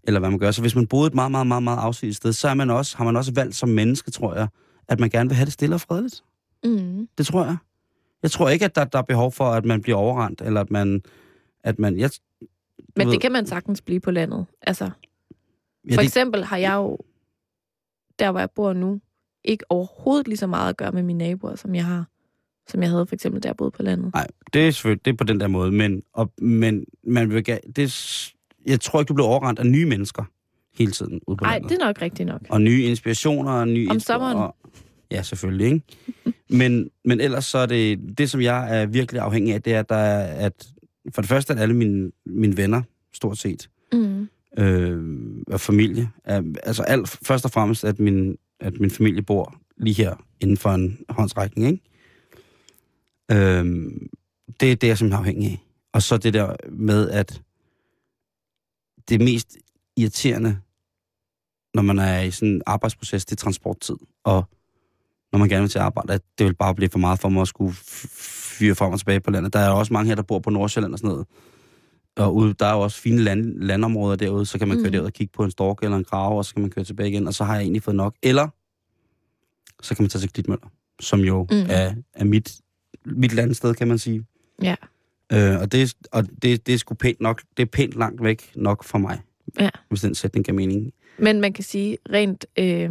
eller 0.03 0.21
hvad 0.21 0.31
man 0.31 0.39
gør. 0.39 0.51
Så 0.51 0.61
hvis 0.61 0.75
man 0.75 0.87
boede 0.87 1.07
et 1.07 1.15
meget, 1.15 1.31
meget, 1.31 1.47
meget, 1.47 1.63
meget 1.63 1.79
afsidigt 1.79 2.17
sted, 2.17 2.33
så 2.33 2.49
er 2.49 2.55
man 2.55 2.71
også, 2.71 2.97
har 2.97 3.05
man 3.05 3.17
også 3.17 3.33
valgt 3.35 3.55
som 3.57 3.69
menneske, 3.69 4.11
tror 4.11 4.35
jeg, 4.35 4.49
at 4.89 5.01
man 5.01 5.11
gerne 5.11 5.29
vil 5.31 5.37
have 5.37 5.45
det 5.45 5.53
stille 5.53 5.75
og 5.75 5.81
fredeligt. 5.81 6.25
Mm. 6.65 7.09
Det 7.19 7.27
tror 7.27 7.45
jeg. 7.45 7.57
Jeg 8.23 8.31
tror 8.31 8.49
ikke, 8.49 8.65
at 8.65 8.75
der, 8.75 8.85
der 8.85 8.99
er 8.99 9.03
behov 9.03 9.33
for, 9.33 9.45
at 9.45 9.65
man 9.65 9.83
bliver 9.83 9.99
overrendt, 9.99 10.41
eller 10.41 10.61
at 10.61 10.71
man... 10.71 11.03
At 11.65 11.79
man 11.79 11.99
jeg, 11.99 12.11
Men 12.97 13.07
ved- 13.07 13.13
det 13.13 13.21
kan 13.21 13.33
man 13.33 13.47
sagtens 13.47 13.81
blive 13.81 14.01
på 14.01 14.11
landet. 14.11 14.47
Altså, 14.63 14.85
ja, 14.85 15.95
for 15.95 16.01
det, 16.01 16.05
eksempel 16.05 16.45
har 16.45 16.57
jeg 16.57 16.75
jo, 16.75 16.99
der 18.19 18.31
hvor 18.31 18.41
jeg 18.41 18.51
bor 18.51 18.73
nu, 18.73 19.01
ikke 19.45 19.65
overhovedet 19.69 20.29
lige 20.29 20.37
så 20.37 20.47
meget 20.47 20.69
at 20.69 20.77
gøre 20.77 20.93
med 20.93 21.03
mine 21.03 21.19
naboer, 21.19 21.57
som 21.57 21.75
jeg 21.75 21.85
har, 21.85 22.07
som 22.69 22.83
jeg 22.83 22.91
havde 22.91 23.07
for 23.07 23.15
eksempel, 23.15 23.43
da 23.43 23.49
jeg 23.49 23.57
boede 23.57 23.71
på 23.71 23.83
landet. 23.83 24.15
Nej, 24.15 24.27
det 24.55 24.67
er 24.67 24.71
selvfølgelig 24.71 25.05
det 25.05 25.13
er 25.13 25.17
på 25.17 25.25
den 25.25 25.41
der 25.41 25.49
måde, 25.49 25.73
men, 25.73 26.03
og, 26.13 26.33
men 26.39 26.85
man 27.05 27.31
vil, 27.31 27.47
det, 27.77 28.33
jeg 28.67 28.81
tror 28.81 29.01
ikke, 29.01 29.09
du 29.09 29.15
bliver 29.15 29.29
overrendt 29.29 29.61
af 29.61 29.67
nye 29.67 29.87
mennesker 29.87 30.25
hele 30.75 30.93
tiden 30.93 31.21
ude 31.27 31.37
på 31.37 31.45
Nej, 31.45 31.59
det 31.59 31.73
er 31.73 31.87
nok 31.87 32.03
rigtigt 32.03 32.27
nok. 32.27 32.41
Og 32.49 32.61
nye 32.63 32.83
inspirationer 32.83 33.53
og 33.53 33.69
nye... 33.69 33.89
Om 33.91 34.01
sommeren? 34.01 34.37
Og, 34.37 34.57
ja, 35.11 35.23
selvfølgelig, 35.23 35.67
ikke? 35.67 35.83
men, 36.51 36.91
men 37.05 37.21
ellers 37.21 37.45
så 37.45 37.59
er 37.59 37.67
det... 37.67 38.01
Det, 38.19 38.31
som 38.31 38.41
jeg 38.41 38.81
er 38.81 38.87
virkelig 38.87 39.21
afhængig 39.23 39.55
af, 39.55 39.63
det 39.63 39.75
er, 39.75 39.81
at, 39.81 39.89
der 39.89 39.97
er, 39.97 40.47
at 40.47 40.69
for 41.15 41.23
det 41.23 41.29
første, 41.29 41.53
at 41.53 41.61
alle 41.61 41.77
mine, 41.77 42.11
mine 42.27 42.57
venner, 42.57 42.83
stort 43.13 43.39
set, 43.39 43.69
Mm. 43.93 44.29
øh, 44.59 45.01
og 45.47 45.61
familie. 45.61 46.11
Er, 46.25 46.43
altså 46.63 46.83
alt, 46.83 47.09
først 47.09 47.45
og 47.45 47.51
fremmest, 47.51 47.85
at 47.85 47.99
min, 47.99 48.37
at 48.61 48.81
min 48.81 48.91
familie 48.91 49.23
bor 49.23 49.55
lige 49.77 49.95
her 49.95 50.15
inden 50.41 50.57
for 50.57 50.71
en 50.71 50.99
håndsrækning, 51.09 51.69
ikke? 51.69 51.83
Øh, 53.33 53.91
det 54.61 54.73
er 54.73 54.77
det, 54.77 54.89
jeg 54.89 54.99
simpelthen 54.99 55.13
er 55.13 55.19
afhængig 55.19 55.51
af. 55.51 55.67
Og 55.93 56.03
så 56.03 56.17
det 56.17 56.35
der 56.35 56.57
med, 56.71 57.11
at 57.11 57.43
det 59.09 59.21
mest 59.21 59.57
irriterende, 59.97 60.59
når 61.75 61.83
man 61.83 61.99
er 61.99 62.21
i 62.21 62.31
sådan 62.31 62.49
en 62.49 62.63
arbejdsproces, 62.67 63.25
det 63.25 63.33
er 63.33 63.37
transporttid. 63.37 63.97
Og 64.25 64.45
når 65.33 65.39
man 65.39 65.49
gerne 65.49 65.61
vil 65.61 65.71
til 65.71 65.79
at 65.79 65.85
arbejde, 65.85 66.13
at 66.13 66.23
det 66.39 66.47
vil 66.47 66.55
bare 66.55 66.75
blive 66.75 66.89
for 66.91 66.99
meget 66.99 67.19
for 67.19 67.29
mig 67.29 67.43
at 67.43 67.49
skulle 67.49 67.75
fyre 68.59 68.75
frem 68.75 68.93
og 68.93 68.99
tilbage 68.99 69.21
på 69.21 69.31
landet. 69.31 69.53
Der 69.53 69.59
er 69.59 69.71
også 69.71 69.93
mange 69.93 70.09
her, 70.09 70.15
der 70.15 70.23
bor 70.23 70.39
på 70.39 70.51
Nordsjælland 70.51 70.93
og 70.93 70.99
sådan 70.99 71.11
noget. 71.11 71.27
Og 72.17 72.35
ude, 72.35 72.55
der 72.55 72.67
er 72.67 72.73
jo 72.73 72.81
også 72.81 73.01
fine 73.01 73.19
land, 73.19 73.61
landområder 73.63 74.17
derude, 74.17 74.47
så 74.47 74.59
kan 74.59 74.69
man 74.69 74.77
køre 74.77 74.87
Mm. 74.87 74.93
derud 74.93 75.07
og 75.07 75.13
kigge 75.13 75.33
på 75.33 75.45
en 75.45 75.51
stork 75.51 75.83
eller 75.83 75.97
en 75.97 76.05
grave, 76.05 76.37
og 76.37 76.45
så 76.45 76.55
kan 76.55 76.61
man 76.61 76.71
køre 76.71 76.85
tilbage 76.85 77.11
igen, 77.11 77.27
og 77.27 77.35
så 77.35 77.45
har 77.45 77.55
jeg 77.55 77.63
egentlig 77.63 77.83
fået 77.83 77.97
nok. 77.97 78.15
Eller, 78.23 78.49
så 79.83 79.95
kan 79.95 80.03
man 80.03 80.11
tage 80.11 80.21
til 80.21 80.33
Klitmøller, 80.33 80.69
som 81.01 81.21
jo 81.21 81.47
mm. 81.51 81.67
er, 81.69 81.95
er 82.15 82.25
mit, 82.25 82.61
mit 83.07 83.33
landsted, 83.33 83.75
kan 83.75 83.89
man 83.89 83.99
sige. 83.99 84.25
Ja. 84.63 84.75
Øh, 85.33 85.61
og 85.61 85.73
det, 85.73 85.83
er- 85.83 86.09
og 86.13 86.25
det, 86.43 86.67
det 86.67 86.75
er 86.75 86.79
sgu 86.79 86.95
pænt 86.95 87.21
nok, 87.21 87.43
det 87.57 87.63
er 87.63 87.67
pænt 87.67 87.95
langt 87.95 88.23
væk 88.25 88.53
nok 88.57 88.85
for 88.85 88.99
mig, 88.99 89.21
Ja. 89.61 89.71
hvis 89.89 90.01
den 90.01 90.15
sætning 90.15 90.45
giver 90.45 90.57
mening. 90.57 90.93
Men 91.19 91.41
man 91.41 91.53
kan 91.53 91.65
sige, 91.65 91.99
rent 92.13 92.47
øh, 92.59 92.91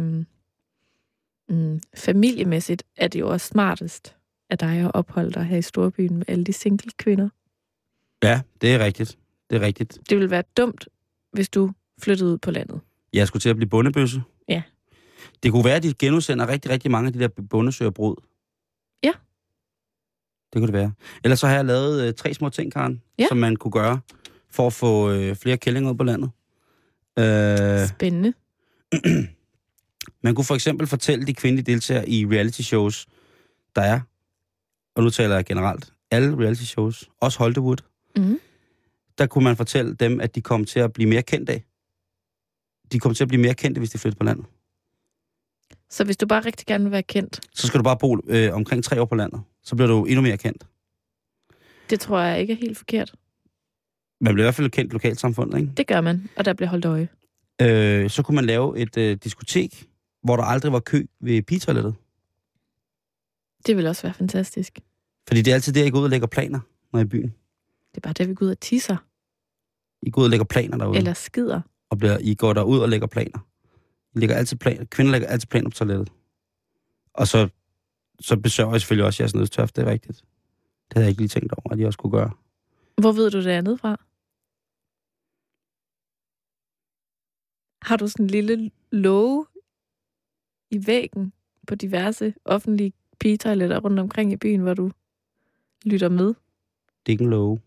mm, 1.48 1.80
familiemæssigt 1.96 2.82
er 2.96 3.08
det 3.08 3.20
jo 3.20 3.28
også 3.28 3.46
smartest 3.46 4.16
af 4.50 4.58
dig 4.58 4.78
at 4.78 4.90
opholde 4.94 5.30
dig 5.32 5.44
her 5.44 5.56
i 5.56 5.62
storbyen 5.62 6.16
med 6.16 6.24
alle 6.28 6.44
de 6.44 6.52
single 6.52 6.90
kvinder. 6.96 7.28
Ja, 8.22 8.40
det 8.60 8.74
er 8.74 8.78
rigtigt. 8.84 9.18
Det 9.50 9.56
er 9.56 9.60
rigtigt. 9.60 9.98
Det 10.10 10.16
ville 10.18 10.30
være 10.30 10.42
dumt, 10.56 10.88
hvis 11.32 11.48
du 11.48 11.70
flyttede 12.02 12.30
ud 12.32 12.38
på 12.38 12.50
landet. 12.50 12.80
Jeg 13.12 13.26
skulle 13.26 13.40
til 13.40 13.48
at 13.48 13.56
blive 13.56 13.68
bundebøsse. 13.68 14.22
Ja. 14.48 14.62
Det 15.42 15.52
kunne 15.52 15.64
være, 15.64 15.76
at 15.76 15.82
de 15.82 15.94
genudsender 15.94 16.48
rigtig, 16.48 16.70
rigtig 16.70 16.90
mange 16.90 17.06
af 17.06 17.12
de 17.12 17.18
der 17.18 17.28
bundesøgerbrud. 17.28 18.16
Ja. 19.04 19.12
Det 20.52 20.60
kunne 20.60 20.66
det 20.66 20.72
være. 20.72 20.92
Ellers 21.24 21.40
så 21.40 21.46
har 21.46 21.54
jeg 21.54 21.64
lavet 21.64 22.08
øh, 22.08 22.14
tre 22.14 22.34
små 22.34 22.48
ting, 22.48 22.72
Karen, 22.72 23.02
Ja. 23.18 23.26
som 23.28 23.36
man 23.38 23.56
kunne 23.56 23.72
gøre 23.72 24.00
for 24.50 24.66
at 24.66 24.72
få 24.72 25.10
øh, 25.10 25.36
flere 25.36 25.56
kællinger 25.56 25.90
ud 25.90 25.96
på 25.96 26.04
landet. 26.04 26.30
Øh, 27.18 27.88
Spændende. 27.88 28.32
man 30.24 30.34
kunne 30.34 30.44
for 30.44 30.54
eksempel 30.54 30.86
fortælle 30.86 31.26
de 31.26 31.34
kvindelige 31.34 31.72
deltagere 31.72 32.08
i 32.08 32.26
reality 32.26 32.60
shows, 32.60 33.06
der 33.76 33.82
er, 33.82 34.00
og 34.94 35.02
nu 35.02 35.10
taler 35.10 35.34
jeg 35.34 35.44
generelt, 35.44 35.92
alle 36.10 36.36
reality 36.36 36.62
shows, 36.62 37.10
også 37.20 37.38
Hollywood, 37.38 37.76
Mm. 38.16 38.40
der 39.18 39.26
kunne 39.26 39.44
man 39.44 39.56
fortælle 39.56 39.94
dem, 39.94 40.20
at 40.20 40.34
de 40.34 40.40
kom 40.40 40.64
til 40.64 40.80
at 40.80 40.92
blive 40.92 41.08
mere 41.08 41.22
kendte 41.22 41.52
af. 41.52 41.64
De 42.92 42.98
kommer 43.00 43.14
til 43.14 43.24
at 43.24 43.28
blive 43.28 43.42
mere 43.42 43.54
kendte, 43.54 43.78
hvis 43.78 43.90
de 43.90 43.98
flytter 43.98 44.18
på 44.18 44.24
landet. 44.24 44.46
Så 45.90 46.04
hvis 46.04 46.16
du 46.16 46.26
bare 46.26 46.40
rigtig 46.40 46.66
gerne 46.66 46.84
vil 46.84 46.90
være 46.90 47.02
kendt, 47.02 47.40
Så 47.54 47.66
skal 47.66 47.78
du 47.78 47.84
bare 47.84 47.96
bo 47.98 48.16
øh, 48.26 48.54
omkring 48.54 48.84
tre 48.84 49.00
år 49.00 49.04
på 49.04 49.14
landet. 49.14 49.40
Så 49.62 49.76
bliver 49.76 49.88
du 49.88 50.04
endnu 50.04 50.22
mere 50.22 50.36
kendt. 50.36 50.66
det 51.90 52.00
tror 52.00 52.20
jeg 52.20 52.40
ikke 52.40 52.52
er 52.52 52.56
helt 52.56 52.78
forkert. 52.78 53.14
Man 54.20 54.34
bliver 54.34 54.44
i 54.44 54.46
hvert 54.46 54.54
fald 54.54 54.70
kendt 54.70 54.92
lokalsamfundet, 54.92 55.58
ikke? 55.60 55.72
Det 55.76 55.86
gør 55.86 56.00
man, 56.00 56.28
og 56.36 56.44
der 56.44 56.52
bliver 56.52 56.68
holdt 56.68 56.84
øje. 56.84 57.08
Øh, 57.62 58.10
så 58.10 58.22
kunne 58.22 58.34
man 58.34 58.44
lave 58.44 58.78
et 58.78 58.96
øh, 58.96 59.16
diskotek, 59.24 59.88
hvor 60.22 60.36
der 60.36 60.42
aldrig 60.44 60.72
var 60.72 60.80
kø 60.80 61.06
ved 61.20 61.42
pigetoilettet. 61.42 61.94
Det 63.66 63.76
vil 63.76 63.86
også 63.86 64.02
være 64.02 64.14
fantastisk. 64.14 64.78
Fordi 65.28 65.42
det 65.42 65.50
er 65.50 65.54
altid 65.54 65.72
der, 65.72 65.84
I 65.84 65.90
går 65.90 65.98
ud 65.98 66.04
og 66.04 66.10
lægger 66.10 66.26
planer, 66.26 66.60
når 66.92 66.98
I 66.98 67.02
er 67.02 67.06
i 67.06 67.08
byen. 67.08 67.34
Det 67.90 67.96
er 67.96 68.00
bare 68.00 68.12
der, 68.12 68.26
vi 68.26 68.34
går 68.34 68.46
ud 68.46 68.50
og 68.50 68.60
tisser. 68.60 68.96
I 70.02 70.10
går 70.10 70.20
ud 70.20 70.26
og 70.26 70.30
lægger 70.30 70.44
planer 70.44 70.78
derude. 70.78 70.98
Eller 70.98 71.12
skider. 71.12 71.60
Og 71.90 71.98
bliver, 71.98 72.18
I 72.20 72.34
går 72.34 72.52
derud 72.52 72.78
og 72.78 72.88
lægger 72.88 73.06
planer. 73.06 73.38
Lægger 74.12 74.36
altid 74.36 74.56
planer. 74.56 74.84
Kvinder 74.84 75.12
lægger 75.12 75.28
altid 75.28 75.48
planer 75.48 75.70
på 75.70 75.74
toilettet. 75.74 76.12
Og 77.12 77.26
så, 77.26 77.48
så 78.20 78.36
besørger 78.36 78.72
jeg 78.72 78.80
selvfølgelig 78.80 79.06
også 79.06 79.22
jeres 79.22 79.34
nødstørft, 79.34 79.76
det 79.76 79.82
er 79.82 79.90
rigtigt. 79.90 80.16
Det 80.88 80.94
havde 80.94 81.04
jeg 81.04 81.10
ikke 81.10 81.20
lige 81.20 81.28
tænkt 81.28 81.52
over, 81.52 81.72
at 81.72 81.80
I 81.80 81.84
også 81.84 81.98
kunne 81.98 82.10
gøre. 82.10 82.30
Hvor 83.00 83.12
ved 83.12 83.30
du 83.30 83.38
det 83.38 83.50
andet 83.50 83.80
fra? 83.80 84.00
Har 87.82 87.96
du 87.96 88.08
sådan 88.08 88.24
en 88.24 88.30
lille 88.30 88.70
låge 88.90 89.46
i 90.70 90.86
væggen 90.86 91.32
på 91.66 91.74
diverse 91.74 92.34
offentlige 92.44 92.92
pigetoiletter 93.20 93.80
rundt 93.80 93.98
omkring 93.98 94.32
i 94.32 94.36
byen, 94.36 94.60
hvor 94.60 94.74
du 94.74 94.90
lytter 95.84 96.08
med? 96.08 96.26
Det 96.26 97.06
er 97.06 97.10
ikke 97.10 97.24
en 97.24 97.30
love. 97.30 97.60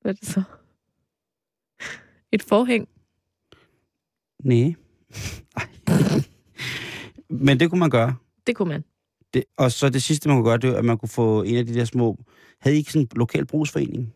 Hvad 0.00 0.12
er 0.12 0.16
det 0.16 0.28
så? 0.28 0.42
Et 2.32 2.42
forhæng? 2.42 2.88
Nej. 4.42 4.74
Ej. 5.56 5.68
Men 7.30 7.60
det 7.60 7.70
kunne 7.70 7.78
man 7.78 7.90
gøre. 7.90 8.16
Det 8.46 8.56
kunne 8.56 8.68
man. 8.68 8.84
Det, 9.34 9.44
og 9.56 9.72
så 9.72 9.88
det 9.88 10.02
sidste, 10.02 10.28
man 10.28 10.36
kunne 10.36 10.44
gøre, 10.50 10.58
det 10.58 10.70
var, 10.70 10.76
at 10.76 10.84
man 10.84 10.98
kunne 10.98 11.08
få 11.08 11.42
en 11.42 11.56
af 11.56 11.66
de 11.66 11.74
der 11.74 11.84
små... 11.84 12.16
Havde 12.60 12.76
I 12.76 12.78
ikke 12.78 12.92
sådan 12.92 13.02
en 13.02 13.08
lokal 13.18 13.46
brugsforening? 13.46 14.14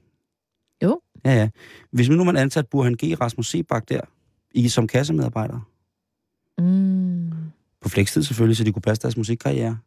Jo. 0.82 1.00
Ja, 1.24 1.32
ja. 1.34 1.48
Hvis 1.90 2.08
nu 2.08 2.24
man 2.24 2.36
ansat 2.36 2.66
Burhan 2.68 2.94
G. 2.94 3.20
Rasmus 3.20 3.46
Sebak 3.50 3.88
der, 3.88 4.00
I, 4.54 4.68
som 4.68 4.86
kassemedarbejder, 4.86 5.70
Mm. 6.58 7.30
på 7.80 7.88
flekstid 7.88 8.22
selvfølgelig, 8.22 8.56
så 8.56 8.64
de 8.64 8.72
kunne 8.72 8.82
passe 8.82 9.02
deres 9.02 9.16
musikkarriere. 9.16 9.78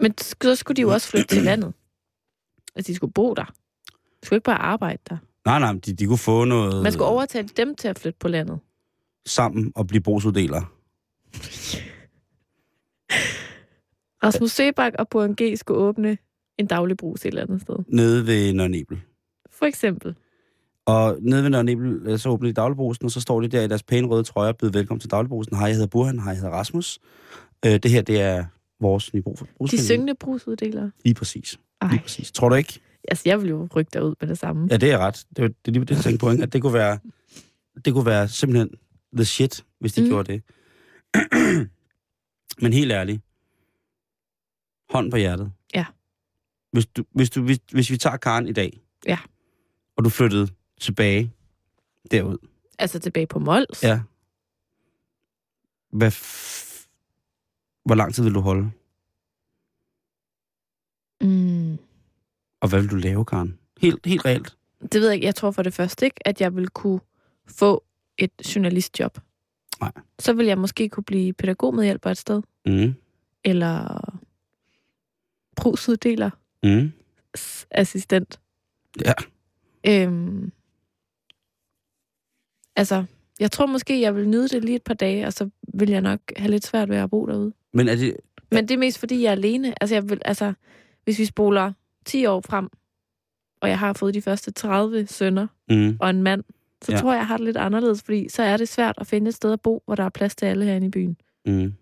Men 0.00 0.14
så 0.18 0.54
skulle 0.54 0.76
de 0.76 0.82
jo 0.82 0.88
også 0.92 1.08
flytte 1.08 1.26
til 1.34 1.42
landet. 1.42 1.72
Altså, 2.74 2.92
de 2.92 2.96
skulle 2.96 3.12
bo 3.12 3.34
der. 3.34 3.44
De 3.44 4.26
skulle 4.26 4.36
ikke 4.36 4.44
bare 4.44 4.58
arbejde 4.58 4.98
der. 5.10 5.16
Nej, 5.44 5.58
nej, 5.58 5.72
de, 5.72 5.92
de 5.92 6.06
kunne 6.06 6.18
få 6.18 6.44
noget 6.44 6.82
Man 6.82 6.92
skulle 6.92 7.06
overtale 7.08 7.48
dem 7.56 7.74
til 7.74 7.88
at 7.88 7.98
flytte 7.98 8.18
på 8.18 8.28
landet. 8.28 8.58
Sammen 9.26 9.72
og 9.74 9.86
blive 9.86 10.00
brugsuddelere. 10.00 10.64
Rasmus 14.24 14.50
Sebak 14.50 14.92
og 14.98 15.08
Burhan 15.08 15.34
G. 15.42 15.58
skulle 15.58 15.80
åbne 15.80 16.18
en 16.58 16.66
daglig 16.66 16.96
brus 16.96 17.20
et 17.20 17.26
eller 17.26 17.42
andet 17.42 17.60
sted. 17.60 17.76
Nede 17.88 18.26
ved 18.26 18.52
Nørnebel. 18.52 19.00
For 19.50 19.66
eksempel. 19.66 20.14
Og 20.86 21.16
nede 21.20 21.42
ved 21.42 21.50
Nørnebel, 21.50 22.00
øh, 22.04 22.18
så 22.18 22.28
åbner 22.28 22.48
de 22.48 22.52
dagligbrusen, 22.52 23.04
og 23.04 23.10
så 23.10 23.20
står 23.20 23.40
de 23.40 23.48
der 23.48 23.62
i 23.62 23.68
deres 23.68 23.82
pæne 23.82 24.06
røde 24.06 24.22
trøjer 24.22 24.48
og 24.52 24.56
byder 24.56 24.72
velkommen 24.72 25.00
til 25.00 25.10
dagligbrusen. 25.10 25.56
Hej, 25.56 25.66
jeg 25.66 25.74
hedder 25.74 25.86
Burhan. 25.88 26.18
Hej, 26.18 26.28
jeg 26.28 26.36
hedder 26.36 26.50
Rasmus. 26.54 26.98
Øh, 27.66 27.72
det 27.72 27.90
her, 27.90 28.02
det 28.02 28.20
er 28.20 28.44
vores 28.80 29.10
brug 29.24 29.38
for 29.38 29.44
De 29.44 29.50
brugsforening. 29.56 29.84
syngende 29.86 30.14
brusuddelere. 30.14 30.90
Lige 31.04 31.14
præcis. 31.14 31.58
Ej. 31.82 31.88
Lige 31.90 32.00
præcis. 32.02 32.32
Tror 32.32 32.48
du 32.48 32.54
ikke? 32.54 32.80
Altså, 33.08 33.22
jeg 33.26 33.40
vil 33.42 33.48
jo 33.48 33.68
rykke 33.76 33.90
derud 33.92 34.14
med 34.20 34.28
det 34.28 34.38
samme. 34.38 34.68
Ja, 34.70 34.76
det 34.76 34.92
er 34.92 34.98
ret. 34.98 35.24
Det 35.36 35.44
er, 35.44 35.48
det 35.48 35.56
er 35.68 35.72
lige 35.72 35.84
det, 35.84 35.90
jeg 35.90 35.98
tænkte 35.98 36.18
på, 36.24 36.28
at 36.42 36.52
det 36.52 36.62
kunne 36.62 36.74
være, 36.74 36.98
det 37.84 37.92
kunne 37.92 38.06
være 38.06 38.28
simpelthen 38.28 38.70
the 39.16 39.24
shit, 39.24 39.64
hvis 39.78 39.92
de 39.92 40.00
mm. 40.02 40.06
Gjorde 40.08 40.32
det. 40.32 40.42
Men 42.62 42.72
helt 42.72 42.92
ærligt, 42.92 43.22
hånd 44.90 45.10
på 45.10 45.16
hjertet. 45.16 45.52
Ja. 45.74 45.86
Hvis, 46.72 46.86
du, 46.86 47.04
hvis, 47.10 47.30
du, 47.30 47.42
hvis, 47.42 47.58
hvis 47.72 47.90
vi 47.90 47.96
tager 47.96 48.16
Karen 48.16 48.48
i 48.48 48.52
dag, 48.52 48.80
Ja. 49.06 49.18
og 49.96 50.04
du 50.04 50.08
flyttede 50.10 50.48
tilbage 50.80 51.32
derud, 52.10 52.38
Altså 52.78 52.98
tilbage 52.98 53.26
på 53.26 53.38
Mols. 53.38 53.82
ja. 53.82 54.00
Hvad 55.92 56.12
f- 56.12 56.86
hvor 57.84 57.94
lang 57.94 58.14
tid 58.14 58.24
vil 58.24 58.34
du 58.34 58.40
holde? 58.40 58.70
Mm. 61.20 61.78
Og 62.60 62.68
hvad 62.68 62.80
vil 62.80 62.90
du 62.90 62.96
lave, 62.96 63.24
Karen? 63.24 63.58
Helt, 63.80 64.06
helt 64.06 64.24
reelt. 64.24 64.56
Det 64.92 65.00
ved 65.00 65.08
jeg 65.08 65.14
ikke. 65.14 65.26
Jeg 65.26 65.34
tror 65.34 65.50
for 65.50 65.62
det 65.62 65.74
første 65.74 66.04
ikke, 66.06 66.28
at 66.28 66.40
jeg 66.40 66.56
vil 66.56 66.68
kunne 66.68 67.00
få 67.46 67.84
et 68.18 68.54
journalistjob. 68.56 69.18
Nej. 69.80 69.92
Så 70.18 70.32
vil 70.32 70.46
jeg 70.46 70.58
måske 70.58 70.88
kunne 70.88 71.04
blive 71.04 71.32
pædagogmedhjælper 71.32 72.10
et 72.10 72.18
sted. 72.18 72.42
Mm. 72.66 72.94
Eller 73.44 74.00
brugsuddeler 75.56 76.30
Mm. 76.62 76.92
assistent. 77.70 78.40
Ja. 79.04 79.12
Øhm, 79.88 80.52
altså, 82.76 83.04
jeg 83.40 83.52
tror 83.52 83.66
måske, 83.66 84.00
jeg 84.00 84.14
vil 84.16 84.28
nyde 84.28 84.48
det 84.48 84.64
lige 84.64 84.76
et 84.76 84.82
par 84.82 84.94
dage, 84.94 85.26
og 85.26 85.32
så 85.32 85.50
vil 85.74 85.90
jeg 85.90 86.00
nok 86.00 86.20
have 86.36 86.50
lidt 86.50 86.66
svært 86.66 86.88
ved 86.88 86.96
at 86.96 87.10
bo 87.10 87.26
derude. 87.26 87.52
Men 87.72 87.88
er 87.88 87.96
det... 87.96 88.16
Men 88.50 88.68
det 88.68 88.74
er 88.74 88.78
mest, 88.78 88.98
fordi 88.98 89.22
jeg 89.22 89.28
er 89.28 89.32
alene. 89.32 89.82
Altså, 89.82 89.94
jeg 89.94 90.08
vil, 90.08 90.20
altså 90.24 90.52
hvis 91.04 91.18
vi 91.18 91.24
spoler 91.24 91.72
10 92.04 92.26
år 92.26 92.40
frem, 92.40 92.68
og 93.60 93.68
jeg 93.68 93.78
har 93.78 93.92
fået 93.92 94.14
de 94.14 94.22
første 94.22 94.50
30 94.50 95.06
sønner 95.06 95.46
Mm. 95.70 95.96
og 96.00 96.10
en 96.10 96.22
mand, 96.22 96.44
så 96.86 96.92
Ja. 96.92 96.98
tror 96.98 97.12
jeg, 97.12 97.18
jeg 97.18 97.26
har 97.26 97.36
det 97.36 97.44
lidt 97.46 97.56
anderledes, 97.56 98.02
fordi 98.02 98.28
så 98.28 98.42
er 98.42 98.56
det 98.56 98.68
svært 98.68 98.94
at 98.98 99.06
finde 99.06 99.28
et 99.28 99.34
sted 99.34 99.52
at 99.52 99.60
bo, 99.60 99.82
hvor 99.86 99.94
der 99.94 100.02
er 100.04 100.08
plads 100.08 100.36
til 100.36 100.46
alle 100.46 100.64
herinde 100.64 100.86
i 100.86 100.90
byen. 100.90 101.16
Mm. 101.46 101.74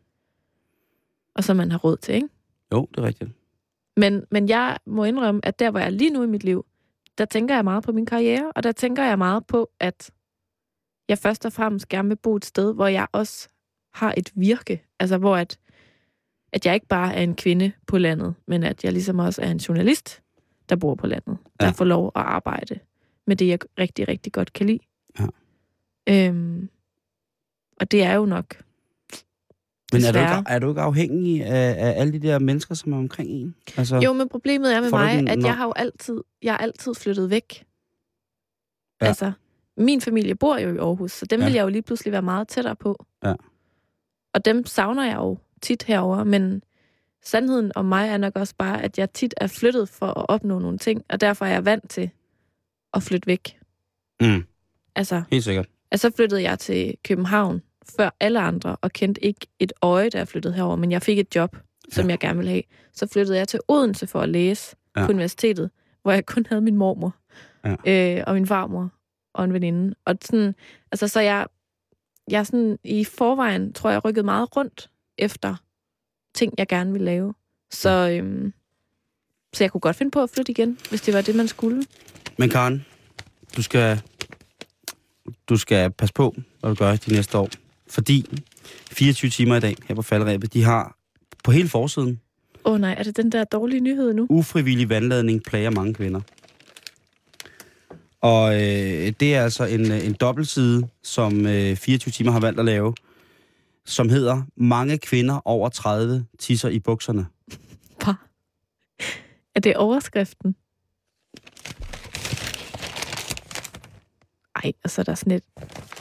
Og 1.35 1.45
som 1.45 1.57
man 1.57 1.71
har 1.71 1.79
råd 1.79 1.97
til, 1.97 2.15
ikke? 2.15 2.29
Jo, 2.73 2.89
det 2.95 2.99
er 2.99 3.07
rigtigt. 3.07 3.31
Men, 3.97 4.25
men 4.31 4.49
jeg 4.49 4.79
må 4.87 5.05
indrømme, 5.05 5.41
at 5.45 5.59
der, 5.59 5.71
hvor 5.71 5.79
jeg 5.81 5.87
er 5.87 5.91
lige 5.91 6.11
nu 6.11 6.23
i 6.23 6.27
mit 6.27 6.45
liv, 6.45 6.67
der 7.19 7.25
tænker 7.25 7.55
jeg 7.55 7.65
meget 7.65 7.85
på 7.85 7.93
min 7.93 8.07
karriere, 8.07 8.53
og 8.57 8.63
der 8.63 8.73
tænker 8.73 9.05
jeg 9.05 9.19
meget 9.19 9.47
på, 9.47 9.71
at 9.81 10.11
jeg 11.09 11.19
først 11.19 11.47
og 11.47 11.53
fremmest 11.53 11.89
gerne 11.89 12.09
vil 12.09 12.17
bo 12.17 12.37
et 12.37 12.45
sted, 12.45 12.75
hvor 12.75 12.87
jeg 12.87 13.07
også 13.13 13.49
har 13.95 14.15
et 14.17 14.31
virke. 14.35 14.85
Altså, 15.01 15.19
hvor 15.19 15.37
at, 15.37 15.59
at 16.53 16.67
jeg 16.67 16.75
ikke 16.75 16.87
bare 16.87 17.15
er 17.15 17.23
en 17.23 17.35
kvinde 17.37 17.73
på 17.87 17.99
landet, 17.99 18.35
men 18.47 18.63
at 18.63 18.85
jeg 18.85 18.93
ligesom 18.93 19.19
også 19.19 19.43
er 19.43 19.51
en 19.51 19.57
journalist, 19.57 20.23
der 20.69 20.77
bor 20.77 20.95
på 20.95 21.07
landet, 21.07 21.37
der 21.61 21.67
Ja. 21.67 21.73
får 21.73 21.85
lov 21.85 22.07
at 22.07 22.23
arbejde 22.23 22.79
med 23.27 23.37
det, 23.37 23.49
jeg 23.49 23.59
rigtig, 23.79 24.09
rigtig 24.09 24.33
godt 24.33 24.53
kan 24.53 24.67
lide. 24.67 24.79
Øhm, 26.09 26.69
og 27.81 27.91
det 27.91 28.03
er 28.03 28.15
jo 28.15 28.27
nok 28.27 28.57
Men 29.93 30.03
er 30.05 30.13
du, 30.13 30.19
ikke, 30.19 30.43
er 30.51 30.59
du 30.59 30.69
ikke 30.69 30.81
afhængig 30.81 31.45
af, 31.45 31.87
af 31.87 32.01
alle 32.01 32.13
de 32.13 32.19
der 32.29 32.39
mennesker, 32.39 32.75
som 32.75 32.93
er 32.93 32.97
omkring 32.97 33.31
en? 33.31 33.55
Altså, 33.77 33.97
Jo, 33.97 34.13
men 34.13 34.29
problemet 34.29 34.75
er 34.75 34.81
med 34.81 34.91
mig, 34.91 35.11
ikke 35.13 35.21
en- 35.23 35.29
at 35.29 35.45
jeg 35.45 35.57
har 35.57 35.65
jo 35.65 35.73
altid, 35.77 36.21
jeg 36.43 36.53
er 36.53 36.59
altid 36.59 36.95
flyttet 36.95 37.31
væk. 37.31 37.65
Ja. 39.03 39.07
Altså, 39.07 39.33
min 39.77 40.01
familie 40.01 40.35
bor 40.35 40.59
jo 40.59 40.75
i 40.75 40.79
Aarhus, 40.79 41.13
så 41.13 41.27
dem 41.27 41.41
ja. 41.41 41.47
vil 41.47 41.55
jeg 41.55 41.63
jo 41.63 41.69
lige 41.69 41.83
pludselig 41.83 42.13
være 42.13 42.23
meget 42.23 42.49
tættere 42.49 42.77
på. 42.77 43.05
Ja. 43.25 43.35
Og 44.35 44.45
dem 44.45 44.67
savner 44.67 45.05
jeg 45.05 45.17
jo 45.17 45.39
tit 45.63 45.83
herover, 45.83 46.25
men 46.25 46.63
sandheden 47.23 47.73
om 47.75 47.85
mig 47.85 48.09
er 48.09 48.17
nok 48.17 48.37
også 48.37 48.55
bare, 48.59 48.83
at 48.83 48.99
jeg 48.99 49.11
tit 49.13 49.35
er 49.37 49.47
flyttet 49.47 49.89
for 49.89 50.07
at 50.07 50.27
opnå 50.29 50.59
nogle 50.59 50.79
ting, 50.79 51.05
og 51.09 51.21
derfor 51.21 51.45
er 51.45 51.51
jeg 51.51 51.65
vant 51.65 51.91
til 51.91 52.11
at 52.95 53.03
flytte 53.03 53.27
væk. 53.27 53.59
Mm, 54.21 54.45
Altså, 54.97 55.23
helt 55.31 55.45
sikkert. 55.45 55.67
Altså 55.95 56.09
så 56.11 56.17
flyttede 56.17 56.43
jeg 56.43 56.59
til 56.59 56.95
København 57.05 57.63
før 57.97 58.11
alle 58.21 58.41
andre, 58.41 58.77
og 58.81 58.93
kendte 58.93 59.25
ikke 59.25 59.47
et 59.59 59.73
øje, 59.83 60.09
da 60.11 60.19
jeg 60.19 60.29
flyttede 60.29 60.55
herover, 60.55 60.77
men 60.77 60.93
jeg 60.93 61.03
fik 61.03 61.19
et 61.19 61.35
job, 61.37 61.57
som 61.93 62.03
Ja. 62.05 62.07
ja. 62.07 62.11
jeg 62.13 62.19
gerne 62.19 62.37
ville 62.37 62.51
have. 62.51 62.63
Så 62.93 63.07
flyttede 63.07 63.39
jeg 63.39 63.49
til 63.49 63.61
Odense 63.69 64.07
for 64.07 64.21
at 64.21 64.29
læse 64.29 64.77
Ja. 64.97 65.01
ja. 65.01 65.07
på 65.07 65.13
universitetet, 65.13 65.71
hvor 66.03 66.13
jeg 66.13 66.27
kun 66.27 66.47
havde 66.49 66.63
min 66.63 66.77
mormor, 66.77 67.15
Ja. 67.87 68.17
øh, 68.19 68.25
og 68.27 68.35
min 68.35 68.47
farmor, 68.47 68.91
og 69.35 69.45
en 69.45 69.53
veninde. 69.53 69.95
Og 70.07 70.15
sådan, 70.23 70.55
altså 70.93 71.09
så 71.09 71.21
jeg, 71.21 71.47
jeg 72.31 72.47
sådan 72.47 72.79
i 72.85 73.05
forvejen, 73.05 73.73
tror 73.73 73.91
jeg, 73.91 74.05
rykket 74.05 74.25
meget 74.25 74.57
rundt 74.57 74.91
efter 75.19 75.57
ting, 76.35 76.55
jeg 76.59 76.67
gerne 76.69 76.93
vil 76.93 77.03
lave. 77.03 77.35
Så, 77.71 77.91
øhm, 78.19 78.53
så 79.55 79.65
jeg 79.65 79.71
kunne 79.73 79.81
godt 79.81 79.97
finde 79.97 80.11
på 80.11 80.23
at 80.23 80.31
flytte 80.31 80.53
igen, 80.53 80.79
hvis 80.91 81.01
det 81.03 81.15
var 81.15 81.21
det, 81.21 81.35
man 81.35 81.49
skulle. 81.49 81.85
Men 82.39 82.51
Karen, 82.51 82.85
du 83.57 83.63
skal, 83.63 84.03
du 85.49 85.57
skal 85.57 85.91
passe 85.91 86.15
på, 86.15 86.35
hvad 86.61 86.71
du 86.71 86.75
gør 86.75 86.97
de 86.97 87.13
næste 87.13 87.39
år. 87.39 87.49
Fordi 87.89 88.43
24 88.91 89.31
timer 89.31 89.57
i 89.57 89.61
dag 89.61 89.77
her 89.89 89.95
på 89.95 90.03
faldrebet, 90.03 90.53
de 90.53 90.63
har 90.65 90.97
på 91.45 91.51
hele 91.51 91.69
forsiden, 91.69 92.21
Åh 92.67 92.73
oh, 92.73 92.81
nej, 92.81 92.95
er 92.99 93.03
det 93.03 93.17
den 93.17 93.33
der 93.33 93.45
dårlige 93.45 93.81
nyhed 93.81 94.15
nu? 94.15 94.27
ufrivillig 94.31 94.89
vandladning 94.89 95.43
plager 95.43 95.71
mange 95.71 95.95
kvinder. 95.95 96.21
Og 98.21 98.55
øh, 98.55 99.13
det 99.21 99.35
er 99.35 99.43
altså 99.43 99.65
en, 99.65 99.93
øh, 99.93 100.07
en 100.07 100.13
dobbeltside, 100.13 100.89
som 101.03 101.47
øh, 101.47 101.77
24 101.77 102.13
timer 102.13 102.33
har 102.33 102.41
valgt 102.41 102.59
at 102.59 102.65
lave, 102.65 102.95
som 103.85 104.09
hedder 104.09 104.43
Mange 104.57 104.99
kvinder 104.99 105.41
over 105.45 105.69
30 105.69 106.27
tisser 106.39 106.69
i 106.69 106.79
bukserne. 106.79 107.27
Bare. 108.05 108.17
Er 109.55 109.61
det 109.61 109.77
overskriften? 109.77 110.55
Ej, 114.65 114.73
og 114.85 114.91
så 114.91 115.01
er 115.01 115.05
der 115.05 115.15
sådan 115.15 115.33
et 115.33 115.43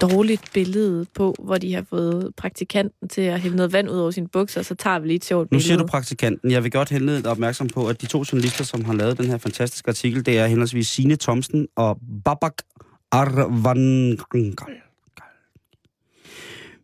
dårligt 0.01 0.41
billede 0.53 1.05
på, 1.16 1.36
hvor 1.39 1.57
de 1.57 1.74
har 1.74 1.86
fået 1.89 2.32
praktikanten 2.38 3.09
til 3.09 3.22
at 3.22 3.39
hælde 3.39 3.55
noget 3.55 3.74
vand 3.74 3.89
ud 3.89 3.97
over 3.97 4.11
sine 4.11 4.28
bukser, 4.28 4.61
og 4.61 4.66
så 4.66 4.76
tager 4.76 4.99
vi 4.99 5.07
lige 5.07 5.16
et 5.16 5.26
sjovt 5.26 5.45
Nu 5.45 5.49
billede. 5.49 5.64
siger 5.68 5.78
du 5.78 5.86
praktikanten. 5.88 6.51
Jeg 6.51 6.64
vil 6.64 6.72
godt 6.72 6.89
henlede 6.89 7.30
opmærksom 7.30 7.68
på, 7.68 7.88
at 7.88 8.01
de 8.01 8.05
to 8.05 8.24
journalister, 8.32 8.64
som 8.64 8.86
har 8.86 8.93
lavet 8.93 9.18
den 9.18 9.26
her 9.26 9.38
fantastiske 9.38 9.89
artikel, 9.89 10.26
det 10.26 10.38
er 10.39 10.47
henholdsvis 10.47 10.88
Signe 10.88 11.16
Thomsen 11.16 11.68
og 11.76 11.97
Babak 12.26 12.53
Arvangal. 13.11 14.55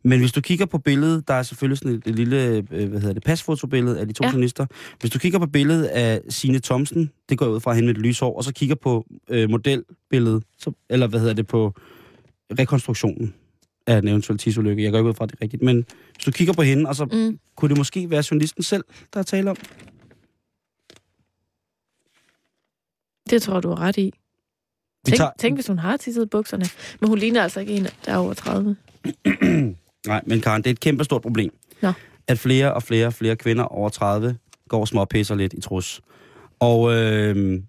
Men 0.04 0.20
hvis 0.20 0.32
du 0.32 0.42
kigger 0.42 0.66
på 0.66 0.78
billedet, 0.78 1.28
der 1.28 1.34
er 1.34 1.44
selvfølgelig 1.44 1.78
sådan 1.78 1.92
et, 1.92 2.04
et 2.08 2.16
lille, 2.16 2.66
øh, 2.72 2.90
hvad 2.90 3.00
hedder 3.00 3.14
det, 3.14 3.24
pasfotobillede 3.24 4.00
af 4.00 4.08
de 4.08 4.14
to 4.14 4.24
ja. 4.24 4.30
Journalister. 4.30 4.66
Hvis 5.00 5.12
du 5.12 5.20
kigger 5.20 5.40
på 5.40 5.48
billedet 5.48 5.86
af 5.86 6.22
Signe 6.30 6.60
Thomsen, 6.60 7.12
det 7.30 7.38
går 7.38 7.48
ud 7.48 7.60
fra 7.60 7.74
hende 7.74 7.88
med 7.88 7.96
et 7.96 8.02
lyshår, 8.02 8.38
og 8.38 8.44
så 8.44 8.54
kigger 8.54 8.76
på 8.76 9.06
øh, 9.30 9.50
modelbilledet, 9.50 10.44
så, 10.58 10.72
eller 10.90 11.08
hvad 11.08 11.20
hedder 11.20 11.34
det, 11.34 11.48
på 11.48 11.74
rekonstruktionen 12.60 13.34
af 13.88 13.98
en 13.98 14.08
eventuel 14.08 14.38
tidsulykke. 14.40 14.84
Jeg 14.84 14.92
går 14.92 14.98
ikke 15.00 15.10
ud 15.10 15.14
fra, 15.14 15.26
det 15.26 15.34
er 15.34 15.42
rigtigt. 15.42 15.64
Men 15.64 15.86
hvis 16.16 16.26
du 16.26 16.32
kigger 16.32 16.54
på 16.54 16.62
hende, 16.62 16.90
og 16.90 16.96
så 16.96 17.06
Mm. 17.06 17.40
kunne 17.56 17.70
det 17.70 17.78
måske 17.78 18.10
være 18.10 18.24
journalisten 18.32 18.64
selv, 18.64 18.84
der 19.14 19.20
er 19.20 19.24
tale 19.24 19.50
om? 19.50 19.58
Det 23.30 23.42
tror 23.42 23.60
du 23.60 23.70
har 23.70 23.80
ret 23.80 23.98
i. 23.98 24.14
Tænk, 25.06 25.18
tager- 25.18 25.32
tænk, 25.40 25.58
hvis 25.58 25.68
hun 25.68 25.80
har 25.80 25.98
tisset 25.98 26.30
bukserne. 26.30 26.66
Men 27.00 27.10
hun 27.10 27.18
ligner 27.20 27.44
altså 27.44 27.60
ikke 27.60 27.74
en, 27.74 27.84
der 28.06 28.12
er 28.14 28.18
over 28.18 28.34
30. 28.34 28.76
Nej, 30.08 30.22
men 30.26 30.42
Karen, 30.42 30.62
det 30.62 30.70
er 30.70 30.74
et 30.74 30.80
kæmpe 30.80 31.04
stort 31.04 31.22
problem. 31.22 31.52
Nå. 31.82 31.92
At 32.28 32.40
flere 32.40 32.74
og 32.74 32.84
flere 32.84 33.08
og 33.08 33.14
flere 33.14 33.36
kvinder 33.36 33.64
over 33.64 33.90
30 33.90 34.38
går 34.70 34.86
småpisser 34.86 35.36
lidt 35.36 35.54
i 35.54 35.62
trus. 35.62 36.02
Og 36.60 36.92
øh, 36.94 37.62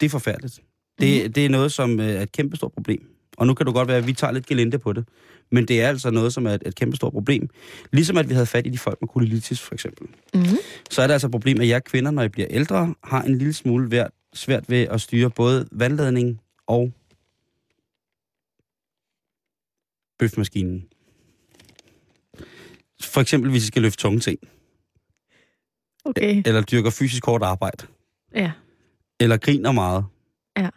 det 0.00 0.06
er 0.06 0.10
forfærdeligt. 0.10 0.60
Det, 1.00 1.22
Mhm. 1.24 1.32
det 1.32 1.44
er 1.44 1.48
noget, 1.48 1.72
som 1.72 2.00
øh, 2.00 2.06
er 2.08 2.20
et 2.22 2.32
kæmpe 2.32 2.56
stort 2.56 2.72
problem. 2.72 3.10
Og 3.36 3.46
nu 3.46 3.54
kan 3.54 3.66
det 3.66 3.74
godt 3.74 3.88
være, 3.88 3.96
at 3.96 4.06
vi 4.06 4.12
tager 4.12 4.32
lidt 4.32 4.46
gelinde 4.46 4.78
på 4.78 4.92
det. 4.92 5.08
Men 5.52 5.68
det 5.68 5.82
er 5.82 5.88
altså 5.88 6.10
noget, 6.10 6.32
som 6.32 6.46
er 6.46 6.50
et, 6.50 6.62
et 6.66 6.74
kæmpe 6.74 6.96
stort 6.96 7.12
problem. 7.12 7.48
Ligesom 7.92 8.16
at 8.16 8.28
vi 8.28 8.34
havde 8.34 8.46
fat 8.46 8.66
i 8.66 8.70
de 8.70 8.78
folk 8.78 8.98
med 9.00 9.08
kolilitis, 9.08 9.60
for 9.60 9.74
eksempel. 9.74 10.06
Mm-hmm. 10.34 10.56
Så 10.90 11.02
er 11.02 11.06
det 11.06 11.12
altså 11.14 11.26
et 11.26 11.30
problem, 11.30 11.60
at 11.60 11.68
jer 11.68 11.78
kvinder, 11.78 12.10
når 12.10 12.22
I 12.22 12.28
bliver 12.28 12.46
ældre, 12.50 12.94
har 13.04 13.22
en 13.22 13.38
lille 13.38 13.52
smule 13.52 13.90
værd, 13.90 14.10
svært 14.34 14.64
ved 14.70 14.82
at 14.82 15.00
styre 15.00 15.30
både 15.30 15.68
vandladning 15.72 16.40
og 16.66 16.92
bøfmaskinen. 20.18 20.88
For 23.02 23.20
eksempel, 23.20 23.50
hvis 23.50 23.64
I 23.64 23.66
skal 23.66 23.82
løfte 23.82 24.02
tunge 24.02 24.20
ting, 24.20 24.38
Okay. 26.04 26.42
eller 26.46 26.62
dyrker 26.62 26.90
fysisk 26.90 27.26
hårdt 27.26 27.44
arbejde, 27.44 27.86
Ja. 28.34 28.52
eller 29.20 29.36
griner 29.36 29.72
meget. 29.72 30.04
Ja. 30.56 30.70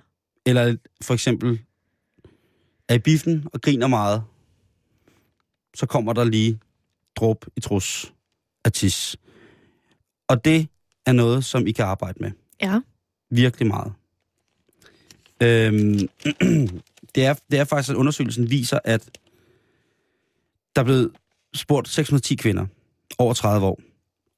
Eller 0.46 0.76
for 1.02 1.14
eksempel 1.14 1.60
er 2.88 2.94
i 2.94 3.00
biffen 3.00 3.48
og 3.54 3.62
griner 3.62 3.88
meget, 3.88 4.24
så 5.76 5.86
kommer 5.86 6.14
der 6.14 6.24
lige 6.24 6.60
dråb 7.16 7.46
i 7.56 7.60
trus 7.60 8.14
af 8.66 8.72
tis. 8.72 9.18
Og 10.28 10.46
det 10.46 10.68
er 11.06 11.12
noget, 11.12 11.46
som 11.46 11.68
I 11.68 11.72
kan 11.72 11.86
arbejde 11.86 12.20
med. 12.20 12.32
Ja. 12.62 12.80
Virkelig 13.30 13.68
meget. 13.68 13.94
Øhm, 15.44 15.94
det, 17.16 17.26
er, 17.26 17.34
det 17.52 17.60
er 17.60 17.64
faktisk, 17.64 17.90
at 17.90 17.96
undersøgelsen 17.96 18.50
viser, 18.50 18.80
at 18.84 19.18
der 20.76 20.82
er 20.82 20.86
blevet 20.86 21.12
spurgt 21.54 21.90
610 21.90 22.36
kvinder 22.36 22.66
over 23.18 23.34
30 23.34 23.68
år, 23.68 23.82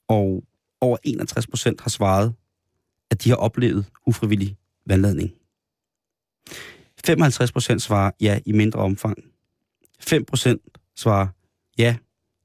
og 0.07 0.43
over 0.81 0.97
61 1.03 1.47
procent 1.47 1.81
har 1.81 1.89
svaret, 1.89 2.33
at 3.11 3.23
de 3.23 3.29
har 3.29 3.35
oplevet 3.35 3.85
ufrivillig 4.05 4.57
vandladning. 4.85 5.31
55 7.05 7.51
procent 7.51 7.81
svarer 7.81 8.11
ja 8.21 8.39
i 8.45 8.51
mindre 8.51 8.79
omfang. 8.79 9.17
5 9.99 10.25
procent 10.25 10.61
svarer 10.95 11.27
ja 11.77 11.97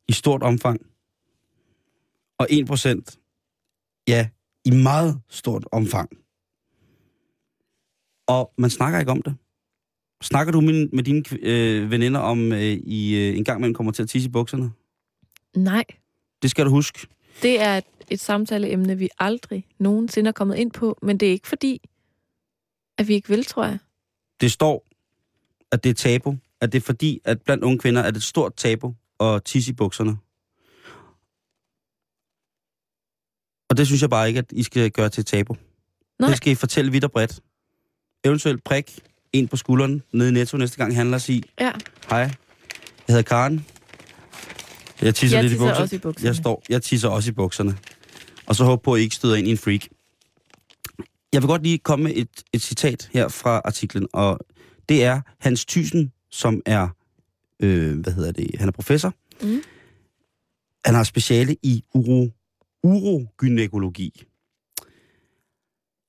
i 0.08 0.12
stort 0.12 0.42
omfang. 0.42 0.80
Og 2.38 2.46
1 2.50 2.66
procent 2.66 3.18
ja 4.08 4.28
i 4.64 4.70
meget 4.70 5.20
stort 5.28 5.64
omfang. 5.72 6.08
Og 8.26 8.52
man 8.58 8.70
snakker 8.70 8.98
ikke 8.98 9.12
om 9.12 9.22
det. 9.22 9.36
Snakker 10.22 10.52
du 10.52 10.60
med, 10.60 10.88
med 10.92 11.02
dine 11.04 11.22
øh, 11.42 11.90
veninder 11.90 12.20
om, 12.20 12.52
øh, 12.52 12.60
I 12.62 13.14
øh, 13.16 13.36
en 13.36 13.44
gang 13.44 13.58
imellem 13.58 13.74
kommer 13.74 13.92
til 13.92 14.02
at 14.02 14.08
tisse 14.08 14.28
i 14.28 14.32
bukserne? 14.32 14.72
Nej, 15.56 15.84
Det 16.42 16.50
skal 16.50 16.64
du 16.64 16.70
huske. 16.70 17.06
det 17.42 17.60
er 17.60 17.76
et, 17.78 17.84
et 18.10 18.20
samtaleemne, 18.20 18.98
vi 18.98 19.08
aldrig 19.18 19.66
nogensinde 19.78 20.28
er 20.28 20.32
kommet 20.32 20.56
ind 20.56 20.70
på, 20.70 20.98
men 21.02 21.18
det 21.20 21.28
er 21.28 21.32
ikke 21.32 21.48
fordi, 21.48 21.80
at 22.98 23.08
vi 23.08 23.14
ikke 23.14 23.28
vil, 23.28 23.44
tror 23.44 23.64
jeg. 23.64 23.78
Det 24.40 24.52
står, 24.52 24.86
at 25.72 25.84
det 25.84 25.90
er 25.90 25.94
tabu. 25.94 26.36
At 26.60 26.72
det 26.72 26.78
er 26.78 26.82
fordi, 26.82 27.20
at 27.24 27.42
blandt 27.42 27.64
unge 27.64 27.78
kvinder 27.78 28.02
er 28.02 28.10
det 28.10 28.16
et 28.16 28.22
stort 28.22 28.54
tabu 28.56 28.94
at 29.20 29.44
tisse 29.44 29.70
i 29.70 29.74
bukserne. 29.74 30.16
Og 33.70 33.76
det 33.76 33.86
synes 33.86 34.02
jeg 34.02 34.10
bare 34.10 34.28
ikke, 34.28 34.38
at 34.38 34.52
I 34.52 34.62
skal 34.62 34.90
gøre 34.90 35.08
til 35.08 35.24
tabu. 35.24 35.56
Nej. 36.18 36.28
Det 36.28 36.36
skal 36.36 36.52
I 36.52 36.54
fortælle 36.54 36.92
vidt 36.92 37.04
og 37.04 37.12
bredt. 37.12 37.40
Eventuelt 38.24 38.64
prik 38.64 38.98
en 39.38 39.48
på 39.48 39.56
skulderen 39.56 40.02
nede 40.12 40.28
i 40.28 40.32
Netto 40.32 40.56
næste 40.56 40.76
gang 40.76 40.92
I 40.92 40.94
handler 40.94 41.16
og 41.16 41.20
sige, 41.20 41.42
Ja, 41.60 41.72
hej, 42.10 42.18
jeg 42.18 42.30
hedder 43.08 43.22
Karen. 43.22 43.66
Jeg 45.02 45.14
tisser 45.14 45.36
Jeg 45.36 45.44
lidt 45.44 45.52
i 45.52 45.54
tisser 45.54 45.66
bukserne. 45.66 45.82
også 45.84 45.96
i 45.96 45.98
bukserne. 45.98 46.26
Jeg, 46.26 46.36
står, 46.36 46.62
jeg 46.68 46.82
tisser 46.82 47.08
også 47.08 47.30
i 47.30 47.32
bukserne. 47.32 47.76
Og 48.46 48.56
så 48.56 48.64
håber 48.64 48.82
på, 48.82 48.94
at 48.94 49.00
I 49.00 49.02
ikke 49.02 49.14
støder 49.16 49.36
ind 49.36 49.48
i 49.48 49.50
en 49.50 49.58
freak. 49.58 49.80
Jeg 51.32 51.42
vil 51.42 51.48
godt 51.48 51.62
lige 51.62 51.78
komme 51.78 52.02
med 52.04 52.12
et, 52.16 52.28
et 52.52 52.62
citat 52.62 53.10
her 53.12 53.28
fra 53.28 53.60
artiklen, 53.64 54.06
og 54.12 54.38
det 54.88 55.04
er 55.04 55.20
Hans 55.40 55.64
Thyssen, 55.64 56.12
som 56.30 56.62
er, 56.66 56.88
øh, 57.60 57.98
hvad 57.98 58.12
hedder 58.12 58.32
det, 58.32 58.50
han 58.58 58.68
er 58.68 58.72
professor. 58.72 59.14
Mm. 59.42 59.62
Han 60.84 60.94
har 60.94 61.04
speciale 61.04 61.56
i 61.62 61.84
uro, 61.94 62.28
urogynækologi. 62.82 64.22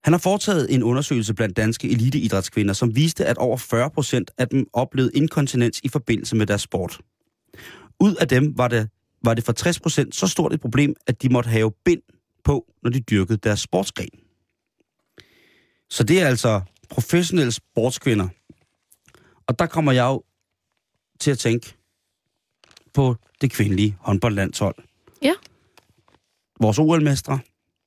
Han 0.08 0.14
har 0.14 0.18
foretaget 0.18 0.74
en 0.74 0.84
undersøgelse 0.84 1.34
blandt 1.34 1.58
danske 1.58 1.90
eliteidrætskvinder, 1.90 2.74
som 2.74 2.96
viste, 2.96 3.26
at 3.26 3.38
over 3.38 3.58
40 3.58 3.90
procent 3.90 4.32
af 4.38 4.48
dem 4.48 4.68
oplevede 4.74 5.12
inkontinens 5.16 5.80
i 5.84 5.90
forbindelse 5.90 6.36
med 6.36 6.46
deres 6.46 6.62
sport. 6.62 7.00
Ud 8.00 8.16
af 8.16 8.28
dem 8.28 8.58
var 8.58 8.68
det, 8.68 8.90
var 9.24 9.34
det 9.34 9.44
for 9.44 9.52
60 9.52 9.80
procent 9.80 10.16
så 10.16 10.28
stort 10.28 10.54
et 10.54 10.62
problem, 10.62 10.96
at 11.08 11.22
de 11.22 11.30
måtte 11.30 11.50
have 11.50 11.72
bind 11.86 12.02
på, 12.44 12.66
når 12.84 12.90
de 12.90 13.00
dyrkede 13.00 13.38
deres 13.38 13.60
sportsgren. 13.60 14.20
Så 15.90 16.04
det 16.04 16.22
er 16.22 16.28
altså 16.28 16.62
professionelle 16.90 17.52
sportskvinder. 17.52 18.28
Og 19.48 19.60
der 19.60 19.66
kommer 19.66 19.92
jeg 19.92 20.06
jo 20.06 20.24
til 21.20 21.32
at 21.32 21.40
tænke 21.40 21.76
på 22.94 23.16
det 23.42 23.52
kvindelige 23.52 23.98
håndboldlandshold. 24.00 24.76
Ja. 25.22 25.34
Vores 26.60 26.80
OL-mestre. 26.80 27.40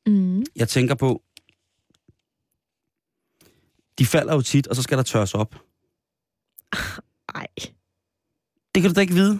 Mm. 0.06 0.44
Jeg 0.56 0.68
tænker 0.68 0.94
på, 0.94 1.22
de 4.00 4.06
falder 4.06 4.34
jo 4.34 4.40
tit, 4.40 4.66
og 4.66 4.76
så 4.76 4.82
skal 4.82 4.98
der 4.98 5.04
tørres 5.04 5.34
op. 5.34 5.54
Ej. 7.34 7.46
Det 8.74 8.82
kan 8.82 8.90
du 8.90 8.94
da 8.94 9.00
ikke 9.00 9.14
vide. 9.14 9.38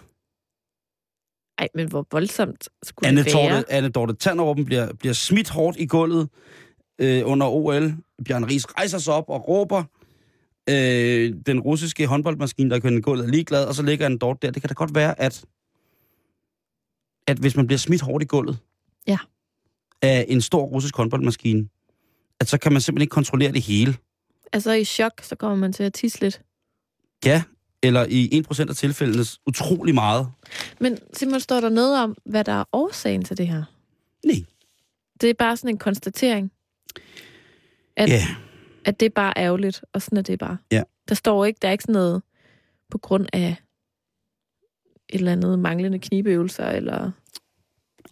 Ej, 1.59 1.69
men 1.75 1.89
hvor 1.89 2.07
voldsomt 2.13 2.69
skulle 2.83 3.09
Anne 3.09 3.25
det 3.25 3.35
være? 3.35 3.55
Dorte, 3.57 3.73
Anne 3.73 3.89
Dorte 3.89 4.15
Tanderupen 4.15 4.65
bliver, 4.65 4.93
bliver 4.95 5.13
smidt 5.13 5.51
hårdt 5.51 5.77
i 5.81 5.87
gulvet 5.87 6.29
øh, 6.99 7.23
under 7.25 7.47
OL. 7.47 7.95
Bjørn 8.25 8.45
Ries 8.45 8.77
rejser 8.77 8.99
sig 8.99 9.15
op 9.15 9.25
og 9.29 9.49
råber. 9.49 9.85
Øh, 10.71 11.35
den 11.47 11.61
russiske 11.61 12.07
håndboldmaskine, 12.07 12.71
der 12.71 12.79
kører 12.81 13.01
gulvet, 13.01 13.25
er 13.25 13.29
ligeglad, 13.29 13.65
og 13.67 13.75
så 13.75 13.83
ligger 13.83 14.07
Anne 14.07 14.19
Dorte 14.19 14.47
der. 14.47 14.53
Det 14.53 14.63
kan 14.63 14.69
da 14.69 14.75
godt 14.75 14.95
være, 14.95 15.21
at, 15.21 15.45
at 17.27 17.39
hvis 17.39 17.57
man 17.57 17.67
bliver 17.67 17.79
smidt 17.79 18.01
hårdt 18.03 18.23
i 18.23 18.27
gulvet 18.27 18.59
Ja. 19.07 19.19
af 20.03 20.25
en 20.29 20.41
stor 20.41 20.63
russisk 20.63 20.97
håndboldmaskine, 20.97 21.69
at 22.41 22.49
så 22.49 22.59
kan 22.59 22.73
man 22.73 22.81
simpelthen 22.81 23.03
ikke 23.03 23.13
kontrollere 23.13 23.53
det 23.53 23.63
hele. 23.63 23.97
Altså 24.53 24.73
i 24.73 24.85
chok, 24.85 25.13
så 25.23 25.37
kommer 25.37 25.57
man 25.57 25.73
til 25.73 25.83
at 25.83 25.93
tisse 25.93 26.21
lidt. 26.21 26.43
Ja, 27.25 27.43
eller 27.83 28.07
i 28.09 28.43
1% 28.53 28.69
af 28.69 28.77
tilfældene 28.77 29.25
utrolig 29.47 29.95
meget. 29.95 30.29
Men 30.81 30.99
Simon, 31.13 31.41
står 31.41 31.61
der 31.61 31.69
noget 31.69 31.99
om, 32.03 32.17
hvad 32.25 32.45
der 32.45 32.53
er 32.53 32.65
årsagen 32.73 33.25
til 33.25 33.39
det 33.39 33.49
her? 33.49 33.63
Nej. 34.27 34.37
Det 35.21 35.31
er 35.31 35.35
bare 35.35 35.57
sådan 35.57 35.71
en 35.71 35.79
konstatering, 35.79 36.53
at, 37.97 38.09
Ja, 38.09 38.27
at 38.85 39.01
det 39.01 39.07
er 39.07 39.11
bare 39.11 39.33
ærgerligt, 39.37 39.83
og 39.93 40.03
sådan 40.03 40.19
er 40.19 40.23
det 40.23 40.39
bare. 40.39 40.57
Ja. 40.73 40.83
Der 41.09 41.15
står 41.15 41.45
ikke, 41.45 41.59
der 41.63 41.69
er 41.69 41.73
ikke 41.73 41.83
sådan 41.83 41.93
noget 41.93 42.23
på 42.91 42.99
grund 42.99 43.27
af 43.33 43.57
et 45.09 45.19
eller 45.19 45.33
andet 45.33 45.59
manglende 45.59 45.99
knibeøvelser, 45.99 46.67
eller 46.67 47.11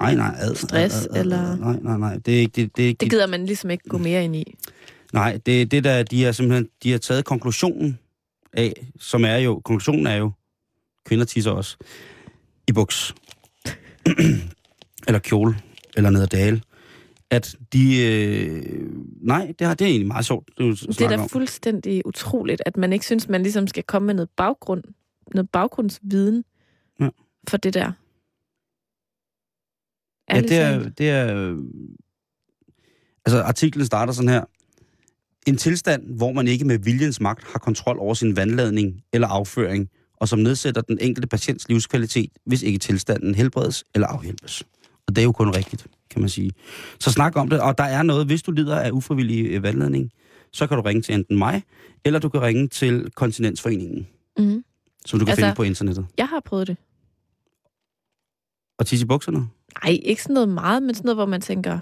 nej, 0.00 0.14
nej. 0.14 0.34
Ad, 0.38 0.54
Stress, 0.54 1.08
eller- 1.16 1.56
Nej, 1.56 1.76
nej, 1.82 1.96
nej. 1.98 2.16
Det 2.16 2.36
er 2.36 2.40
ikke 2.40 2.52
det, 2.62 2.76
det, 2.76 2.84
er 2.84 2.88
ikke 2.88 2.98
det 3.00 3.10
gider 3.10 3.26
man 3.26 3.46
ligesom 3.46 3.70
ikke 3.70 3.88
gå 3.88 3.98
mere 3.98 4.24
ind 4.24 4.36
i. 4.36 4.54
Nej, 5.12 5.40
det 5.46 5.62
er 5.62 5.66
det, 5.66 5.84
der 5.84 6.02
de 6.02 6.22
har 6.24 6.32
simpelthen 6.32 6.68
de 6.82 6.90
har 6.90 6.98
taget 6.98 7.24
konklusionen 7.24 7.98
af, 8.52 8.86
som 9.00 9.24
er 9.24 9.36
jo, 9.36 9.60
konklusionen 9.64 10.06
er 10.06 10.14
jo, 10.16 10.32
kvinder 11.06 11.24
tisser 11.24 11.50
også, 11.50 11.76
i 12.68 12.72
buks. 12.72 13.14
eller 15.06 15.18
kjole, 15.18 15.54
eller 15.96 16.10
ned 16.10 16.22
ad 16.22 16.26
dale. 16.26 16.62
At 17.30 17.56
de, 17.72 18.02
øh, 18.06 18.62
nej, 19.22 19.54
det, 19.58 19.66
har, 19.66 19.74
det 19.74 19.84
er 19.84 19.88
egentlig 19.88 20.06
meget 20.06 20.26
sjovt. 20.26 20.50
Det, 20.58 20.66
er, 20.66 20.86
Det 20.88 21.00
er 21.00 21.08
da 21.08 21.16
om. 21.22 21.28
fuldstændig 21.28 22.06
utroligt, 22.06 22.62
at 22.66 22.76
man 22.76 22.92
ikke 22.92 23.04
synes, 23.04 23.28
man 23.28 23.42
ligesom 23.42 23.66
skal 23.66 23.82
komme 23.82 24.06
med 24.06 24.14
noget 24.14 24.30
baggrund, 24.36 24.84
noget 25.34 25.50
baggrundsviden 25.50 26.44
Ja. 27.00 27.08
for 27.48 27.56
det 27.56 27.74
der. 27.74 27.92
Ja, 30.30 30.40
det 30.40 30.52
er, 30.58 30.88
det 30.88 31.10
er... 31.10 31.56
Altså, 33.26 33.42
artiklen 33.42 33.86
starter 33.86 34.12
sådan 34.12 34.28
her. 34.28 34.44
En 35.46 35.56
tilstand, 35.56 36.16
hvor 36.16 36.32
man 36.32 36.48
ikke 36.48 36.64
med 36.64 36.78
viljens 36.78 37.20
magt 37.20 37.44
har 37.52 37.58
kontrol 37.58 37.98
over 37.98 38.14
sin 38.14 38.36
vandladning 38.36 39.02
eller 39.12 39.28
afføring, 39.28 39.88
og 40.16 40.28
som 40.28 40.38
nedsætter 40.38 40.80
den 40.82 40.98
enkelte 41.00 41.28
patients 41.28 41.68
livskvalitet, 41.68 42.30
hvis 42.46 42.62
ikke 42.62 42.78
tilstanden 42.78 43.34
helbredes 43.34 43.84
eller 43.94 44.06
afhjælpes. 44.08 44.62
Og 45.06 45.16
det 45.16 45.22
er 45.22 45.24
jo 45.24 45.32
kun 45.32 45.56
rigtigt, 45.56 45.86
kan 46.10 46.20
man 46.20 46.28
sige. 46.30 46.52
Så 47.00 47.12
snak 47.12 47.36
om 47.36 47.48
det, 47.50 47.60
og 47.60 47.78
der 47.78 47.84
er 47.84 48.02
noget, 48.02 48.26
hvis 48.26 48.42
du 48.42 48.50
lider 48.50 48.80
af 48.80 48.90
ufrivillig 48.90 49.46
øh, 49.46 49.62
vandladning, 49.62 50.10
så 50.52 50.66
kan 50.66 50.76
du 50.76 50.82
ringe 50.82 51.02
til 51.02 51.14
enten 51.14 51.38
mig, 51.38 51.62
eller 52.04 52.18
du 52.18 52.28
kan 52.28 52.42
ringe 52.42 52.68
til 52.68 53.10
Kontinensforeningen, 53.14 54.06
Mhm. 54.38 54.64
som 55.06 55.18
du 55.18 55.24
kan 55.24 55.30
Altså- 55.30 55.44
finde 55.46 55.56
på 55.56 55.62
internettet. 55.62 56.06
Jeg 56.18 56.28
har 56.28 56.40
prøvet 56.44 56.66
det. 56.66 56.76
Og 58.78 58.86
tisse 58.86 59.04
i 59.04 59.06
bukserne. 59.06 59.38
Nej, 59.84 59.98
ikke 60.02 60.22
sådan 60.22 60.34
noget 60.34 60.48
meget, 60.48 60.82
men 60.82 60.94
sådan 60.94 61.06
noget, 61.06 61.16
hvor 61.16 61.26
man 61.26 61.40
tænker, 61.40 61.78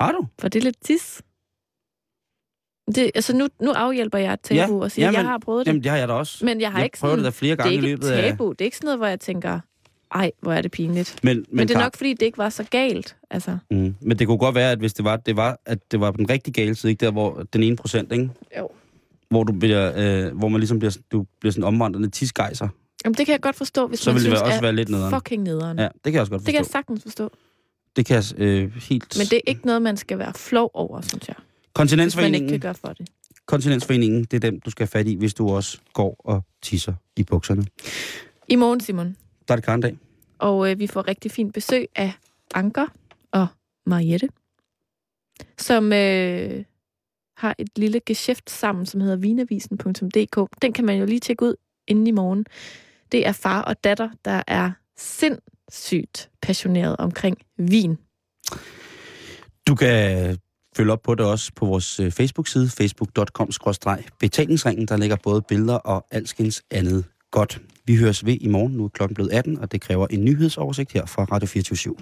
Har 0.00 0.12
du? 0.12 0.26
for 0.40 0.48
det 0.48 0.58
er 0.60 0.64
lidt 0.64 0.80
tis. 0.84 1.22
Det, 2.94 3.10
altså 3.14 3.36
nu, 3.36 3.48
nu 3.60 3.70
afhjælper 3.70 4.18
jeg 4.18 4.32
et 4.32 4.40
tabu 4.40 4.56
Ja, 4.78 4.84
og 4.84 4.90
siger, 4.90 5.06
jamen, 5.06 5.16
jeg 5.20 5.24
har 5.24 5.38
prøvet 5.38 5.66
det. 5.66 5.70
Jamen, 5.70 5.82
det 5.82 5.90
har 5.90 5.98
jeg 5.98 6.08
da 6.08 6.12
også. 6.12 6.44
men 6.44 6.60
jeg 6.60 6.70
har 6.72 6.78
jeg 6.78 6.84
ikke 6.86 6.98
prøvet 6.98 7.12
sådan, 7.12 7.24
det 7.24 7.32
da 7.34 7.38
flere 7.38 7.56
det 7.56 7.60
er 7.60 7.64
gange 7.64 7.72
i 7.72 7.76
ikke 7.76 7.88
løbet 7.88 8.08
et 8.08 8.12
af... 8.12 8.30
tabu. 8.30 8.52
Det 8.52 8.60
er 8.60 8.64
ikke 8.64 8.76
sådan 8.76 8.86
noget, 8.86 8.98
hvor 8.98 9.06
jeg 9.06 9.20
tænker, 9.20 9.60
ej, 10.14 10.30
hvor 10.40 10.52
er 10.52 10.62
det 10.62 10.70
pinligt. 10.70 11.18
Men, 11.22 11.36
men, 11.36 11.46
Men 11.50 11.68
det 11.68 11.76
er 11.76 11.80
nok, 11.80 11.96
fordi 11.96 12.10
det 12.14 12.22
ikke 12.22 12.38
var 12.38 12.48
så 12.48 12.64
galt. 12.70 13.16
Altså, 13.30 13.58
Mm. 13.70 13.94
Men 14.00 14.18
det 14.18 14.26
kunne 14.26 14.38
godt 14.38 14.54
være, 14.54 14.70
at 14.72 14.78
hvis 14.78 14.94
det 14.94 15.04
var, 15.04 15.16
det 15.16 15.36
var, 15.36 15.58
at 15.66 15.92
det 15.92 16.00
var 16.00 16.10
den 16.10 16.30
rigtig 16.30 16.54
gale 16.54 16.74
side, 16.74 16.92
ikke 16.92 17.04
der, 17.06 17.12
hvor 17.12 17.42
den 17.52 17.62
ene 17.62 17.76
procent, 17.76 18.12
ikke? 18.12 18.30
Jo. 18.58 18.68
Hvor, 19.28 19.44
du 19.44 19.52
bliver, 19.52 19.92
øh, 20.26 20.36
hvor 20.38 20.48
man 20.48 20.60
ligesom 20.60 20.78
bliver, 20.78 20.96
du 21.12 21.26
bliver 21.40 21.52
sådan 21.52 21.64
omvandrende 21.64 22.10
tidsgejser. 22.10 22.68
Jamen, 23.04 23.14
det 23.14 23.26
kan 23.26 23.32
jeg 23.32 23.40
godt 23.40 23.56
forstå, 23.56 23.86
hvis 23.86 24.00
Så 24.00 24.10
man 24.10 24.14
vil 24.14 24.22
det 24.24 24.30
synes, 24.38 24.42
også 24.42 24.60
være 24.60 24.72
lidt 24.72 24.88
nederen. 24.88 25.14
fucking 25.14 25.42
nederen. 25.42 25.78
Ja, 25.78 25.84
det 25.84 25.92
kan 26.04 26.12
jeg 26.12 26.20
også 26.20 26.30
godt 26.32 26.40
Det 26.40 26.46
kan 26.46 26.54
jeg 26.54 26.60
forstå. 26.64 26.72
sagtens 26.72 27.02
forstå. 27.02 27.30
Det 27.96 28.06
kan 28.06 28.16
jeg 28.16 28.24
øh, 28.38 28.72
helt... 28.76 29.18
Men 29.18 29.26
det 29.26 29.32
er 29.36 29.40
ikke 29.46 29.66
noget, 29.66 29.82
man 29.82 29.96
skal 29.96 30.18
være 30.18 30.32
flov 30.34 30.70
over, 30.74 31.00
synes 31.00 31.28
jeg. 31.28 31.36
Hvis 31.78 32.16
man 32.16 32.34
ikke 32.34 32.44
Kontinensforeningen, 32.44 32.50
kan 32.50 32.60
gøre 32.60 32.74
for 32.74 32.88
det. 32.88 33.08
Kontinensforeningen, 33.46 34.24
det 34.24 34.34
er 34.34 34.50
dem, 34.50 34.60
du 34.60 34.70
skal 34.70 34.86
have 34.86 34.90
fat 34.90 35.06
i, 35.06 35.14
hvis 35.14 35.34
du 35.34 35.50
også 35.50 35.78
går 35.92 36.16
og 36.18 36.42
tisser 36.62 36.94
i 37.16 37.22
bukserne. 37.22 37.66
I 38.48 38.56
morgen, 38.56 38.80
Simon. 38.80 39.16
Der 39.48 39.54
er 39.54 39.56
det 39.56 39.64
karndag. 39.64 39.96
Og 40.38 40.70
øh, 40.70 40.78
vi 40.78 40.86
får 40.86 41.08
rigtig 41.08 41.30
fint 41.30 41.54
besøg 41.54 41.86
af 41.96 42.12
Anker 42.54 42.86
og 43.32 43.46
Mariette, 43.86 44.28
som 45.58 45.92
øh, 45.92 46.64
har 47.36 47.54
et 47.58 47.68
lille 47.76 48.00
geschæft 48.00 48.50
sammen, 48.50 48.86
som 48.86 49.00
hedder 49.00 49.16
vinavisen.dk. 49.16 50.62
Den 50.62 50.72
kan 50.72 50.84
man 50.84 50.98
jo 50.98 51.06
lige 51.06 51.20
tjekke 51.20 51.44
ud 51.44 51.54
inden 51.88 52.06
i 52.06 52.10
morgen. 52.10 52.46
Det 53.12 53.26
er 53.26 53.32
far 53.32 53.62
og 53.62 53.84
datter, 53.84 54.10
der 54.24 54.42
er 54.46 54.70
sindssygt 54.96 56.30
passioneret 56.42 56.96
omkring 56.98 57.38
vin. 57.56 57.98
Du 59.66 59.74
kan 59.74 60.38
følge 60.76 60.92
op 60.92 61.02
på 61.02 61.14
det 61.14 61.26
også 61.26 61.52
på 61.56 61.66
vores 61.66 62.00
øh, 62.00 62.10
Facebook-side, 62.10 62.68
facebook.com-betalingsringen. 62.68 64.86
Der 64.86 64.96
ligger 64.96 65.16
både 65.22 65.42
billeder 65.48 65.74
og 65.74 66.06
alskens 66.10 66.62
andet 66.70 67.04
godt. 67.30 67.60
Vi 67.86 67.96
høres 67.96 68.26
ved 68.26 68.36
i 68.40 68.48
morgen. 68.48 68.72
Nu 68.72 68.84
er 68.84 68.88
klokken 68.88 69.14
blevet 69.14 69.32
18, 69.32 69.58
og 69.58 69.72
det 69.72 69.80
kræver 69.80 70.06
en 70.10 70.24
nyhedsoversigt 70.24 70.92
her 70.92 71.06
fra 71.06 71.24
Radio 71.24 71.46
24 71.46 71.94